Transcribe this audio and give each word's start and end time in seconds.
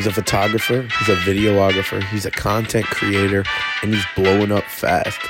He's 0.00 0.06
a 0.06 0.12
photographer, 0.12 0.80
he's 0.80 1.08
a 1.10 1.16
videographer, 1.16 2.02
he's 2.04 2.24
a 2.24 2.30
content 2.30 2.86
creator, 2.86 3.44
and 3.82 3.92
he's 3.92 4.06
blowing 4.16 4.50
up 4.50 4.64
fast. 4.64 5.20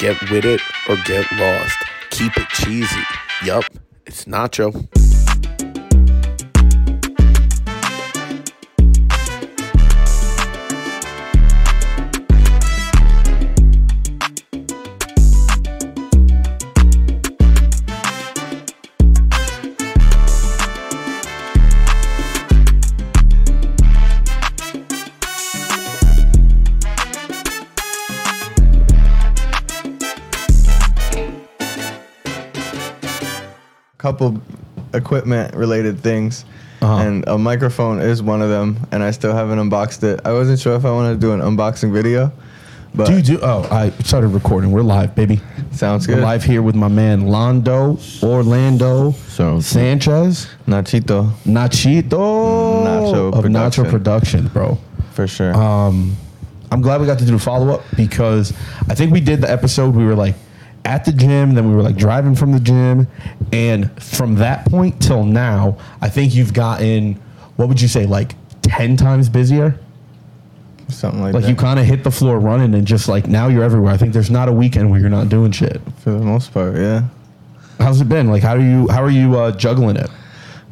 Get 0.00 0.20
with 0.32 0.44
it 0.44 0.60
or 0.88 0.96
get 1.06 1.30
lost. 1.30 1.78
Keep 2.10 2.36
it 2.36 2.48
cheesy. 2.48 3.02
Yup, 3.44 3.62
it's 4.04 4.24
Nacho. 4.24 4.95
Couple 34.16 34.40
equipment 34.94 35.54
related 35.54 36.00
things. 36.00 36.44
Uh-huh. 36.82 36.96
And 36.98 37.24
a 37.26 37.38
microphone 37.38 38.00
is 38.00 38.22
one 38.22 38.42
of 38.42 38.50
them, 38.50 38.78
and 38.92 39.02
I 39.02 39.10
still 39.10 39.32
haven't 39.34 39.58
unboxed 39.58 40.02
it. 40.04 40.20
I 40.26 40.32
wasn't 40.32 40.58
sure 40.58 40.76
if 40.76 40.84
I 40.84 40.90
wanted 40.90 41.14
to 41.14 41.20
do 41.20 41.32
an 41.32 41.40
unboxing 41.40 41.90
video, 41.92 42.30
but 42.94 43.06
Do 43.06 43.14
you 43.16 43.22
do? 43.22 43.38
Oh, 43.42 43.66
I 43.70 43.90
started 44.02 44.28
recording. 44.28 44.72
We're 44.72 44.82
live, 44.82 45.14
baby. 45.14 45.40
sounds 45.72 46.06
We're 46.06 46.16
good. 46.16 46.22
live 46.24 46.44
here 46.44 46.60
with 46.62 46.74
my 46.74 46.88
man 46.88 47.22
Londo 47.22 47.98
Orlando 48.22 49.12
Sounds- 49.12 49.66
Sanchez 49.66 50.48
Nachito, 50.66 51.30
Nachito 51.44 52.84
Nacho 52.84 53.32
of 53.34 53.44
Nacho 53.46 53.88
Production. 53.88 53.90
Production, 53.90 54.48
bro. 54.48 54.78
for 55.12 55.26
sure. 55.26 55.54
Um, 55.54 56.14
I'm 56.70 56.82
glad 56.82 57.00
we 57.00 57.06
got 57.06 57.18
to 57.20 57.24
do 57.24 57.32
the 57.32 57.38
follow 57.38 57.70
up 57.74 57.82
because 57.96 58.52
I 58.90 58.94
think 58.94 59.12
we 59.12 59.20
did 59.20 59.40
the 59.40 59.50
episode. 59.50 59.94
We 59.94 60.04
were 60.04 60.14
like 60.14 60.34
at 60.86 61.04
the 61.04 61.12
gym, 61.12 61.54
then 61.54 61.68
we 61.68 61.74
were 61.74 61.82
like 61.82 61.96
driving 61.96 62.36
from 62.36 62.52
the 62.52 62.60
gym, 62.60 63.08
and 63.52 63.90
from 64.02 64.36
that 64.36 64.64
point 64.66 65.02
till 65.02 65.24
now, 65.24 65.76
I 66.00 66.08
think 66.08 66.34
you've 66.34 66.54
gotten 66.54 67.14
what 67.56 67.68
would 67.68 67.80
you 67.80 67.88
say 67.88 68.06
like 68.06 68.34
ten 68.62 68.96
times 68.96 69.28
busier. 69.28 69.78
Something 70.88 71.20
like, 71.20 71.32
that. 71.32 71.38
Like 71.38 71.42
that. 71.42 71.50
you 71.50 71.56
kind 71.56 71.80
of 71.80 71.84
hit 71.84 72.04
the 72.04 72.12
floor 72.12 72.38
running, 72.38 72.72
and 72.74 72.86
just 72.86 73.08
like 73.08 73.26
now 73.26 73.48
you're 73.48 73.64
everywhere. 73.64 73.92
I 73.92 73.96
think 73.96 74.12
there's 74.12 74.30
not 74.30 74.48
a 74.48 74.52
weekend 74.52 74.88
where 74.90 75.00
you're 75.00 75.10
not 75.10 75.28
doing 75.28 75.50
shit. 75.50 75.80
for 75.98 76.12
the 76.12 76.24
most 76.24 76.54
part, 76.54 76.76
yeah. 76.76 77.02
How's 77.78 78.00
it 78.00 78.08
been? 78.08 78.28
Like 78.28 78.44
how 78.44 78.54
are 78.54 78.60
you? 78.60 78.86
How 78.88 79.02
are 79.02 79.10
you 79.10 79.36
uh, 79.36 79.50
juggling 79.50 79.96
it? 79.96 80.08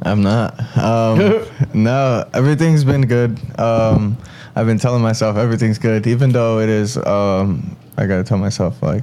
I'm 0.02 0.22
not. 0.22 0.58
Um, 0.76 1.44
no, 1.74 2.28
everything's 2.32 2.84
been 2.84 3.02
good. 3.02 3.38
Um, 3.58 4.16
I've 4.54 4.66
been 4.66 4.78
telling 4.78 5.02
myself 5.02 5.36
everything's 5.36 5.78
good, 5.78 6.06
even 6.06 6.30
though 6.30 6.60
it 6.60 6.68
is. 6.68 6.96
Um, 6.98 7.76
I 7.98 8.06
gotta 8.06 8.22
tell 8.22 8.38
myself 8.38 8.80
like 8.80 9.02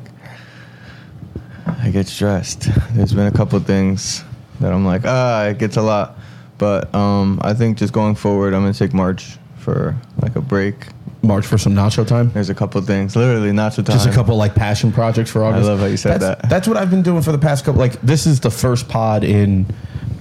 I 1.65 1.89
get 1.91 2.07
stressed. 2.07 2.69
There's 2.93 3.13
been 3.13 3.27
a 3.27 3.31
couple 3.31 3.59
things 3.59 4.23
that 4.59 4.71
I'm 4.71 4.85
like, 4.85 5.01
ah, 5.05 5.45
it 5.45 5.57
gets 5.57 5.77
a 5.77 5.81
lot. 5.81 6.17
But 6.57 6.93
um, 6.93 7.39
I 7.43 7.53
think 7.53 7.77
just 7.77 7.93
going 7.93 8.15
forward, 8.15 8.53
I'm 8.53 8.61
gonna 8.61 8.73
take 8.73 8.93
March 8.93 9.37
for 9.57 9.95
like 10.21 10.35
a 10.35 10.41
break. 10.41 10.87
March 11.23 11.45
for 11.45 11.57
some 11.57 11.75
nacho 11.75 12.05
time. 12.05 12.31
There's 12.31 12.49
a 12.49 12.55
couple 12.55 12.81
things, 12.81 13.15
literally 13.15 13.51
nacho 13.51 13.85
time. 13.85 13.95
Just 13.95 14.07
a 14.07 14.11
couple 14.11 14.35
like 14.35 14.55
passion 14.55 14.91
projects 14.91 15.29
for 15.29 15.43
August. 15.43 15.65
I 15.65 15.69
love 15.69 15.79
how 15.79 15.85
you 15.85 15.97
said 15.97 16.19
that's, 16.19 16.41
that. 16.41 16.49
That's 16.49 16.67
what 16.67 16.77
I've 16.77 16.89
been 16.89 17.03
doing 17.03 17.21
for 17.21 17.31
the 17.31 17.37
past 17.37 17.65
couple. 17.65 17.79
Like 17.79 17.99
this 18.01 18.25
is 18.25 18.39
the 18.39 18.49
first 18.49 18.89
pod 18.89 19.23
in 19.23 19.65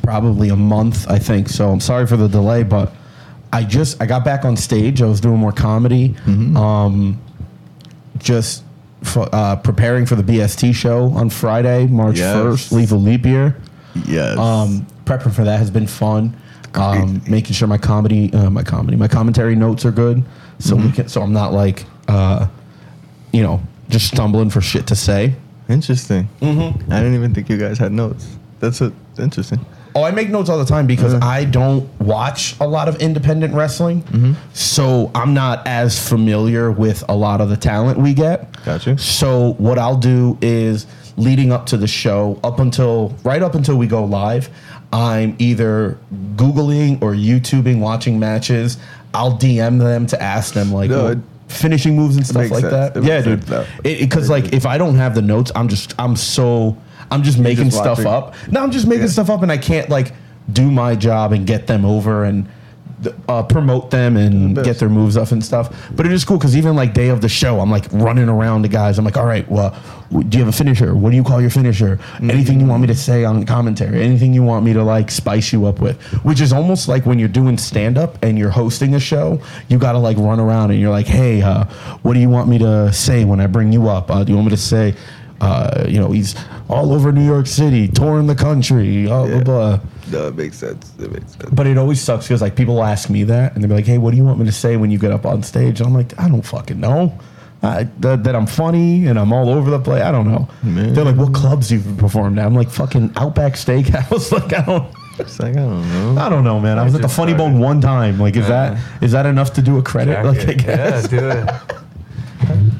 probably 0.02 0.50
a 0.50 0.56
month, 0.56 1.08
I 1.08 1.18
think. 1.18 1.48
So 1.48 1.70
I'm 1.70 1.80
sorry 1.80 2.06
for 2.06 2.16
the 2.16 2.28
delay, 2.28 2.62
but 2.62 2.92
I 3.52 3.64
just 3.64 4.00
I 4.02 4.06
got 4.06 4.24
back 4.24 4.44
on 4.44 4.56
stage. 4.56 5.00
I 5.02 5.06
was 5.06 5.20
doing 5.20 5.38
more 5.38 5.52
comedy. 5.52 6.10
Mm-hmm. 6.10 6.56
Um, 6.56 7.20
just 8.18 8.64
for, 9.02 9.28
uh, 9.32 9.56
preparing 9.56 10.06
for 10.06 10.14
the 10.14 10.22
BST 10.22 10.72
show 10.74 11.06
on 11.14 11.30
Friday, 11.30 11.86
March 11.86 12.18
Yes. 12.18 12.34
first. 12.34 12.72
Lethal 12.72 13.00
Leap 13.00 13.24
Year. 13.26 13.56
Yes. 14.06 14.38
Um, 14.38 14.86
prepping 15.04 15.32
for 15.32 15.44
that 15.44 15.58
has 15.58 15.70
been 15.70 15.86
fun. 15.86 16.34
Um, 16.74 17.20
making 17.28 17.54
sure 17.54 17.66
my 17.66 17.78
comedy, 17.78 18.32
uh, 18.32 18.48
my 18.50 18.62
comedy, 18.62 18.96
my 18.96 19.08
commentary 19.08 19.56
notes 19.56 19.84
are 19.84 19.90
good, 19.90 20.22
so 20.60 20.76
Mm-hmm. 20.76 20.86
we 20.86 20.92
can. 20.92 21.08
So 21.08 21.20
I'm 21.22 21.32
not 21.32 21.52
like, 21.52 21.84
uh, 22.06 22.46
you 23.32 23.42
know, 23.42 23.60
just 23.88 24.06
stumbling 24.06 24.50
for 24.50 24.60
shit 24.60 24.86
to 24.88 24.94
say. 24.94 25.34
interesting. 25.68 26.28
Mm-hmm. 26.40 26.92
I 26.92 26.96
didn't 26.98 27.14
even 27.14 27.32
think 27.34 27.48
you 27.48 27.56
guys 27.56 27.78
had 27.78 27.92
notes. 27.92 28.26
That's 28.60 28.80
a, 28.80 28.92
interesting. 29.18 29.64
Oh, 29.94 30.02
I 30.04 30.10
make 30.12 30.28
notes 30.30 30.48
all 30.48 30.58
the 30.58 30.64
time 30.64 30.86
because 30.86 31.14
Uh-huh. 31.14 31.26
I 31.26 31.44
don't 31.44 31.88
watch 32.00 32.54
a 32.60 32.66
lot 32.66 32.88
of 32.88 32.96
independent 32.96 33.54
wrestling, 33.54 34.02
Mm-hmm. 34.02 34.32
so 34.52 35.10
I'm 35.14 35.34
not 35.34 35.66
as 35.66 35.98
familiar 36.08 36.70
with 36.70 37.02
a 37.08 37.14
lot 37.16 37.40
of 37.40 37.48
the 37.48 37.56
talent 37.56 37.98
we 37.98 38.14
get. 38.14 38.62
Gotcha. 38.64 38.96
So 38.98 39.54
what 39.58 39.78
I'll 39.78 39.96
do 39.96 40.38
is 40.40 40.86
leading 41.16 41.50
up 41.52 41.66
to 41.66 41.76
the 41.76 41.86
show, 41.88 42.38
up 42.44 42.60
until 42.60 43.14
right 43.24 43.42
up 43.42 43.54
until 43.54 43.76
we 43.76 43.86
go 43.86 44.04
live, 44.04 44.48
I'm 44.92 45.36
either 45.38 45.98
googling 46.36 47.00
or 47.02 47.12
YouTubing 47.14 47.80
watching 47.80 48.18
matches. 48.18 48.78
I'll 49.14 49.36
DM 49.36 49.78
them 49.78 50.06
to 50.08 50.22
ask 50.22 50.54
them 50.54 50.72
like 50.72 50.90
No, 50.90 51.20
finishing 51.48 51.96
moves 51.96 52.16
and 52.16 52.24
stuff 52.26 52.50
like 52.50 52.60
sense. 52.62 52.70
that. 52.72 52.96
It 52.96 53.04
yeah, 53.04 53.20
dude. 53.22 53.44
Because 53.82 54.30
like 54.30 54.52
if 54.52 54.66
I 54.66 54.78
don't 54.78 54.96
have 54.96 55.14
the 55.14 55.22
notes, 55.22 55.50
I'm 55.54 55.68
just 55.68 55.94
I'm 55.98 56.14
so 56.16 56.76
I'm 57.10 57.22
just 57.22 57.38
making 57.38 57.66
just 57.70 57.78
stuff 57.78 58.04
up. 58.06 58.34
No, 58.50 58.62
I'm 58.62 58.70
just 58.70 58.86
making 58.86 59.04
Yeah. 59.04 59.08
stuff 59.10 59.30
up, 59.30 59.42
and 59.42 59.50
I 59.50 59.58
can't 59.58 59.88
like 59.90 60.12
do 60.52 60.70
my 60.70 60.94
job 60.96 61.32
and 61.32 61.46
get 61.46 61.66
them 61.66 61.84
over 61.84 62.24
and 62.24 62.46
uh, 63.28 63.42
promote 63.44 63.90
them 63.90 64.14
and 64.18 64.54
The 64.54 64.62
get 64.62 64.78
their 64.78 64.90
moves 64.90 65.16
up 65.16 65.32
and 65.32 65.42
stuff. 65.42 65.90
But 65.96 66.04
it 66.04 66.12
is 66.12 66.22
cool 66.24 66.36
because 66.36 66.54
even 66.54 66.76
like 66.76 66.92
day 66.92 67.08
of 67.08 67.22
the 67.22 67.30
show, 67.30 67.60
I'm 67.60 67.70
like 67.70 67.86
running 67.92 68.28
around 68.28 68.60
the 68.62 68.68
guys. 68.68 68.98
I'm 68.98 69.06
like, 69.06 69.16
all 69.16 69.24
right, 69.24 69.48
well, 69.50 69.74
do 70.10 70.36
you 70.36 70.44
have 70.44 70.52
a 70.52 70.56
finisher? 70.56 70.94
What 70.94 71.08
do 71.10 71.16
you 71.16 71.24
call 71.24 71.40
your 71.40 71.48
finisher? 71.48 71.98
Anything 72.20 72.60
you 72.60 72.66
want 72.66 72.82
me 72.82 72.88
to 72.88 72.94
say 72.94 73.24
on 73.24 73.46
commentary? 73.46 74.02
Anything 74.02 74.34
you 74.34 74.42
want 74.42 74.66
me 74.66 74.74
to 74.74 74.82
like 74.84 75.10
spice 75.10 75.50
you 75.50 75.64
up 75.64 75.80
with? 75.80 75.98
Which 76.24 76.42
is 76.42 76.52
almost 76.52 76.88
like 76.88 77.06
when 77.06 77.18
you're 77.18 77.28
doing 77.28 77.56
stand 77.56 77.96
up 77.96 78.22
and 78.22 78.36
you're 78.38 78.50
hosting 78.50 78.94
a 78.94 79.00
show, 79.00 79.40
you 79.68 79.78
got 79.78 79.92
to 79.92 79.98
like 79.98 80.18
run 80.18 80.38
around 80.38 80.70
and 80.72 80.78
you're 80.80 80.90
like, 80.90 81.06
hey, 81.06 81.40
uh, 81.40 81.64
what 82.02 82.12
do 82.12 82.20
you 82.20 82.28
want 82.28 82.48
me 82.50 82.58
to 82.58 82.92
say 82.92 83.24
when 83.24 83.40
I 83.40 83.46
bring 83.46 83.72
you 83.72 83.88
up? 83.88 84.10
Uh, 84.10 84.24
do 84.24 84.32
you 84.32 84.36
want 84.36 84.48
me 84.48 84.56
to 84.56 84.60
say? 84.60 84.94
Uh, 85.40 85.86
you 85.88 85.98
know, 85.98 86.10
he's 86.12 86.34
all 86.68 86.92
over 86.92 87.12
New 87.12 87.24
York 87.24 87.46
City, 87.46 87.88
touring 87.88 88.26
the 88.26 88.34
country, 88.34 89.06
blah, 89.06 89.26
blah, 89.26 89.34
Yeah. 89.36 89.42
blah. 89.42 89.80
No, 90.10 90.26
it 90.28 90.36
makes 90.36 90.58
sense. 90.58 90.92
It 90.98 91.10
makes 91.12 91.32
sense. 91.32 91.50
But 91.52 91.66
it 91.66 91.78
always 91.78 92.00
sucks 92.00 92.26
because 92.28 92.42
like 92.42 92.56
people 92.56 92.82
ask 92.82 93.08
me 93.08 93.24
that 93.24 93.54
and 93.54 93.62
they'll 93.62 93.68
be 93.68 93.76
like, 93.76 93.86
"Hey, 93.86 93.96
what 93.98 94.10
do 94.10 94.16
you 94.16 94.24
want 94.24 94.38
me 94.38 94.44
to 94.46 94.52
say 94.52 94.76
when 94.76 94.90
you 94.90 94.98
get 94.98 95.12
up 95.12 95.24
on 95.24 95.42
stage?" 95.42 95.80
And 95.80 95.86
I'm 95.86 95.94
like, 95.94 96.12
"I 96.20 96.28
don't 96.28 96.42
fucking 96.42 96.78
know." 96.80 97.18
I, 97.62 97.84
that, 98.00 98.24
that 98.24 98.34
I'm 98.34 98.46
funny 98.46 99.06
and 99.06 99.18
I'm 99.18 99.32
all 99.32 99.50
over 99.50 99.70
the 99.70 99.78
place. 99.78 100.02
I 100.02 100.10
don't 100.10 100.26
know. 100.26 100.48
Man. 100.62 100.94
They're 100.94 101.04
like, 101.04 101.16
"What 101.16 101.32
clubs 101.32 101.70
you've 101.70 101.96
performed 101.96 102.38
at?" 102.38 102.44
I'm 102.46 102.54
like, 102.54 102.70
"Fucking 102.70 103.12
Outback 103.16 103.52
Steakhouse." 103.54 104.32
like, 104.36 104.52
I 104.52 104.62
don't, 104.62 104.92
It's 105.18 105.38
like 105.38 105.52
I 105.56 105.60
don't 105.60 106.14
know. 106.16 106.20
I 106.20 106.28
don't 106.28 106.42
know, 106.44 106.58
man. 106.58 106.78
I 106.78 106.82
was 106.84 106.94
at 106.94 107.02
the 107.02 107.08
Funny 107.08 107.32
started. 107.32 107.52
Bone 107.52 107.58
one 107.60 107.80
time. 107.80 108.18
Like, 108.18 108.36
is 108.36 108.48
that 108.48 108.78
is 109.00 109.12
that 109.12 109.26
enough 109.26 109.52
to 109.54 109.62
do 109.62 109.78
a 109.78 109.82
credit? 109.82 110.24
Like, 110.24 110.40
I 110.48 110.54
guess. 110.54 111.10
Yeah, 111.12 111.20
do 111.20 111.28
it. 111.30 111.50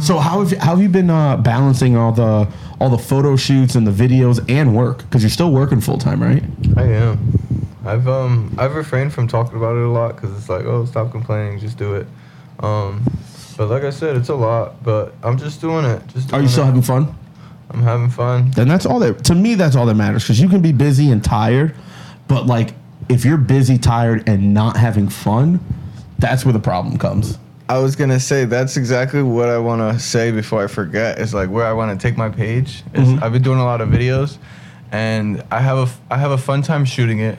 So 0.00 0.18
how 0.18 0.40
have 0.40 0.52
you, 0.52 0.58
how 0.58 0.70
have 0.76 0.80
you 0.80 0.88
been 0.88 1.10
uh, 1.10 1.36
balancing 1.36 1.96
all 1.96 2.12
the 2.12 2.48
all 2.80 2.90
the 2.90 2.98
photo 2.98 3.36
shoots 3.36 3.74
and 3.74 3.86
the 3.86 3.90
videos 3.90 4.44
and 4.48 4.74
work? 4.76 4.98
Because 4.98 5.22
you're 5.22 5.30
still 5.30 5.50
working 5.50 5.80
full 5.80 5.98
time, 5.98 6.22
right? 6.22 6.42
I 6.76 6.84
am. 6.84 7.68
I've 7.84 8.06
um 8.06 8.54
I've 8.58 8.74
refrained 8.74 9.12
from 9.12 9.26
talking 9.28 9.56
about 9.56 9.76
it 9.76 9.82
a 9.82 9.88
lot 9.88 10.14
because 10.14 10.36
it's 10.36 10.48
like 10.48 10.64
oh 10.64 10.84
stop 10.84 11.10
complaining 11.10 11.58
just 11.58 11.76
do 11.78 11.94
it. 11.94 12.06
Um, 12.60 13.02
but 13.56 13.68
like 13.68 13.82
I 13.82 13.90
said 13.90 14.16
it's 14.16 14.28
a 14.28 14.34
lot 14.34 14.82
but 14.84 15.14
I'm 15.22 15.38
just 15.38 15.60
doing 15.60 15.84
it. 15.84 16.06
Just 16.08 16.32
Are 16.32 16.40
you 16.40 16.48
still 16.48 16.64
it. 16.64 16.66
having 16.66 16.82
fun? 16.82 17.14
I'm 17.70 17.82
having 17.82 18.08
fun. 18.10 18.50
then 18.52 18.66
that's 18.68 18.86
all 18.86 18.98
that 19.00 19.24
to 19.26 19.34
me 19.34 19.54
that's 19.54 19.76
all 19.76 19.86
that 19.86 19.94
matters 19.94 20.22
because 20.24 20.40
you 20.40 20.48
can 20.48 20.62
be 20.62 20.72
busy 20.72 21.10
and 21.10 21.22
tired 21.22 21.74
but 22.26 22.46
like 22.46 22.70
if 23.10 23.24
you're 23.26 23.36
busy 23.36 23.76
tired 23.76 24.26
and 24.28 24.54
not 24.54 24.76
having 24.76 25.08
fun 25.08 25.60
that's 26.18 26.44
where 26.46 26.52
the 26.54 26.60
problem 26.60 26.96
comes 26.98 27.38
I 27.68 27.78
was 27.78 27.96
gonna 27.96 28.20
say 28.20 28.44
that's 28.46 28.76
exactly 28.76 29.22
what 29.22 29.48
I 29.48 29.58
want 29.58 29.80
to 29.82 29.98
say 30.00 30.30
before 30.30 30.64
I 30.64 30.68
forget. 30.68 31.18
Is 31.18 31.34
like 31.34 31.50
where 31.50 31.66
I 31.66 31.72
want 31.72 31.98
to 31.98 32.02
take 32.08 32.16
my 32.16 32.28
page. 32.30 32.82
Is 32.94 33.08
Mhm. 33.08 33.22
I've 33.22 33.32
been 33.32 33.42
doing 33.42 33.58
a 33.58 33.64
lot 33.64 33.80
of 33.80 33.88
videos, 33.90 34.38
and 34.90 35.42
I 35.50 35.60
have 35.60 35.78
a 35.78 35.88
I 36.14 36.18
have 36.18 36.30
a 36.30 36.38
fun 36.38 36.62
time 36.62 36.84
shooting 36.84 37.18
it. 37.20 37.38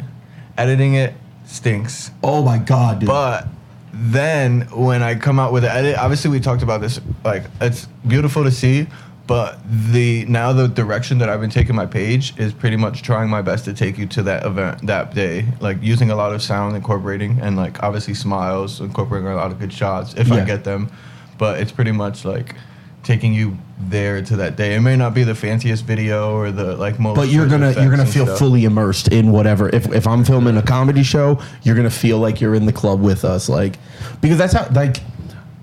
Editing 0.57 0.93
it 0.95 1.13
stinks. 1.45 2.11
oh 2.23 2.43
my 2.43 2.57
god 2.59 2.99
dude 2.99 3.07
But 3.07 3.47
then 3.93 4.61
when 4.71 5.01
I 5.01 5.15
come 5.15 5.39
out 5.39 5.51
with 5.51 5.63
the 5.63 5.73
edit, 5.73 5.97
obviously 5.97 6.29
we 6.29 6.39
talked 6.39 6.61
about 6.61 6.79
this. 6.81 6.99
Like 7.25 7.43
it's 7.59 7.87
beautiful 8.07 8.43
to 8.43 8.51
see, 8.51 8.87
but 9.29 9.59
the 9.91 10.25
now 10.25 10.51
the 10.51 10.67
direction 10.67 11.19
that 11.19 11.29
I've 11.29 11.39
been 11.39 11.51
taking 11.51 11.75
my 11.75 11.85
page 11.85 12.33
is 12.39 12.51
pretty 12.51 12.77
much 12.77 13.03
trying 13.03 13.29
my 13.29 13.43
best 13.43 13.63
to 13.65 13.75
take 13.75 13.95
you 13.99 14.07
to 14.07 14.23
that 14.23 14.43
event 14.43 14.87
that 14.87 15.13
day. 15.13 15.45
Like 15.59 15.77
using 15.83 16.09
a 16.09 16.15
lot 16.15 16.33
of 16.33 16.41
sound, 16.41 16.75
incorporating, 16.75 17.37
and 17.39 17.55
like 17.55 17.83
obviously 17.83 18.15
smiles, 18.15 18.81
incorporating 18.81 19.27
a 19.29 19.35
lot 19.35 19.51
of 19.51 19.59
good 19.59 19.71
shots 19.71 20.15
if 20.15 20.29
Yeah. 20.29 20.37
I 20.37 20.45
get 20.45 20.63
them. 20.63 20.89
But 21.37 21.59
it's 21.59 21.71
pretty 21.71 21.91
much 21.91 22.25
like 22.25 22.55
taking 23.03 23.31
you 23.35 23.55
there 23.79 24.19
to 24.23 24.35
that 24.37 24.55
day. 24.55 24.73
It 24.73 24.79
may 24.81 24.95
not 24.95 25.13
be 25.13 25.23
the 25.23 25.35
fanciest 25.35 25.85
video 25.85 26.33
or 26.35 26.49
the 26.51 26.75
like 26.75 26.99
most. 26.99 27.15
but 27.15 27.27
you're 27.29 27.45
gonna 27.47 27.71
you're 27.73 27.91
gonna 27.91 28.07
feel 28.07 28.25
stuff. 28.25 28.39
fully 28.39 28.65
immersed 28.65 29.09
in 29.09 29.31
whatever. 29.31 29.69
If 29.69 29.93
if 29.93 30.07
I'm 30.07 30.25
filming 30.25 30.57
a 30.57 30.63
comedy 30.63 31.03
show, 31.03 31.39
you're 31.61 31.75
gonna 31.75 31.91
feel 31.91 32.17
like 32.17 32.41
you're 32.41 32.55
in 32.55 32.65
the 32.65 32.73
club 32.73 32.99
with 32.99 33.23
us, 33.23 33.47
like 33.47 33.77
because 34.21 34.39
that's 34.39 34.53
how 34.53 34.67
like 34.73 34.97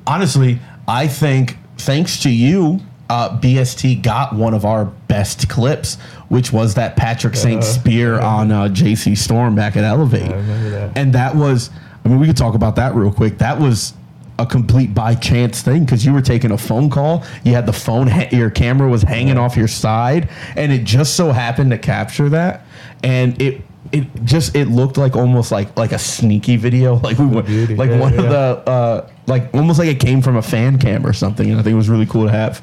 honestly, 0.06 0.60
I 0.86 1.08
think 1.08 1.58
thanks 1.78 2.20
to 2.22 2.30
you, 2.30 2.80
uh, 3.08 3.38
BST 3.38 4.02
got 4.02 4.34
one 4.34 4.52
of 4.54 4.64
our 4.64 4.84
best 4.84 5.48
clips, 5.48 5.96
which 6.28 6.52
was 6.52 6.74
that 6.74 6.96
Patrick 6.96 7.36
St. 7.36 7.62
Spear 7.62 8.18
on 8.20 8.50
uh, 8.50 8.64
JC 8.64 9.16
Storm 9.16 9.54
back 9.54 9.76
at 9.76 9.84
Elevate, 9.84 10.30
I 10.30 10.34
remember 10.36 10.70
that. 10.70 10.96
and 10.98 11.12
that 11.12 11.34
was 11.36 11.70
I 12.04 12.08
mean 12.08 12.18
we 12.20 12.26
could 12.26 12.36
talk 12.36 12.54
about 12.54 12.76
that 12.76 12.94
real 12.94 13.12
quick. 13.12 13.38
That 13.38 13.58
was 13.60 13.94
a 14.38 14.44
complete 14.44 14.92
by 14.94 15.14
chance 15.14 15.62
thing 15.62 15.84
because 15.84 16.04
you 16.04 16.12
were 16.12 16.20
taking 16.20 16.50
a 16.50 16.58
phone 16.58 16.90
call. 16.90 17.24
You 17.44 17.52
had 17.54 17.64
the 17.64 17.72
phone, 17.72 18.06
ha- 18.06 18.28
your 18.32 18.50
camera 18.50 18.88
was 18.88 19.02
hanging 19.02 19.38
off 19.38 19.56
your 19.56 19.68
side, 19.68 20.28
and 20.56 20.72
it 20.72 20.84
just 20.84 21.14
so 21.16 21.32
happened 21.32 21.70
to 21.70 21.78
capture 21.78 22.28
that. 22.30 22.66
And 23.02 23.40
it 23.40 23.62
it 23.92 24.04
just 24.24 24.54
it 24.56 24.66
looked 24.66 24.96
like 24.98 25.16
almost 25.16 25.52
like 25.52 25.76
like 25.78 25.92
a 25.92 25.98
sneaky 25.98 26.56
video, 26.56 26.96
like 27.02 27.18
we 27.18 27.26
went 27.26 27.46
beauty. 27.46 27.76
like 27.76 27.90
Yeah, 27.90 28.00
one 28.00 28.18
of 28.18 28.24
the 28.28 28.70
uh, 28.70 29.08
like 29.26 29.54
almost 29.54 29.78
like 29.78 29.88
it 29.88 30.00
came 30.00 30.20
from 30.22 30.36
a 30.36 30.42
fan 30.42 30.78
cam 30.78 31.06
or 31.06 31.12
something. 31.12 31.48
And 31.50 31.58
I 31.58 31.62
think 31.62 31.72
it 31.72 31.76
was 31.76 31.88
really 31.88 32.06
cool 32.06 32.24
to 32.26 32.32
have. 32.32 32.62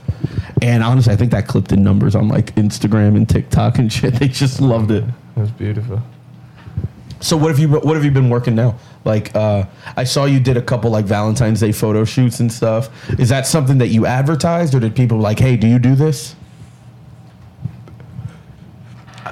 And 0.62 0.84
honestly, 0.84 1.14
I 1.14 1.16
think 1.16 1.32
that 1.32 1.48
clipped 1.48 1.72
in 1.72 1.84
numbers 1.84 2.16
on 2.16 2.28
like 2.30 2.56
Instagram 2.56 3.16
and 3.16 3.28
TikTok 3.28 3.78
and 3.78 3.92
shit. 3.92 4.14
They 4.20 4.28
just 4.28 4.62
loved 4.62 4.92
it. 4.92 5.04
It 5.36 5.40
was 5.40 5.52
beautiful. 5.52 6.02
So 7.20 7.38
what 7.38 7.50
have 7.50 7.60
you 7.60 7.70
what 7.70 7.96
have 7.96 8.04
you 8.04 8.12
been 8.12 8.30
working 8.30 8.54
now? 8.54 8.78
Like 9.06 9.34
uh, 9.36 9.66
I 9.96 10.04
saw 10.04 10.26
you 10.26 10.40
did 10.40 10.58
a 10.58 10.62
couple 10.62 10.92
like 10.92 11.06
Valentine's 11.06 11.62
Day 11.62 11.72
photo 11.72 12.04
shoots 12.04 12.42
and 12.42 12.52
stuff. 12.52 12.90
Is 13.18 13.30
that 13.30 13.48
something 13.48 13.78
that 13.78 13.88
you 13.88 14.06
advertised, 14.06 14.76
or 14.76 14.80
did 14.82 14.96
people 14.96 15.18
like, 15.18 15.40
hey, 15.40 15.56
do 15.56 15.66
you 15.68 15.80
do 15.80 15.96
this? 15.96 16.36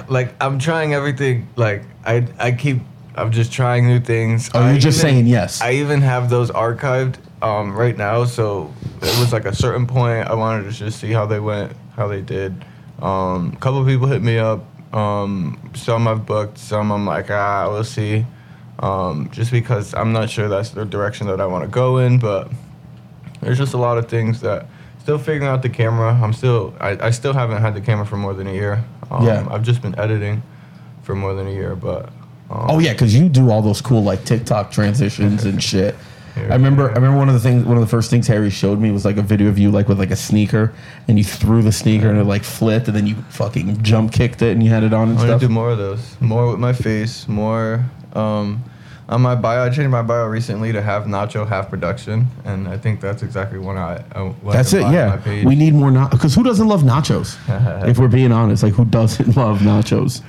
Like 0.08 0.34
I'm 0.40 0.58
trying 0.58 0.94
everything. 0.94 1.48
Like 1.56 1.84
I 2.04 2.26
I 2.38 2.52
keep. 2.52 2.80
I'm 3.14 3.30
just 3.30 3.52
trying 3.52 3.86
new 3.86 4.00
things. 4.00 4.50
Oh, 4.54 4.70
you're 4.70 4.78
just 4.78 5.00
saying 5.00 5.26
yes. 5.26 5.60
I 5.60 5.72
even 5.72 6.00
have 6.00 6.30
those 6.30 6.50
archived 6.50 7.16
um, 7.42 7.76
right 7.76 7.96
now. 7.96 8.24
So 8.24 8.72
it 9.02 9.18
was 9.18 9.32
like 9.32 9.44
a 9.44 9.54
certain 9.54 9.86
point. 9.86 10.28
I 10.28 10.34
wanted 10.34 10.64
to 10.64 10.70
just 10.70 11.00
see 11.00 11.12
how 11.12 11.26
they 11.26 11.40
went, 11.40 11.72
how 11.96 12.08
they 12.08 12.22
did. 12.22 12.64
Um, 13.00 13.52
a 13.54 13.56
couple 13.60 13.80
of 13.80 13.86
people 13.86 14.06
hit 14.06 14.22
me 14.22 14.38
up. 14.38 14.64
Um, 14.94 15.70
some 15.74 16.06
I've 16.06 16.24
booked. 16.24 16.58
Some 16.58 16.92
I'm 16.92 17.04
like, 17.06 17.30
ah, 17.30 17.68
we'll 17.70 17.84
see. 17.84 18.24
Um, 18.78 19.28
just 19.32 19.50
because 19.50 19.94
I'm 19.94 20.12
not 20.12 20.30
sure 20.30 20.48
that's 20.48 20.70
the 20.70 20.84
direction 20.84 21.26
that 21.28 21.40
I 21.40 21.46
want 21.46 21.64
to 21.64 21.68
go 21.68 21.98
in, 21.98 22.18
but 22.18 22.50
there's 23.40 23.58
just 23.58 23.74
a 23.74 23.78
lot 23.78 23.98
of 23.98 24.08
things 24.08 24.40
that 24.40 24.66
still 25.00 25.18
figuring 25.18 25.48
out 25.48 25.62
the 25.62 25.68
camera. 25.68 26.12
I'm 26.14 26.32
still 26.32 26.74
I, 26.80 27.06
I 27.06 27.10
still 27.10 27.32
haven't 27.32 27.60
had 27.60 27.74
the 27.74 27.80
camera 27.80 28.06
for 28.06 28.16
more 28.16 28.34
than 28.34 28.46
a 28.46 28.52
year. 28.52 28.84
Um, 29.10 29.26
Yeah. 29.26 29.46
I've 29.50 29.62
just 29.62 29.82
been 29.82 29.98
editing 29.98 30.42
for 31.02 31.14
more 31.14 31.34
than 31.34 31.46
a 31.48 31.52
year, 31.52 31.74
but 31.74 32.06
um, 32.50 32.66
Oh 32.68 32.78
yeah, 32.78 32.92
because 32.92 33.14
you 33.14 33.28
do 33.28 33.50
all 33.50 33.62
those 33.62 33.80
cool 33.80 34.02
like 34.02 34.24
TikTok 34.24 34.70
transitions 34.70 35.44
and 35.44 35.62
shit. 35.62 35.94
I 36.36 36.40
remember. 36.54 36.90
I 36.90 36.94
remember 36.94 37.18
one 37.18 37.28
of 37.28 37.34
the 37.34 37.40
things. 37.40 37.64
One 37.64 37.76
of 37.76 37.82
the 37.82 37.88
first 37.88 38.10
things 38.10 38.26
Harry 38.26 38.50
showed 38.50 38.80
me 38.80 38.90
was 38.90 39.04
like 39.04 39.16
a 39.18 39.22
video 39.22 39.48
of 39.48 39.58
you 39.58 39.70
like 39.70 39.88
with 39.88 39.98
like 39.98 40.10
a 40.10 40.16
sneaker, 40.16 40.72
and 41.08 41.18
you 41.18 41.24
threw 41.24 41.62
the 41.62 41.72
sneaker 41.72 42.08
and 42.08 42.18
it 42.18 42.24
like 42.24 42.42
flipped, 42.44 42.86
and 42.88 42.96
then 42.96 43.06
you 43.06 43.16
fucking 43.30 43.82
jump 43.82 44.12
kicked 44.12 44.40
it 44.42 44.52
and 44.52 44.62
you 44.62 44.70
had 44.70 44.82
it 44.82 44.92
on 44.94 45.10
and 45.10 45.18
I'm 45.18 45.26
gonna 45.26 45.28
stuff. 45.38 45.40
do 45.42 45.48
more 45.48 45.70
of 45.70 45.78
those. 45.78 46.16
More 46.20 46.50
with 46.50 46.58
my 46.58 46.72
face. 46.72 47.28
More 47.28 47.84
um, 48.14 48.64
on 49.10 49.20
my 49.20 49.34
bio. 49.34 49.64
I 49.64 49.68
changed 49.68 49.90
my 49.90 50.00
bio 50.02 50.26
recently 50.26 50.72
to 50.72 50.80
half 50.80 51.04
nacho 51.04 51.46
half 51.46 51.68
production, 51.68 52.26
and 52.46 52.66
I 52.66 52.78
think 52.78 53.00
that's 53.02 53.22
exactly 53.22 53.58
what 53.58 53.76
I. 53.76 54.02
I 54.14 54.22
I 54.22 54.34
That's 54.52 54.72
it. 54.72 54.82
on 54.84 54.92
Yeah, 54.94 55.08
my 55.08 55.16
page. 55.18 55.44
we 55.44 55.54
need 55.54 55.74
more 55.74 55.90
nachos. 55.90 56.10
because 56.12 56.34
who 56.34 56.42
doesn't 56.42 56.66
love 56.66 56.82
nachos? 56.82 57.36
if 57.88 57.98
we're 57.98 58.08
being 58.08 58.32
honest, 58.32 58.62
like 58.62 58.72
who 58.72 58.84
doesn't 58.86 59.36
love 59.36 59.58
nachos? 59.58 60.22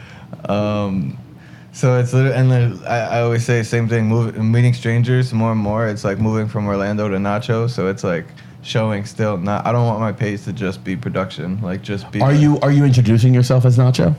Um, 0.49 1.17
so 1.73 1.99
it's 1.99 2.13
literally, 2.13 2.35
and 2.35 2.51
then 2.51 2.79
I, 2.87 3.17
I 3.17 3.21
always 3.21 3.43
say 3.45 3.61
same 3.63 3.89
thing. 3.89 4.07
Meeting 4.51 4.73
strangers 4.73 5.33
more 5.33 5.51
and 5.51 5.59
more. 5.59 5.87
It's 5.87 6.03
like 6.03 6.19
moving 6.19 6.47
from 6.47 6.67
Orlando 6.67 7.09
to 7.09 7.17
Nacho. 7.17 7.69
So 7.69 7.87
it's 7.87 8.03
like 8.03 8.25
showing 8.61 9.05
still. 9.05 9.37
Not. 9.37 9.65
I 9.65 9.71
don't 9.71 9.85
want 9.87 9.99
my 9.99 10.11
page 10.11 10.43
to 10.43 10.53
just 10.53 10.83
be 10.83 10.95
production. 10.95 11.59
Like 11.61 11.81
just 11.81 12.09
be. 12.11 12.21
Are 12.21 12.33
you 12.33 12.59
are 12.61 12.71
you 12.71 12.85
introducing 12.85 13.33
yourself 13.33 13.65
as 13.65 13.77
Nacho? 13.77 14.15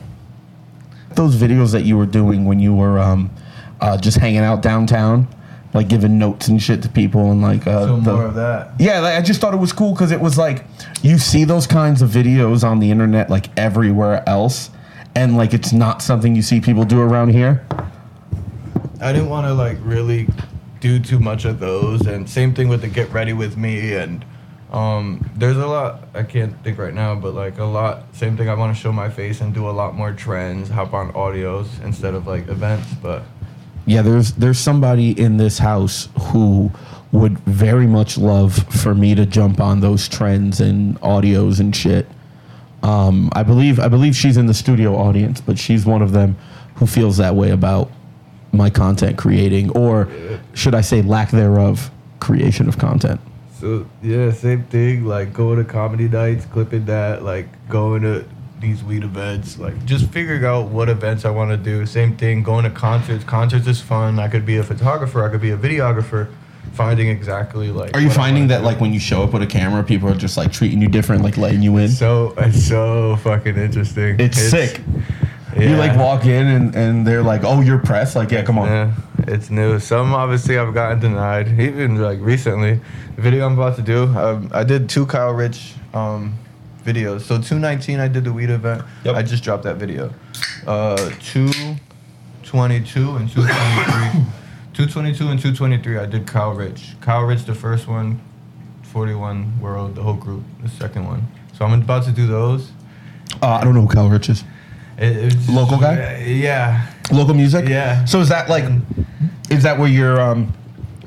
Those 1.15 1.35
videos 1.37 1.71
that 1.71 1.83
you 1.83 1.97
were 1.97 2.05
doing 2.05 2.43
when 2.45 2.59
you 2.59 2.73
were 2.75 2.99
um, 2.99 3.31
uh, 3.79 3.97
just 3.97 4.17
hanging 4.17 4.39
out 4.41 4.61
downtown, 4.61 5.25
like 5.73 5.87
giving 5.87 6.17
notes 6.19 6.49
and 6.49 6.61
shit 6.61 6.81
to 6.83 6.89
people 6.89 7.31
and 7.31 7.41
like 7.41 7.65
uh, 7.65 7.85
So 7.85 7.99
the- 8.01 8.13
more 8.13 8.25
of 8.25 8.35
that. 8.35 8.73
Yeah, 8.79 8.99
like, 8.99 9.17
I 9.17 9.21
just 9.21 9.39
thought 9.39 9.53
it 9.53 9.57
was 9.61 9.71
cool 9.71 9.93
because 9.93 10.11
it 10.11 10.19
was 10.19 10.37
like 10.37 10.65
you 11.01 11.17
see 11.17 11.45
those 11.45 11.67
kinds 11.67 12.01
of 12.01 12.09
videos 12.09 12.65
on 12.67 12.79
the 12.79 12.91
internet 12.91 13.29
like 13.29 13.47
everywhere 13.57 14.27
else, 14.27 14.71
and 15.15 15.37
like 15.37 15.53
it's 15.53 15.73
not 15.73 16.01
something 16.01 16.35
you 16.35 16.41
see 16.41 16.59
people 16.61 16.83
do 16.83 17.01
around 17.01 17.29
here. 17.29 17.65
I 19.01 19.11
didn't 19.11 19.29
want 19.29 19.47
to 19.47 19.53
like 19.53 19.77
really 19.81 20.27
do 20.79 20.99
too 20.99 21.19
much 21.19 21.45
of 21.45 21.59
those, 21.59 22.05
and 22.05 22.29
same 22.29 22.53
thing 22.53 22.67
with 22.67 22.81
the 22.81 22.87
get 22.87 23.11
ready 23.11 23.33
with 23.33 23.57
me, 23.57 23.93
and 23.93 24.25
um, 24.71 25.29
there's 25.35 25.57
a 25.57 25.67
lot 25.67 26.07
I 26.13 26.23
can't 26.23 26.61
think 26.63 26.77
right 26.77 26.93
now, 26.93 27.15
but 27.15 27.33
like 27.33 27.57
a 27.57 27.63
lot. 27.63 28.13
Same 28.15 28.35
thing. 28.37 28.49
I 28.49 28.53
want 28.53 28.75
to 28.75 28.81
show 28.81 28.91
my 28.91 29.09
face 29.09 29.41
and 29.41 29.53
do 29.53 29.69
a 29.69 29.71
lot 29.71 29.95
more 29.95 30.11
trends, 30.11 30.69
hop 30.69 30.93
on 30.93 31.11
audios 31.13 31.67
instead 31.83 32.13
of 32.13 32.27
like 32.27 32.47
events, 32.47 32.93
but. 33.01 33.23
Yeah, 33.87 34.01
there's 34.01 34.33
there's 34.33 34.57
somebody 34.57 35.11
in 35.11 35.37
this 35.37 35.59
house 35.59 36.09
who 36.19 36.71
would 37.11 37.37
very 37.39 37.85
much 37.85 38.17
love 38.17 38.55
for 38.81 38.95
me 38.95 39.13
to 39.15 39.25
jump 39.25 39.61
on 39.61 39.79
those 39.79 40.09
trends 40.09 40.59
and 40.59 40.99
audios 41.01 41.59
and 41.59 41.75
shit. 41.75 42.07
Um, 42.85 43.29
I 43.33 43.41
believe 43.41 43.79
I 43.79 43.87
believe 43.87 44.15
she's 44.15 44.37
in 44.37 44.45
the 44.45 44.53
studio 44.53 44.95
audience, 44.95 45.41
but 45.41 45.57
she's 45.57 45.85
one 45.87 46.03
of 46.03 46.11
them 46.11 46.37
who 46.75 46.85
feels 46.85 47.17
that 47.17 47.35
way 47.35 47.49
about 47.49 47.89
my 48.51 48.69
content 48.69 49.17
creating, 49.17 49.71
or 49.71 50.07
should 50.53 50.75
I 50.75 50.81
say 50.81 51.01
lack 51.01 51.31
thereof, 51.31 51.89
creation 52.19 52.67
of 52.67 52.77
content. 52.77 53.19
So 53.59 53.87
yeah, 54.03 54.31
same 54.31 54.65
thing. 54.65 55.05
Like 55.05 55.33
going 55.33 55.57
to 55.57 55.63
comedy 55.63 56.07
nights, 56.07 56.45
clipping 56.45 56.85
that. 56.85 57.23
Like 57.23 57.47
going 57.69 58.03
to 58.03 58.23
these 58.59 58.83
weed 58.83 59.03
events. 59.03 59.57
Like 59.57 59.83
just 59.85 60.07
figuring 60.11 60.45
out 60.45 60.67
what 60.67 60.87
events 60.87 61.25
I 61.25 61.31
want 61.31 61.49
to 61.51 61.57
do. 61.57 61.87
Same 61.87 62.15
thing. 62.15 62.43
Going 62.43 62.65
to 62.65 62.69
concerts. 62.69 63.23
Concerts 63.23 63.65
is 63.65 63.81
fun. 63.81 64.19
I 64.19 64.27
could 64.27 64.45
be 64.45 64.57
a 64.57 64.63
photographer. 64.63 65.25
I 65.25 65.29
could 65.29 65.41
be 65.41 65.49
a 65.49 65.57
videographer. 65.57 66.31
Finding 66.75 67.07
exactly 67.07 67.71
like. 67.71 67.95
Are 67.95 68.01
you 68.01 68.09
finding 68.09 68.47
that 68.49 68.63
like 68.63 68.81
when 68.81 68.93
you 68.93 68.99
show 68.99 69.23
up 69.23 69.31
with 69.31 69.41
a 69.41 69.47
camera, 69.47 69.81
people 69.81 70.09
are 70.09 70.15
just 70.15 70.35
like 70.35 70.51
treating 70.51 70.81
you 70.81 70.89
different, 70.89 71.23
like 71.23 71.37
letting 71.37 71.61
you 71.61 71.77
in? 71.77 71.87
So 71.87 72.33
it's 72.37 72.67
so 72.67 73.15
fucking 73.17 73.55
interesting. 73.55 74.19
It's 74.19 74.37
sick. 74.37 74.81
Yeah. 75.55 75.69
You 75.69 75.77
like 75.77 75.97
walk 75.97 76.25
in 76.25 76.47
and, 76.47 76.75
and 76.75 77.07
they're 77.07 77.23
like, 77.23 77.45
"Oh, 77.45 77.61
you're 77.61 77.77
press." 77.77 78.13
Like, 78.13 78.29
yeah, 78.29 78.43
come 78.43 78.59
on. 78.59 78.67
Yeah, 78.67 78.91
it's 79.19 79.49
new. 79.49 79.79
Some 79.79 80.13
obviously 80.13 80.57
I've 80.57 80.73
gotten 80.73 80.99
denied. 80.99 81.57
Even 81.59 81.95
like 81.95 82.19
recently, 82.19 82.81
the 83.15 83.21
video 83.21 83.45
I'm 83.45 83.53
about 83.53 83.77
to 83.77 83.81
do. 83.81 84.03
Um, 84.17 84.51
I 84.53 84.65
did 84.65 84.89
two 84.89 85.05
Kyle 85.05 85.33
Richh 85.33 85.75
um, 85.95 86.37
videos. 86.83 87.21
So 87.21 87.37
219, 87.37 88.01
I 88.01 88.09
did 88.09 88.25
the 88.25 88.33
weed 88.33 88.49
event. 88.49 88.83
Yep. 89.05 89.15
I 89.15 89.23
just 89.23 89.45
dropped 89.45 89.63
that 89.63 89.77
video. 89.77 90.13
Uh, 90.67 91.09
222 91.21 93.15
and 93.15 93.29
223. 93.31 94.44
222 94.75 95.29
and 95.29 95.39
223, 95.39 95.97
I 95.97 96.05
did 96.05 96.27
Kyle 96.27 96.53
Richh. 96.53 96.99
Kyle 96.99 97.21
Richh, 97.23 97.45
the 97.45 97.55
first 97.55 97.87
one, 97.87 98.19
41 98.83 99.61
World, 99.61 99.95
the 99.95 100.03
whole 100.03 100.15
group, 100.15 100.43
the 100.61 100.69
second 100.69 101.05
one. 101.05 101.25
So 101.57 101.63
I'm 101.63 101.81
about 101.81 102.03
to 102.05 102.11
do 102.11 102.27
those. 102.27 102.71
Uh, 103.41 103.47
I 103.47 103.63
don't 103.63 103.73
know 103.73 103.81
who 103.81 103.87
Cal 103.87 104.09
Rich 104.09 104.27
is. 104.29 104.43
It, 104.97 105.29
just- 105.29 105.49
Local 105.49 105.77
guy? 105.77 106.17
Yeah. 106.25 106.91
Local 107.11 107.33
music. 107.33 107.69
Yeah. 107.69 108.03
So 108.03 108.19
is 108.19 108.27
that 108.29 108.49
like, 108.49 108.65
is 109.49 109.63
that 109.63 109.79
where 109.79 109.87
you're 109.87 110.19
um, 110.19 110.53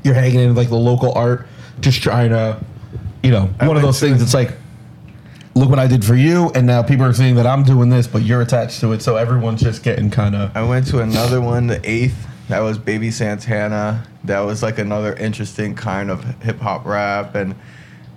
you're 0.03 0.13
hanging 0.15 0.39
in 0.39 0.55
like 0.55 0.69
the 0.69 0.75
local 0.75 1.11
art, 1.13 1.47
just 1.79 2.01
trying 2.01 2.29
to, 2.31 2.59
you 3.21 3.29
know, 3.31 3.49
I 3.59 3.67
one 3.67 3.75
of 3.77 3.83
those 3.83 3.99
things. 3.99 4.19
It's 4.21 4.33
like, 4.33 4.53
look 5.53 5.69
what 5.69 5.77
I 5.79 5.85
did 5.87 6.03
for 6.03 6.15
you, 6.15 6.49
and 6.55 6.65
now 6.65 6.81
people 6.81 7.05
are 7.05 7.13
saying 7.13 7.35
that 7.35 7.45
I'm 7.45 7.63
doing 7.63 7.89
this, 7.89 8.07
but 8.07 8.23
you're 8.23 8.41
attached 8.41 8.79
to 8.79 8.93
it, 8.93 9.01
so 9.01 9.15
everyone's 9.17 9.61
just 9.61 9.83
getting 9.83 10.09
kind 10.09 10.35
of. 10.35 10.55
I 10.55 10.63
went 10.67 10.87
to 10.87 10.99
another 11.01 11.39
one, 11.41 11.67
the 11.67 11.81
eighth. 11.87 12.25
That 12.49 12.59
was 12.59 12.77
Baby 12.77 13.11
Santana. 13.11 14.03
That 14.23 14.39
was 14.41 14.61
like 14.63 14.79
another 14.79 15.13
interesting 15.13 15.75
kind 15.75 16.09
of 16.11 16.23
hip 16.41 16.59
hop 16.59 16.85
rap, 16.85 17.35
and 17.35 17.55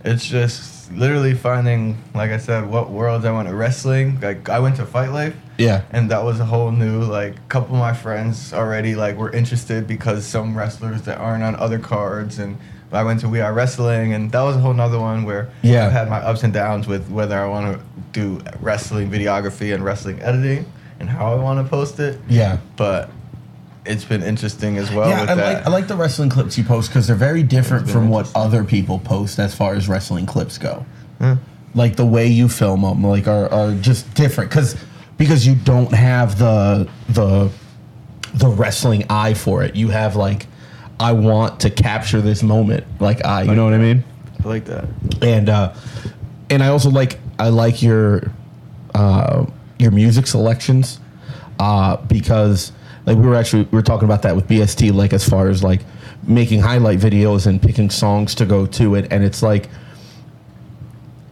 it's 0.04 0.26
just 0.26 0.90
literally 0.92 1.32
finding, 1.34 2.02
like 2.14 2.30
I 2.30 2.38
said, 2.38 2.68
what 2.68 2.90
worlds 2.90 3.24
I 3.24 3.32
went 3.32 3.48
to 3.48 3.54
wrestling. 3.54 4.18
Like 4.20 4.48
I 4.48 4.58
went 4.58 4.76
to 4.76 4.86
Fight 4.86 5.10
Life, 5.12 5.36
Yeah. 5.58 5.82
and 5.90 6.10
that 6.10 6.24
was 6.24 6.40
a 6.40 6.44
whole 6.46 6.70
new 6.70 7.02
like. 7.02 7.34
Couple 7.48 7.74
of 7.76 7.80
my 7.80 7.92
friends 7.92 8.52
already 8.54 8.94
like 8.94 9.16
were 9.16 9.30
interested 9.30 9.86
because 9.86 10.24
some 10.26 10.56
wrestlers 10.56 11.02
that 11.02 11.18
aren't 11.18 11.42
on 11.44 11.54
other 11.56 11.78
cards, 11.78 12.38
and 12.38 12.56
I 12.90 13.04
went 13.04 13.20
to 13.20 13.28
We 13.28 13.40
Are 13.42 13.52
Wrestling, 13.52 14.14
and 14.14 14.32
that 14.32 14.42
was 14.42 14.56
a 14.56 14.60
whole 14.60 14.74
nother 14.74 14.98
one 14.98 15.24
where 15.24 15.50
Yeah. 15.62 15.86
I've 15.86 15.92
had 15.92 16.08
my 16.10 16.18
ups 16.18 16.42
and 16.42 16.52
downs 16.54 16.86
with 16.86 17.08
whether 17.10 17.38
I 17.38 17.46
want 17.46 17.76
to 17.76 17.80
do 18.12 18.40
wrestling 18.60 19.10
videography 19.10 19.74
and 19.74 19.84
wrestling 19.84 20.20
editing, 20.22 20.64
and 21.00 21.08
how 21.10 21.32
I 21.32 21.36
want 21.36 21.62
to 21.64 21.68
post 21.70 22.00
it 22.00 22.18
Yeah. 22.28 22.56
but 22.76 23.10
it's 23.84 24.04
been 24.04 24.22
interesting 24.22 24.78
as 24.78 24.90
well 24.92 25.08
yeah, 25.08 25.22
with 25.22 25.30
I 25.30 25.34
that. 25.34 25.54
like 25.54 25.66
I 25.66 25.70
like 25.70 25.88
the 25.88 25.96
wrestling 25.96 26.30
clips 26.30 26.56
you 26.56 26.64
post 26.64 26.90
because 26.90 27.06
they're 27.06 27.16
very 27.16 27.42
different 27.42 27.90
from 27.90 28.08
what 28.08 28.30
other 28.34 28.64
people 28.64 28.98
post 28.98 29.38
as 29.38 29.54
far 29.54 29.74
as 29.74 29.88
wrestling 29.88 30.26
clips 30.26 30.58
go. 30.58 30.86
Yeah. 31.20 31.36
like 31.74 31.96
the 31.96 32.06
way 32.06 32.26
you 32.26 32.48
film 32.48 32.82
them, 32.82 33.02
like 33.04 33.26
are, 33.28 33.48
are 33.52 33.74
just 33.74 34.12
different 34.14 34.50
because 34.50 34.76
because 35.18 35.46
you 35.46 35.54
don't 35.54 35.92
have 35.92 36.38
the 36.38 36.88
the 37.08 37.50
the 38.34 38.48
wrestling 38.48 39.04
eye 39.10 39.34
for 39.34 39.62
it. 39.62 39.76
You 39.76 39.88
have 39.88 40.16
like 40.16 40.46
I 41.00 41.12
want 41.12 41.60
to 41.60 41.70
capture 41.70 42.20
this 42.20 42.42
moment, 42.42 42.84
like 43.00 43.24
I, 43.24 43.42
you 43.42 43.54
know 43.54 43.64
what 43.64 43.74
I 43.74 43.78
mean? 43.78 44.04
I 44.44 44.48
like 44.48 44.64
that. 44.66 44.86
and 45.20 45.48
uh, 45.48 45.74
and 46.50 46.62
I 46.62 46.68
also 46.68 46.90
like 46.90 47.18
I 47.38 47.48
like 47.48 47.82
your 47.82 48.30
uh, 48.94 49.46
your 49.78 49.90
music 49.90 50.26
selections 50.26 51.00
uh, 51.58 51.96
because 51.96 52.72
like 53.06 53.16
we 53.16 53.26
were 53.26 53.34
actually 53.34 53.64
we 53.64 53.76
were 53.76 53.82
talking 53.82 54.04
about 54.04 54.22
that 54.22 54.36
with 54.36 54.48
BST 54.48 54.92
like 54.92 55.12
as 55.12 55.28
far 55.28 55.48
as 55.48 55.62
like 55.62 55.80
making 56.26 56.60
highlight 56.60 56.98
videos 56.98 57.46
and 57.46 57.60
picking 57.60 57.90
songs 57.90 58.34
to 58.36 58.46
go 58.46 58.66
to 58.66 58.94
it. 58.94 59.12
And 59.12 59.24
it's 59.24 59.42
like 59.42 59.68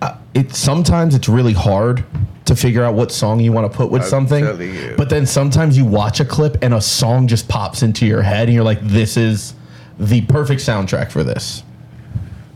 uh, 0.02 0.16
it 0.34 0.54
sometimes 0.54 1.14
it's 1.14 1.28
really 1.28 1.52
hard 1.52 2.04
to 2.46 2.56
figure 2.56 2.82
out 2.82 2.94
what 2.94 3.12
song 3.12 3.38
you 3.38 3.52
want 3.52 3.70
to 3.70 3.76
put 3.76 3.90
with 3.90 4.02
I'm 4.02 4.08
something 4.08 4.96
but 4.96 5.08
then 5.08 5.24
sometimes 5.24 5.76
you 5.76 5.84
watch 5.84 6.18
a 6.18 6.24
clip 6.24 6.56
and 6.62 6.74
a 6.74 6.80
song 6.80 7.28
just 7.28 7.48
pops 7.48 7.84
into 7.84 8.06
your 8.06 8.22
head 8.22 8.48
and 8.48 8.54
you're 8.54 8.64
like 8.64 8.80
this 8.80 9.16
is 9.16 9.54
the 10.00 10.22
perfect 10.22 10.62
soundtrack 10.62 11.12
for 11.12 11.22
this. 11.22 11.62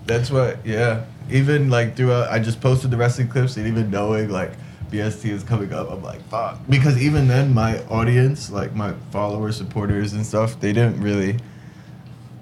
That's 0.07 0.31
what, 0.31 0.59
yeah. 0.67 1.05
Even 1.31 1.71
like 1.71 1.95
throughout, 1.95 2.31
I 2.31 2.39
just 2.39 2.61
posted 2.61 2.91
the 2.91 2.97
wrestling 2.97 3.29
clips, 3.29 3.57
and 3.57 3.67
even 3.67 3.91
knowing 3.91 4.31
like 4.31 4.53
BST 4.95 5.31
is 5.31 5.43
coming 5.43 5.73
up, 5.73 5.91
I'm 5.91 6.03
like, 6.03 6.23
fuck. 6.29 6.59
Because 6.69 7.01
even 7.03 7.27
then, 7.29 7.53
my 7.53 7.79
audience, 7.87 8.51
like 8.51 8.75
my 8.75 8.93
followers, 9.11 9.57
supporters, 9.57 10.13
and 10.13 10.25
stuff, 10.25 10.59
they 10.61 10.73
didn't 10.73 11.01
really 11.01 11.37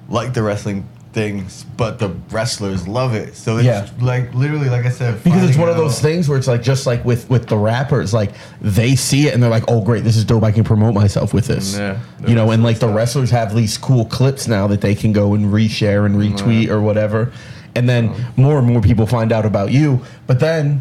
like 0.09 0.35
the 0.35 0.43
wrestling 0.43 0.87
things, 1.13 1.65
but 1.77 1.99
the 1.99 2.09
wrestlers 2.31 2.89
love 2.89 3.15
it. 3.15 3.35
So 3.37 3.57
it's 3.59 3.67
Yeah. 3.67 3.87
like 4.01 4.33
literally, 4.35 4.69
like 4.71 4.87
I 4.87 4.91
said, 4.91 5.23
because 5.23 5.49
it's 5.49 5.59
one 5.59 5.69
of 5.69 5.77
those 5.77 6.01
things 6.01 6.29
where 6.29 6.39
it's 6.39 6.49
like 6.49 6.63
just 6.63 6.87
like 6.87 7.05
with 7.05 7.29
with 7.29 7.49
the 7.49 7.57
rappers 7.57 8.15
like 8.15 8.33
they 8.63 8.97
see 8.97 9.29
it 9.29 9.35
and 9.35 9.43
they're 9.43 9.51
like 9.51 9.65
oh 9.69 9.83
great 9.83 10.05
this 10.05 10.17
is 10.17 10.25
dope 10.25 10.43
i 10.43 10.51
can 10.51 10.65
promote 10.65 10.95
myself 10.95 11.35
with 11.35 11.47
this 11.47 11.77
Yeah, 11.77 11.99
you 12.27 12.35
know 12.35 12.51
and 12.51 12.63
like 12.63 12.79
the 12.79 12.89
wrestlers 12.89 13.31
have 13.31 13.55
these 13.55 13.77
cool 13.77 14.07
clips 14.07 14.49
now 14.49 14.67
that 14.69 14.81
they 14.81 14.95
can 14.95 15.13
go 15.13 15.35
and 15.35 15.53
reshare 15.53 16.07
and 16.07 16.15
retweet 16.17 16.69
or 16.71 16.81
whatever 16.81 17.31
and 17.77 17.87
then 17.87 18.11
more 18.37 18.57
and 18.59 18.67
more 18.67 18.81
people 18.81 19.07
find 19.07 19.33
out 19.33 19.45
about 19.45 19.71
you 19.71 20.01
but 20.27 20.41
then 20.41 20.81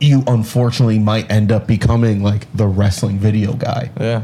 you 0.00 0.22
unfortunately 0.26 0.98
might 0.98 1.30
end 1.30 1.50
up 1.52 1.66
becoming 1.66 2.22
like 2.22 2.46
the 2.54 2.66
wrestling 2.66 3.18
video 3.18 3.52
guy 3.54 3.90
Yeah. 4.00 4.22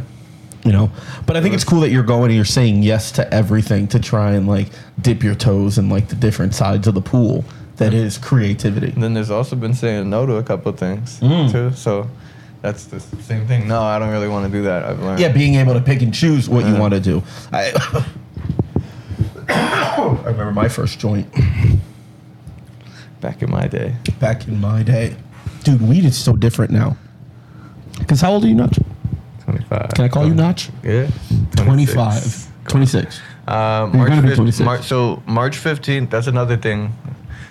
you 0.64 0.73
know 0.73 0.90
but 1.26 1.37
i 1.37 1.40
think 1.43 1.54
it's 1.54 1.64
cool 1.64 1.81
that 1.81 1.90
you're 1.90 2.02
going 2.04 2.26
and 2.31 2.35
you're 2.37 2.45
saying 2.45 2.83
yes 2.83 3.11
to 3.12 3.35
everything 3.35 3.88
to 3.88 3.99
try 3.99 4.33
and 4.33 4.47
like 4.47 4.69
dip 5.00 5.23
your 5.23 5.35
toes 5.35 5.76
in 5.78 5.88
like 5.88 6.09
the 6.09 6.14
different 6.16 6.54
sides 6.54 6.87
of 6.87 6.95
the 6.95 7.00
pool 7.02 7.45
that 7.76 7.93
is 7.93 8.19
creativity 8.19 8.93
And 8.93 9.02
then 9.02 9.14
there's 9.14 9.31
also 9.33 9.57
been 9.57 9.75
saying 9.75 10.09
no 10.09 10.26
to 10.26 10.37
a 10.37 10.43
couple 10.45 10.71
things 10.73 11.19
Mm. 11.21 11.50
too. 11.50 11.73
So 11.75 12.09
that's 12.62 12.85
the 12.85 13.00
same 13.00 13.47
thing. 13.49 13.66
No, 13.66 13.83
I 13.83 13.99
don't 13.99 14.11
really 14.11 14.28
want 14.28 14.47
to 14.47 14.52
do 14.59 14.62
that. 14.62 14.85
I've 14.85 15.00
learned. 15.00 15.19
Yeah, 15.21 15.28
being 15.33 15.57
able 15.57 15.75
to 15.75 15.81
pick 15.81 16.00
and 16.00 16.14
choose 16.14 16.49
what 16.49 16.64
you 16.66 16.76
want 16.76 16.95
to 16.95 17.00
do. 17.00 17.23
I, 17.52 17.73
I 19.49 20.23
remember 20.25 20.52
my 20.52 20.69
first 20.69 20.99
joint 21.00 21.26
Back 23.21 23.43
in 23.43 23.50
my 23.50 23.66
day. 23.66 23.97
back 24.21 24.47
in 24.47 24.61
my 24.61 24.83
day. 24.83 25.16
Dude, 25.64 25.80
weed 25.83 26.04
is 26.04 26.16
so 26.16 26.35
different 26.37 26.71
now. 26.71 26.97
Because 27.99 28.21
how 28.21 28.33
old 28.33 28.44
are 28.44 28.49
you, 28.49 28.54
Notch? 28.54 28.78
25. 29.44 29.90
Can 29.94 30.04
I 30.04 30.09
call 30.09 30.26
you 30.26 30.35
Notch? 30.35 30.71
Yeah. 30.83 31.09
25. 31.56 32.49
26. 32.68 33.21
Uh, 33.47 33.88
You're 33.92 33.97
March, 33.99 34.09
gonna 34.11 34.23
be 34.23 34.28
5th 34.28 34.37
26. 34.37 34.64
March, 34.64 34.83
so 34.85 35.23
March 35.26 35.56
15th, 35.56 36.11
that's 36.11 36.26
another 36.26 36.56
thing. 36.56 36.92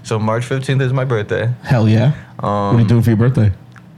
So 0.03 0.20
March 0.20 0.43
15th 0.48 0.82
is 0.82 0.93
my 0.93 1.05
birthday. 1.05 1.51
Hell 1.63 1.88
yeah. 1.88 2.12
what 2.38 2.48
are 2.50 2.74
you 2.74 2.79
Um, 2.82 2.88
doing 2.88 3.01
for 3.01 3.10
your 3.12 3.17
birthday? 3.17 3.51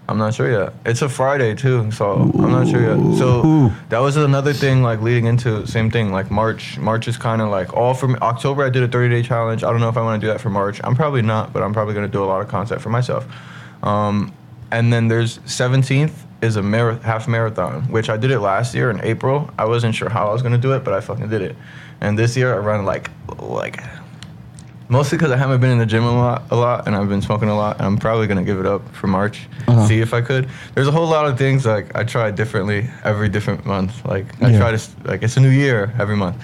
I'm 0.07 0.17
not 0.19 0.35
sure 0.35 0.51
yet. 0.51 0.73
It's 0.85 1.01
a 1.01 1.09
Friday 1.09 1.55
too, 1.55 1.89
so 1.91 2.31
I'm 2.37 2.51
not 2.51 2.67
sure 2.67 2.81
yet. 2.81 3.17
So 3.17 3.71
that 3.89 3.99
was 3.99 4.17
another 4.17 4.53
thing, 4.53 4.83
like 4.83 5.01
leading 5.01 5.25
into 5.25 5.65
same 5.65 5.89
thing. 5.89 6.11
Like 6.11 6.29
March, 6.29 6.77
March 6.77 7.07
is 7.07 7.17
kind 7.17 7.41
of 7.41 7.49
like 7.49 7.73
all 7.73 7.93
from 7.95 8.15
October. 8.21 8.63
I 8.63 8.69
did 8.69 8.83
a 8.83 8.87
30 8.87 9.09
day 9.15 9.23
challenge. 9.27 9.63
I 9.63 9.71
don't 9.71 9.79
know 9.81 9.89
if 9.89 9.97
I 9.97 10.01
want 10.01 10.21
to 10.21 10.27
do 10.27 10.31
that 10.31 10.39
for 10.41 10.49
March. 10.51 10.79
I'm 10.83 10.95
probably 10.95 11.23
not, 11.23 11.53
but 11.53 11.63
I'm 11.63 11.73
probably 11.73 11.95
gonna 11.95 12.07
do 12.07 12.23
a 12.23 12.27
lot 12.27 12.41
of 12.41 12.47
content 12.49 12.81
for 12.81 12.89
myself. 12.89 13.25
Um, 13.85 14.33
and 14.71 14.91
then 14.91 15.07
there's 15.07 15.37
17th 15.39 16.11
is 16.41 16.55
a 16.57 16.61
mar- 16.61 16.95
half 17.03 17.27
marathon, 17.27 17.83
which 17.91 18.09
I 18.09 18.17
did 18.17 18.31
it 18.31 18.39
last 18.39 18.75
year 18.75 18.89
in 18.89 18.99
April. 19.03 19.49
I 19.57 19.65
wasn't 19.65 19.95
sure 19.95 20.09
how 20.09 20.27
I 20.27 20.33
was 20.33 20.41
gonna 20.41 20.57
do 20.57 20.73
it, 20.73 20.83
but 20.83 20.93
I 20.93 20.99
fucking 21.01 21.29
did 21.29 21.41
it. 21.41 21.55
And 22.01 22.19
this 22.19 22.35
year 22.35 22.53
I 22.53 22.57
run 22.57 22.83
like 22.85 23.09
like 23.39 23.81
Mostly 24.87 25.17
because 25.17 25.31
I 25.31 25.37
haven't 25.37 25.61
been 25.61 25.71
in 25.71 25.79
the 25.79 25.85
gym 25.87 26.03
a 26.03 26.11
lot, 26.15 26.43
a 26.51 26.55
lot, 26.55 26.85
and 26.85 26.95
I've 26.95 27.09
been 27.09 27.21
smoking 27.23 27.49
a 27.49 27.55
lot. 27.55 27.77
And 27.77 27.87
I'm 27.87 27.97
probably 27.97 28.27
gonna 28.27 28.43
give 28.43 28.59
it 28.59 28.67
up 28.67 28.87
for 28.93 29.07
March. 29.07 29.47
Uh-huh. 29.67 29.87
See 29.87 29.99
if 29.99 30.13
I 30.13 30.21
could. 30.21 30.47
There's 30.75 30.87
a 30.87 30.91
whole 30.91 31.07
lot 31.07 31.25
of 31.25 31.39
things 31.39 31.65
like 31.65 31.95
I 31.95 32.03
try 32.03 32.29
differently 32.29 32.87
every 33.03 33.27
different 33.27 33.65
month. 33.65 34.05
Like 34.05 34.27
I 34.43 34.51
Yeah. 34.51 34.59
try 34.59 34.75
to 34.77 34.89
like 35.05 35.23
it's 35.23 35.37
a 35.37 35.39
new 35.39 35.49
year 35.49 35.91
every 35.97 36.15
month. 36.15 36.35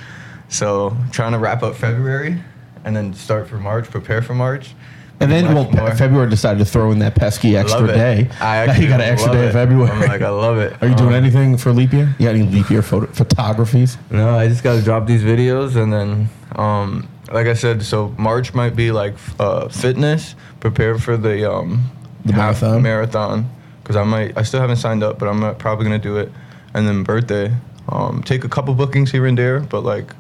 So 0.50 0.98
trying 1.12 1.34
to 1.34 1.38
wrap 1.38 1.62
up 1.62 1.76
February, 1.76 2.42
and 2.84 2.96
then 2.96 3.14
start 3.14 3.48
for 3.48 3.58
March, 3.58 3.92
prepare 3.92 4.24
for 4.24 4.34
March. 4.34 4.74
And 5.22 5.32
then, 5.32 5.54
well, 5.54 5.70
more. 5.72 5.96
February 5.96 6.30
decided 6.30 6.60
to 6.60 6.66
throw 6.66 6.92
in 6.92 7.00
that 7.00 7.16
pesky 7.16 7.56
extra 7.56 7.88
day. 7.88 8.28
I 8.42 8.66
now 8.66 8.74
you 8.76 8.88
got 8.88 9.00
an 9.02 9.08
extra 9.08 9.32
day 9.32 9.44
it. 9.44 9.48
of 9.48 9.54
February. 9.54 9.90
I'm 9.92 10.00
like 10.02 10.22
I 10.22 10.30
love 10.30 10.58
it. 10.58 10.74
Are 10.82 10.88
you 10.88 10.96
doing 10.96 11.10
Um, 11.10 11.16
anything 11.16 11.58
for 11.58 11.72
leap 11.72 11.94
year? 11.94 12.14
You 12.20 12.26
got 12.28 12.36
any 12.36 12.48
leap 12.48 12.70
year 12.70 12.82
photo- 12.82 13.12
photographies? 13.14 13.98
No, 14.10 14.36
I 14.38 14.48
just 14.48 14.64
gotta 14.64 14.82
drop 14.82 15.06
these 15.08 15.24
videos 15.24 15.76
and 15.76 15.94
then, 15.94 16.30
um, 16.56 17.08
like 17.32 17.48
I 17.48 17.54
said, 17.54 17.84
so 17.84 18.14
March 18.18 18.54
might 18.54 18.76
be 18.76 18.92
like 18.92 19.14
uh, 19.40 19.70
fitness, 19.70 20.36
prepare 20.60 20.98
for 20.98 21.16
the 21.18 21.50
um, 21.50 21.90
The 22.26 22.34
marathon? 22.34 22.82
marathon, 22.82 23.50
because 23.84 23.96
I 23.96 24.04
might, 24.04 24.38
I 24.38 24.42
still 24.44 24.60
haven't 24.60 24.78
signed 24.78 25.04
up, 25.04 25.20
but 25.20 25.28
I'm 25.30 25.44
uh, 25.44 25.54
probably 25.54 25.86
gonna 25.86 26.00
do 26.00 26.18
it, 26.18 26.32
and 26.74 26.88
then 26.88 27.04
birthday, 27.04 27.54
um, 27.90 28.22
take 28.24 28.44
a 28.44 28.50
couple 28.50 28.74
bookings 28.74 29.12
here 29.12 29.26
and 29.28 29.38
there, 29.38 29.60
but 29.62 29.82
like, 29.84 30.14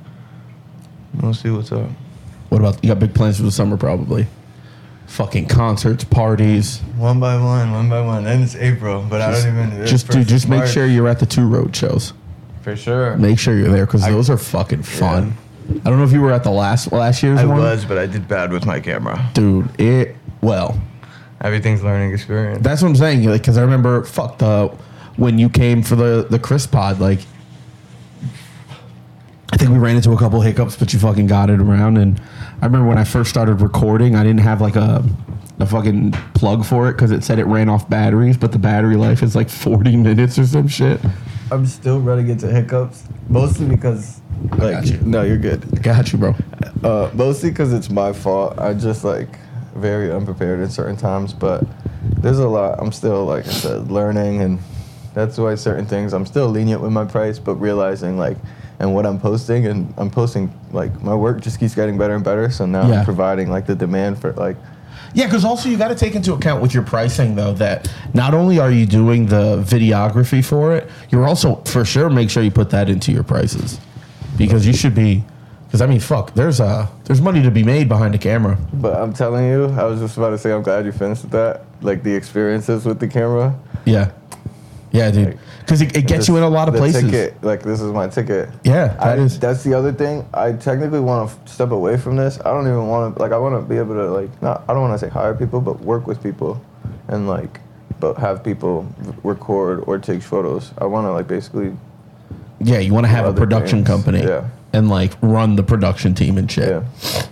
we'll 1.21 1.33
see 1.33 1.49
what's 1.49 1.71
up. 1.71 1.89
What 2.49 2.59
about 2.61 2.83
you 2.83 2.89
got 2.89 2.99
big 2.99 3.13
plans 3.13 3.37
for 3.37 3.43
the 3.43 3.51
summer? 3.51 3.77
Probably. 3.77 4.27
Fucking 5.11 5.47
concerts, 5.47 6.05
parties. 6.05 6.79
One 6.95 7.19
by 7.19 7.35
one, 7.35 7.71
one 7.73 7.89
by 7.89 7.99
one. 8.01 8.25
And 8.25 8.41
it's 8.43 8.55
April, 8.55 9.05
but 9.09 9.19
I 9.19 9.31
don't 9.31 9.47
even. 9.69 9.85
Just 9.85 10.07
dude, 10.09 10.25
just 10.25 10.47
make 10.47 10.65
sure 10.65 10.85
you're 10.85 11.09
at 11.09 11.19
the 11.19 11.25
two 11.25 11.45
road 11.45 11.75
shows. 11.75 12.13
for 12.61 12.77
sure. 12.77 13.17
Make 13.17 13.37
sure 13.37 13.57
you're 13.57 13.69
there 13.71 13.85
because 13.85 14.03
those 14.05 14.29
are 14.29 14.37
fucking 14.37 14.83
fun. 14.83 15.35
I 15.69 15.89
don't 15.89 15.97
know 15.97 16.05
if 16.05 16.13
you 16.13 16.21
were 16.21 16.31
at 16.31 16.45
the 16.45 16.51
last 16.51 16.93
last 16.93 17.23
year's 17.23 17.39
I 17.39 17.45
one. 17.45 17.57
was, 17.57 17.83
but 17.83 17.97
I 17.97 18.05
did 18.05 18.27
bad 18.29 18.53
with 18.53 18.65
my 18.65 18.79
camera. 18.79 19.29
dude. 19.33 19.69
It 19.79 20.15
well, 20.41 20.79
Everything's 21.41 21.83
learning 21.83 22.13
experience. 22.13 22.63
that's 22.63 22.81
what 22.81 22.87
I'm 22.87 22.95
saying. 22.95 23.25
Like, 23.25 23.41
because 23.41 23.57
I 23.57 23.61
remember, 23.63 24.05
fuck 24.05 24.37
the 24.37 24.67
when 25.17 25.37
you 25.37 25.49
came 25.49 25.83
for 25.83 25.97
the 25.97 26.25
the 26.29 26.39
Chris 26.39 26.65
pod. 26.65 26.99
Like, 27.01 27.19
I 29.51 29.57
think 29.57 29.71
we 29.71 29.77
ran 29.77 29.97
into 29.97 30.11
a 30.13 30.17
couple 30.17 30.39
hiccups, 30.41 30.77
but 30.77 30.93
you 30.93 30.99
fucking 30.99 31.27
got 31.27 31.49
it 31.49 31.59
around. 31.59 31.97
And 31.97 32.21
I 32.61 32.65
remember 32.65 32.87
when 32.87 32.97
I 32.97 33.03
first 33.03 33.29
started 33.29 33.61
recording, 33.61 34.15
I 34.15 34.23
didn't 34.23 34.39
have 34.41 34.61
like 34.61 34.75
a 34.75 35.03
a 35.59 35.65
fucking 35.65 36.11
plug 36.33 36.65
for 36.65 36.89
it 36.89 36.93
because 36.93 37.11
it 37.11 37.23
said 37.23 37.37
it 37.37 37.45
ran 37.45 37.69
off 37.69 37.87
batteries, 37.87 38.35
but 38.35 38.51
the 38.51 38.57
battery 38.57 38.95
life 38.95 39.21
is 39.21 39.35
like 39.35 39.49
40 39.49 39.95
minutes 39.97 40.39
or 40.39 40.45
some 40.45 40.67
shit. 40.67 40.99
I'm 41.51 41.65
still 41.67 41.99
running 41.99 42.29
into 42.29 42.47
hiccups, 42.47 43.03
mostly 43.29 43.67
because 43.67 44.21
like 44.57 44.85
you. 44.87 44.97
no, 45.01 45.21
you're 45.23 45.37
good. 45.37 45.83
Got 45.83 46.11
you, 46.13 46.17
bro. 46.17 46.35
Uh, 46.83 47.11
mostly 47.13 47.49
because 47.49 47.73
it's 47.73 47.89
my 47.89 48.13
fault. 48.13 48.57
I 48.57 48.73
just 48.73 49.03
like 49.03 49.27
very 49.75 50.11
unprepared 50.11 50.61
at 50.61 50.71
certain 50.71 50.95
times, 50.95 51.33
but 51.33 51.63
there's 52.01 52.39
a 52.39 52.47
lot. 52.47 52.79
I'm 52.79 52.91
still 52.91 53.25
like 53.25 53.45
I 53.45 53.51
said, 53.51 53.91
learning, 53.91 54.41
and 54.41 54.59
that's 55.13 55.37
why 55.37 55.55
certain 55.55 55.85
things 55.85 56.13
I'm 56.13 56.25
still 56.25 56.47
lenient 56.47 56.81
with 56.81 56.91
my 56.91 57.05
price, 57.05 57.37
but 57.37 57.55
realizing 57.55 58.17
like 58.17 58.37
and 58.81 58.93
what 58.95 59.05
I'm 59.05 59.19
posting, 59.19 59.67
and 59.67 59.93
I'm 59.97 60.09
posting 60.09 60.51
like 60.71 60.91
my 61.03 61.13
work 61.15 61.39
just 61.41 61.59
keeps 61.59 61.75
getting 61.75 61.97
better 61.97 62.15
and 62.15 62.23
better. 62.23 62.49
So 62.49 62.65
now 62.65 62.87
Yeah. 62.89 62.99
I'm 62.99 63.05
providing 63.05 63.49
like 63.49 63.67
the 63.67 63.75
demand 63.75 64.19
for 64.19 64.33
like 64.33 64.57
Yeah, 65.13 65.25
because 65.27 65.45
also 65.45 65.69
you 65.69 65.77
got 65.77 65.89
to 65.89 65.95
take 65.95 66.15
into 66.15 66.33
account 66.33 66.61
with 66.61 66.73
your 66.73 66.83
pricing 66.83 67.35
though 67.35 67.53
that 67.53 67.91
not 68.13 68.33
only 68.33 68.59
are 68.59 68.71
you 68.71 68.85
doing 68.85 69.27
the 69.27 69.57
videography 69.67 70.43
for 70.43 70.73
it, 70.75 70.89
you're 71.09 71.27
also 71.27 71.55
for 71.65 71.85
sure 71.85 72.09
make 72.09 72.29
sure 72.29 72.41
you 72.43 72.51
put 72.51 72.69
that 72.71 72.89
into 72.89 73.11
your 73.11 73.23
prices 73.23 73.79
because 74.37 74.65
you 74.65 74.73
should 74.73 74.95
be. 74.95 75.23
Because 75.67 75.81
I 75.81 75.85
mean, 75.85 76.01
fuck, 76.01 76.33
there's 76.33 76.59
uh 76.59 76.87
there's 77.05 77.21
money 77.21 77.41
to 77.43 77.51
be 77.51 77.63
made 77.63 77.87
behind 77.87 78.13
the 78.13 78.17
camera. 78.17 78.57
But 78.73 78.95
I'm 79.01 79.13
telling 79.13 79.45
you, 79.47 79.65
I 79.65 79.83
was 79.85 79.99
just 80.01 80.17
about 80.17 80.31
to 80.31 80.37
say, 80.37 80.51
I'm 80.51 80.63
glad 80.63 80.85
you 80.85 80.91
finished 80.91 81.21
with 81.23 81.31
that. 81.31 81.61
Like 81.81 82.03
the 82.03 82.13
experiences 82.13 82.83
with 82.85 82.99
the 82.99 83.07
camera. 83.07 83.55
Yeah, 83.85 84.11
yeah, 84.91 85.11
dude. 85.11 85.27
Like, 85.27 85.37
Because 85.71 85.81
it, 85.83 85.95
it 85.95 86.05
gets 86.05 86.27
you 86.27 86.35
in 86.35 86.43
a 86.43 86.49
lot 86.49 86.67
of 86.67 86.75
places. 86.75 87.03
Ticket, 87.03 87.41
like 87.41 87.63
this 87.63 87.79
is 87.79 87.93
my 87.93 88.05
ticket. 88.09 88.49
Yeah, 88.65 88.93
I, 88.99 89.11
that 89.15 89.19
is. 89.19 89.39
That's 89.39 89.63
the 89.63 89.73
other 89.73 89.93
thing. 89.93 90.27
I 90.33 90.51
technically 90.51 90.99
want 90.99 91.31
to 91.45 91.49
step 91.53 91.71
away 91.71 91.95
from 91.95 92.17
this. 92.17 92.41
I 92.41 92.51
don't 92.51 92.67
even 92.67 92.87
want 92.87 93.15
to 93.15 93.21
like. 93.21 93.31
I 93.31 93.37
want 93.37 93.55
to 93.55 93.61
be 93.65 93.77
able 93.77 93.95
to 93.95 94.11
like 94.11 94.41
not. 94.41 94.65
I 94.67 94.73
don't 94.73 94.81
want 94.81 94.99
to 94.99 95.05
say 95.05 95.09
hire 95.09 95.33
people, 95.33 95.61
but 95.61 95.79
work 95.79 96.07
with 96.07 96.21
people, 96.21 96.61
and 97.07 97.25
like, 97.25 97.61
but 98.01 98.17
have 98.17 98.43
people 98.43 98.85
record 99.23 99.85
or 99.87 99.97
take 99.97 100.21
photos. 100.21 100.73
I 100.77 100.83
want 100.87 101.05
to 101.07 101.13
like 101.13 101.29
basically. 101.29 101.71
Yeah, 102.59 102.79
you 102.79 102.93
want 102.93 103.05
to 103.05 103.09
have 103.09 103.25
a 103.25 103.33
production 103.33 103.79
things. 103.85 103.87
company. 103.87 104.23
Yeah. 104.27 104.49
and 104.73 104.89
like 104.89 105.13
run 105.21 105.55
the 105.55 105.63
production 105.63 106.13
team 106.13 106.37
and 106.37 106.51
shit. 106.51 106.67
Yeah. 106.67 106.83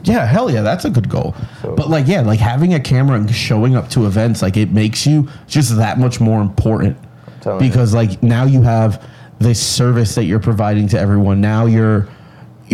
Yeah, 0.03 0.25
hell 0.25 0.49
yeah, 0.49 0.61
that's 0.61 0.85
a 0.85 0.89
good 0.89 1.09
goal. 1.09 1.35
So- 1.61 1.75
but 1.75 1.89
like, 1.89 2.07
yeah, 2.07 2.21
like 2.21 2.39
having 2.39 2.73
a 2.73 2.79
camera 2.79 3.17
and 3.17 3.29
showing 3.35 3.75
up 3.75 3.89
to 3.89 4.05
events, 4.05 4.41
like 4.41 4.55
it 4.55 4.71
makes 4.71 5.05
you 5.05 5.27
just 5.45 5.75
that 5.75 5.99
much 5.99 6.21
more 6.21 6.41
important 6.41 6.97
you. 7.45 7.59
because 7.59 7.93
like 7.93 8.21
now 8.23 8.45
you 8.45 8.61
have 8.61 9.05
this 9.39 9.65
service 9.65 10.15
that 10.15 10.25
you're 10.25 10.39
providing 10.39 10.87
to 10.89 10.99
everyone. 10.99 11.41
Now 11.41 11.65
you're 11.65 12.07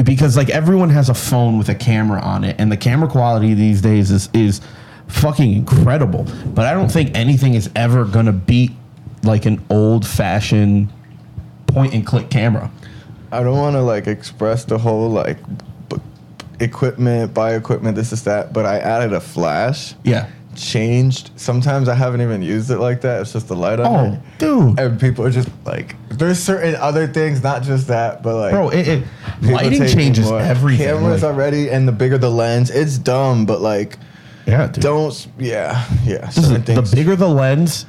because 0.03 0.35
like 0.35 0.49
everyone 0.49 0.89
has 0.89 1.09
a 1.09 1.13
phone 1.13 1.57
with 1.57 1.69
a 1.69 1.75
camera 1.75 2.21
on 2.21 2.43
it, 2.43 2.55
and 2.59 2.71
the 2.71 2.77
camera 2.77 3.07
quality 3.07 3.53
these 3.53 3.81
days 3.81 4.11
is 4.11 4.29
is 4.33 4.61
fucking 5.07 5.53
incredible. 5.53 6.25
But 6.47 6.65
I 6.65 6.73
don't 6.73 6.91
think 6.91 7.15
anything 7.15 7.53
is 7.53 7.69
ever 7.75 8.05
gonna 8.05 8.33
beat 8.33 8.71
like 9.23 9.45
an 9.45 9.63
old 9.69 10.05
fashioned 10.05 10.89
point 11.67 11.93
and 11.93 12.05
click 12.05 12.29
camera. 12.29 12.71
I 13.31 13.43
don't 13.43 13.57
want 13.57 13.75
to 13.75 13.81
like 13.81 14.07
express 14.07 14.65
the 14.65 14.77
whole 14.77 15.09
like 15.09 15.37
b- 15.89 15.97
equipment, 16.59 17.33
buy 17.33 17.55
equipment, 17.55 17.95
this 17.95 18.13
is 18.13 18.23
that, 18.23 18.53
but 18.53 18.65
I 18.65 18.79
added 18.79 19.13
a 19.13 19.19
flash. 19.19 19.93
Yeah. 20.03 20.29
Changed. 20.55 21.31
Sometimes 21.35 21.87
I 21.89 21.95
haven't 21.95 22.21
even 22.21 22.41
used 22.41 22.71
it 22.71 22.79
like 22.79 23.01
that. 23.01 23.21
It's 23.21 23.33
just 23.33 23.47
the 23.47 23.55
light 23.55 23.79
on 23.79 23.85
Oh, 23.87 24.21
dude. 24.37 24.79
And 24.79 24.99
people 24.99 25.25
are 25.25 25.29
just 25.31 25.49
like, 25.65 25.95
there's 26.09 26.39
certain 26.39 26.75
other 26.75 27.07
things, 27.07 27.43
not 27.43 27.63
just 27.63 27.87
that, 27.87 28.23
but 28.23 28.35
like, 28.35 28.51
Bro, 28.51 28.69
it, 28.69 28.87
it 28.87 29.03
lighting 29.41 29.85
changes 29.87 30.29
more. 30.29 30.39
everything. 30.39 30.87
Cameras 30.87 31.23
like- 31.23 31.31
already, 31.33 31.69
and 31.69 31.87
the 31.87 31.91
bigger 31.91 32.17
the 32.17 32.31
lens, 32.31 32.69
it's 32.69 32.97
dumb, 32.97 33.45
but 33.45 33.61
like, 33.61 33.97
yeah, 34.47 34.67
dude. 34.67 34.83
don't, 34.83 35.27
yeah, 35.39 35.85
yeah. 36.05 36.25
Listen, 36.35 36.63
the 36.63 36.89
bigger 36.95 37.15
the 37.15 37.27
lens, 37.27 37.85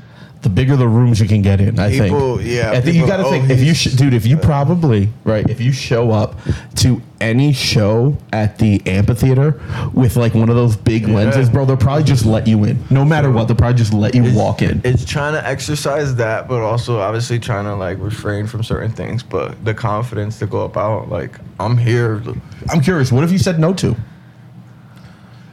the 0.46 0.50
bigger 0.50 0.76
the 0.76 0.86
rooms 0.86 1.18
you 1.18 1.26
can 1.26 1.42
get 1.42 1.60
in. 1.60 1.76
I 1.80 1.90
People- 1.90 2.36
think. 2.38 2.48
yeah, 2.48 2.70
I 2.70 2.80
think 2.80 2.94
you 2.94 3.04
got 3.04 3.16
to 3.16 3.24
think 3.24 3.50
if 3.50 3.60
you, 3.60 3.74
sh- 3.74 3.94
dude, 3.94 4.14
if 4.14 4.24
you 4.24 4.36
probably 4.36 5.08
right, 5.24 5.44
if 5.50 5.60
you 5.60 5.72
show 5.72 6.12
up 6.12 6.38
to 6.76 7.02
any 7.20 7.52
show 7.52 8.16
at 8.32 8.58
the 8.58 8.80
amphitheater 8.86 9.60
with 9.92 10.14
like 10.16 10.34
one 10.34 10.48
of 10.48 10.54
those 10.54 10.76
big 10.76 11.08
lenses, 11.08 11.50
bro, 11.50 11.64
they'll 11.64 11.76
probably 11.76 12.04
just 12.04 12.24
let 12.24 12.46
you 12.46 12.62
in. 12.62 12.78
No 12.90 13.04
matter 13.04 13.28
what, 13.28 13.48
they'll 13.48 13.56
probably 13.56 13.76
just 13.76 13.92
let 13.92 14.14
you 14.14 14.32
walk 14.36 14.62
in. 14.62 14.80
It's 14.84 15.04
trying 15.04 15.32
to 15.32 15.44
exercise 15.44 16.14
that, 16.14 16.46
but 16.46 16.60
also 16.60 17.00
obviously 17.00 17.40
trying 17.40 17.64
to 17.64 17.74
like 17.74 17.98
refrain 17.98 18.46
from 18.46 18.62
certain 18.62 18.92
things. 18.92 19.24
But 19.24 19.64
the 19.64 19.74
confidence 19.74 20.38
to 20.38 20.46
go 20.46 20.60
about, 20.60 21.08
like, 21.08 21.40
I'm 21.58 21.76
here. 21.76 22.22
I'm 22.70 22.80
curious, 22.80 23.10
what 23.10 23.22
have 23.22 23.32
you 23.32 23.38
said 23.38 23.58
no 23.58 23.74
to? 23.74 23.96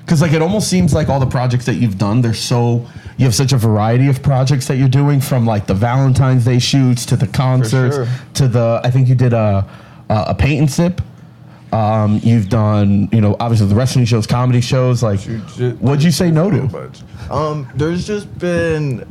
Because 0.02 0.22
like 0.22 0.34
it 0.34 0.42
almost 0.44 0.70
seems 0.70 0.94
like 0.94 1.10
all 1.10 1.20
the 1.20 1.26
projects 1.26 1.66
that 1.66 1.76
you've 1.78 1.98
done, 1.98 2.22
they're 2.22 2.36
so 2.36 2.86
you 3.18 3.26
have 3.26 3.36
such 3.36 3.54
a 3.54 3.58
variety 3.58 4.08
of 4.10 4.24
projects 4.24 4.68
that 4.68 4.78
you're 4.78 4.90
doing, 4.90 5.22
from 5.22 5.46
like 5.46 5.68
the 5.68 5.74
Valentine's 5.74 6.46
Day 6.46 6.60
shoots 6.60 7.06
to 7.08 7.16
the 7.16 7.28
concerts 7.28 7.96
sure. 7.96 8.08
to 8.36 8.48
the. 8.48 8.82
I 8.84 8.90
think 8.92 9.08
you 9.08 9.16
did 9.16 9.34
a 9.34 9.68
a, 10.10 10.26
a 10.30 10.36
paint 10.36 10.60
and 10.60 10.72
sip. 10.72 11.02
Um, 11.72 12.20
you've 12.22 12.50
done, 12.50 13.10
you 13.12 13.20
know, 13.20 13.36
obviously 13.40 13.66
the 13.68 13.74
wrestling 13.74 14.06
shows, 14.06 14.28
comedy 14.28 14.62
shows. 14.62 15.02
Like, 15.02 15.20
what'd 15.80 16.04
you 16.04 16.12
say 16.12 16.30
no 16.30 16.52
to? 16.52 16.92
Um, 17.32 17.68
there's 17.74 18.06
just 18.06 18.38
been 18.38 19.08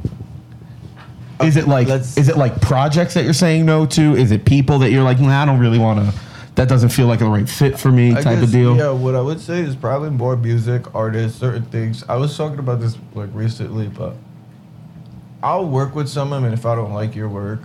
Is 1.43 1.57
it 1.57 1.67
like 1.67 1.89
Let's- 1.89 2.17
is 2.17 2.29
it 2.29 2.37
like 2.37 2.61
projects 2.61 3.15
that 3.15 3.25
you're 3.25 3.33
saying 3.33 3.67
no 3.67 3.85
to? 3.87 4.15
Is 4.15 4.31
it 4.31 4.45
people 4.45 4.79
that 4.79 4.93
you're 4.93 5.03
like, 5.03 5.19
nah, 5.19 5.43
I 5.43 5.45
don't 5.45 5.59
really 5.59 5.81
want 5.81 6.09
to. 6.09 6.15
That 6.55 6.69
doesn't 6.69 6.91
feel 6.91 7.07
like 7.07 7.21
the 7.21 7.27
right 7.27 7.49
fit 7.49 7.79
for 7.79 7.91
me, 7.91 8.13
I 8.13 8.21
type 8.21 8.25
guess, 8.37 8.43
of 8.45 8.53
deal. 8.53 8.77
Yeah, 8.77 8.91
what 8.91 9.15
I 9.15 9.21
would 9.23 9.41
say 9.41 9.61
is 9.61 9.75
probably 9.75 10.11
more 10.11 10.37
music, 10.37 10.95
artists, 10.95 11.39
certain 11.39 11.65
things. 11.65 12.05
I 12.09 12.17
was 12.17 12.37
talking 12.37 12.59
about 12.59 12.81
this 12.81 12.99
like 13.15 13.31
recently, 13.33 13.89
but 13.89 14.17
I'll 15.43 15.67
work 15.67 15.95
with 15.95 16.09
someone 16.09 16.45
and 16.45 16.53
if 16.55 16.67
I 16.67 16.75
don't 16.75 16.93
like 16.93 17.15
your 17.17 17.29
work, 17.29 17.61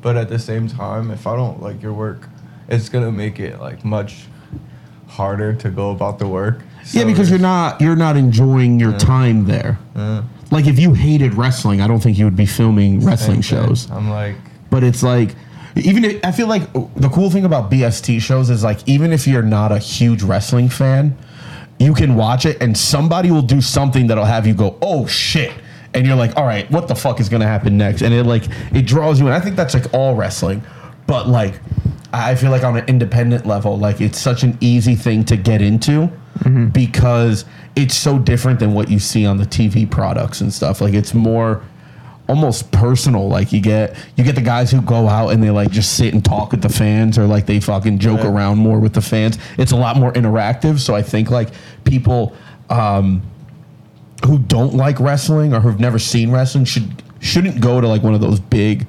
but 0.00 0.16
at 0.16 0.28
the 0.28 0.38
same 0.38 0.68
time, 0.68 1.10
if 1.10 1.26
I 1.26 1.36
don't 1.36 1.62
like 1.62 1.82
your 1.82 1.92
work, 1.92 2.28
it's 2.68 2.88
gonna 2.88 3.12
make 3.12 3.38
it 3.40 3.60
like 3.60 3.84
much 3.84 4.26
harder 5.08 5.52
to 5.54 5.70
go 5.70 5.90
about 5.90 6.18
the 6.18 6.28
work. 6.28 6.62
Yeah, 6.92 7.04
because 7.04 7.28
you're 7.28 7.38
not 7.38 7.80
you're 7.80 7.96
not 7.96 8.16
enjoying 8.16 8.80
your 8.80 8.96
time 8.98 9.44
there. 9.44 9.78
Uh, 9.94 10.22
Like 10.50 10.66
if 10.66 10.78
you 10.78 10.94
hated 10.94 11.34
wrestling, 11.34 11.82
I 11.82 11.86
don't 11.86 12.00
think 12.00 12.16
you 12.16 12.24
would 12.24 12.36
be 12.36 12.46
filming 12.46 13.04
wrestling 13.04 13.42
shows. 13.42 13.90
I'm 13.90 14.08
like, 14.08 14.36
But 14.70 14.82
it's 14.82 15.02
like 15.02 15.34
even 15.78 16.04
if, 16.04 16.24
I 16.24 16.32
feel 16.32 16.46
like 16.46 16.72
the 16.72 17.08
cool 17.12 17.30
thing 17.30 17.44
about 17.44 17.70
BST 17.70 18.20
shows 18.20 18.50
is 18.50 18.64
like 18.64 18.86
even 18.88 19.12
if 19.12 19.26
you're 19.26 19.42
not 19.42 19.72
a 19.72 19.78
huge 19.78 20.22
wrestling 20.22 20.68
fan, 20.68 21.16
you 21.78 21.94
can 21.94 22.16
watch 22.16 22.46
it 22.46 22.60
and 22.60 22.76
somebody 22.76 23.30
will 23.30 23.42
do 23.42 23.60
something 23.60 24.06
that'll 24.08 24.24
have 24.24 24.46
you 24.46 24.54
go, 24.54 24.76
"Oh 24.82 25.06
shit." 25.06 25.52
And 25.94 26.06
you're 26.06 26.16
like, 26.16 26.36
"All 26.36 26.44
right, 26.44 26.70
what 26.70 26.88
the 26.88 26.94
fuck 26.94 27.20
is 27.20 27.28
going 27.28 27.40
to 27.40 27.46
happen 27.46 27.76
next?" 27.76 28.02
And 28.02 28.12
it 28.12 28.24
like 28.24 28.44
it 28.72 28.86
draws 28.86 29.20
you 29.20 29.26
in. 29.26 29.32
I 29.32 29.40
think 29.40 29.56
that's 29.56 29.74
like 29.74 29.92
all 29.94 30.14
wrestling. 30.14 30.62
But 31.06 31.28
like 31.28 31.60
I 32.12 32.34
feel 32.34 32.50
like 32.50 32.64
on 32.64 32.76
an 32.76 32.86
independent 32.86 33.46
level, 33.46 33.78
like 33.78 34.00
it's 34.00 34.18
such 34.18 34.42
an 34.42 34.56
easy 34.60 34.94
thing 34.94 35.24
to 35.26 35.36
get 35.36 35.60
into 35.62 36.10
mm-hmm. 36.38 36.68
because 36.68 37.44
it's 37.76 37.94
so 37.94 38.18
different 38.18 38.58
than 38.60 38.74
what 38.74 38.90
you 38.90 38.98
see 38.98 39.26
on 39.26 39.36
the 39.36 39.44
TV 39.44 39.88
products 39.88 40.40
and 40.40 40.52
stuff. 40.52 40.80
Like 40.80 40.94
it's 40.94 41.14
more 41.14 41.62
almost 42.28 42.70
personal. 42.70 43.28
Like 43.28 43.52
you 43.52 43.60
get 43.60 43.96
you 44.16 44.22
get 44.24 44.34
the 44.34 44.42
guys 44.42 44.70
who 44.70 44.80
go 44.82 45.08
out 45.08 45.30
and 45.30 45.42
they 45.42 45.50
like 45.50 45.70
just 45.70 45.94
sit 45.96 46.14
and 46.14 46.24
talk 46.24 46.52
with 46.52 46.62
the 46.62 46.68
fans 46.68 47.18
or 47.18 47.26
like 47.26 47.46
they 47.46 47.58
fucking 47.58 47.98
joke 47.98 48.20
around 48.24 48.58
more 48.58 48.78
with 48.78 48.92
the 48.94 49.00
fans. 49.00 49.38
It's 49.56 49.72
a 49.72 49.76
lot 49.76 49.96
more 49.96 50.12
interactive. 50.12 50.78
So 50.78 50.94
I 50.94 51.02
think 51.02 51.30
like 51.30 51.48
people 51.84 52.36
um, 52.70 53.22
who 54.26 54.38
don't 54.38 54.74
like 54.74 55.00
wrestling 55.00 55.54
or 55.54 55.60
who've 55.60 55.80
never 55.80 55.98
seen 55.98 56.30
wrestling 56.30 56.64
should 56.64 57.02
shouldn't 57.20 57.60
go 57.60 57.80
to 57.80 57.88
like 57.88 58.02
one 58.02 58.14
of 58.14 58.20
those 58.20 58.38
big 58.38 58.86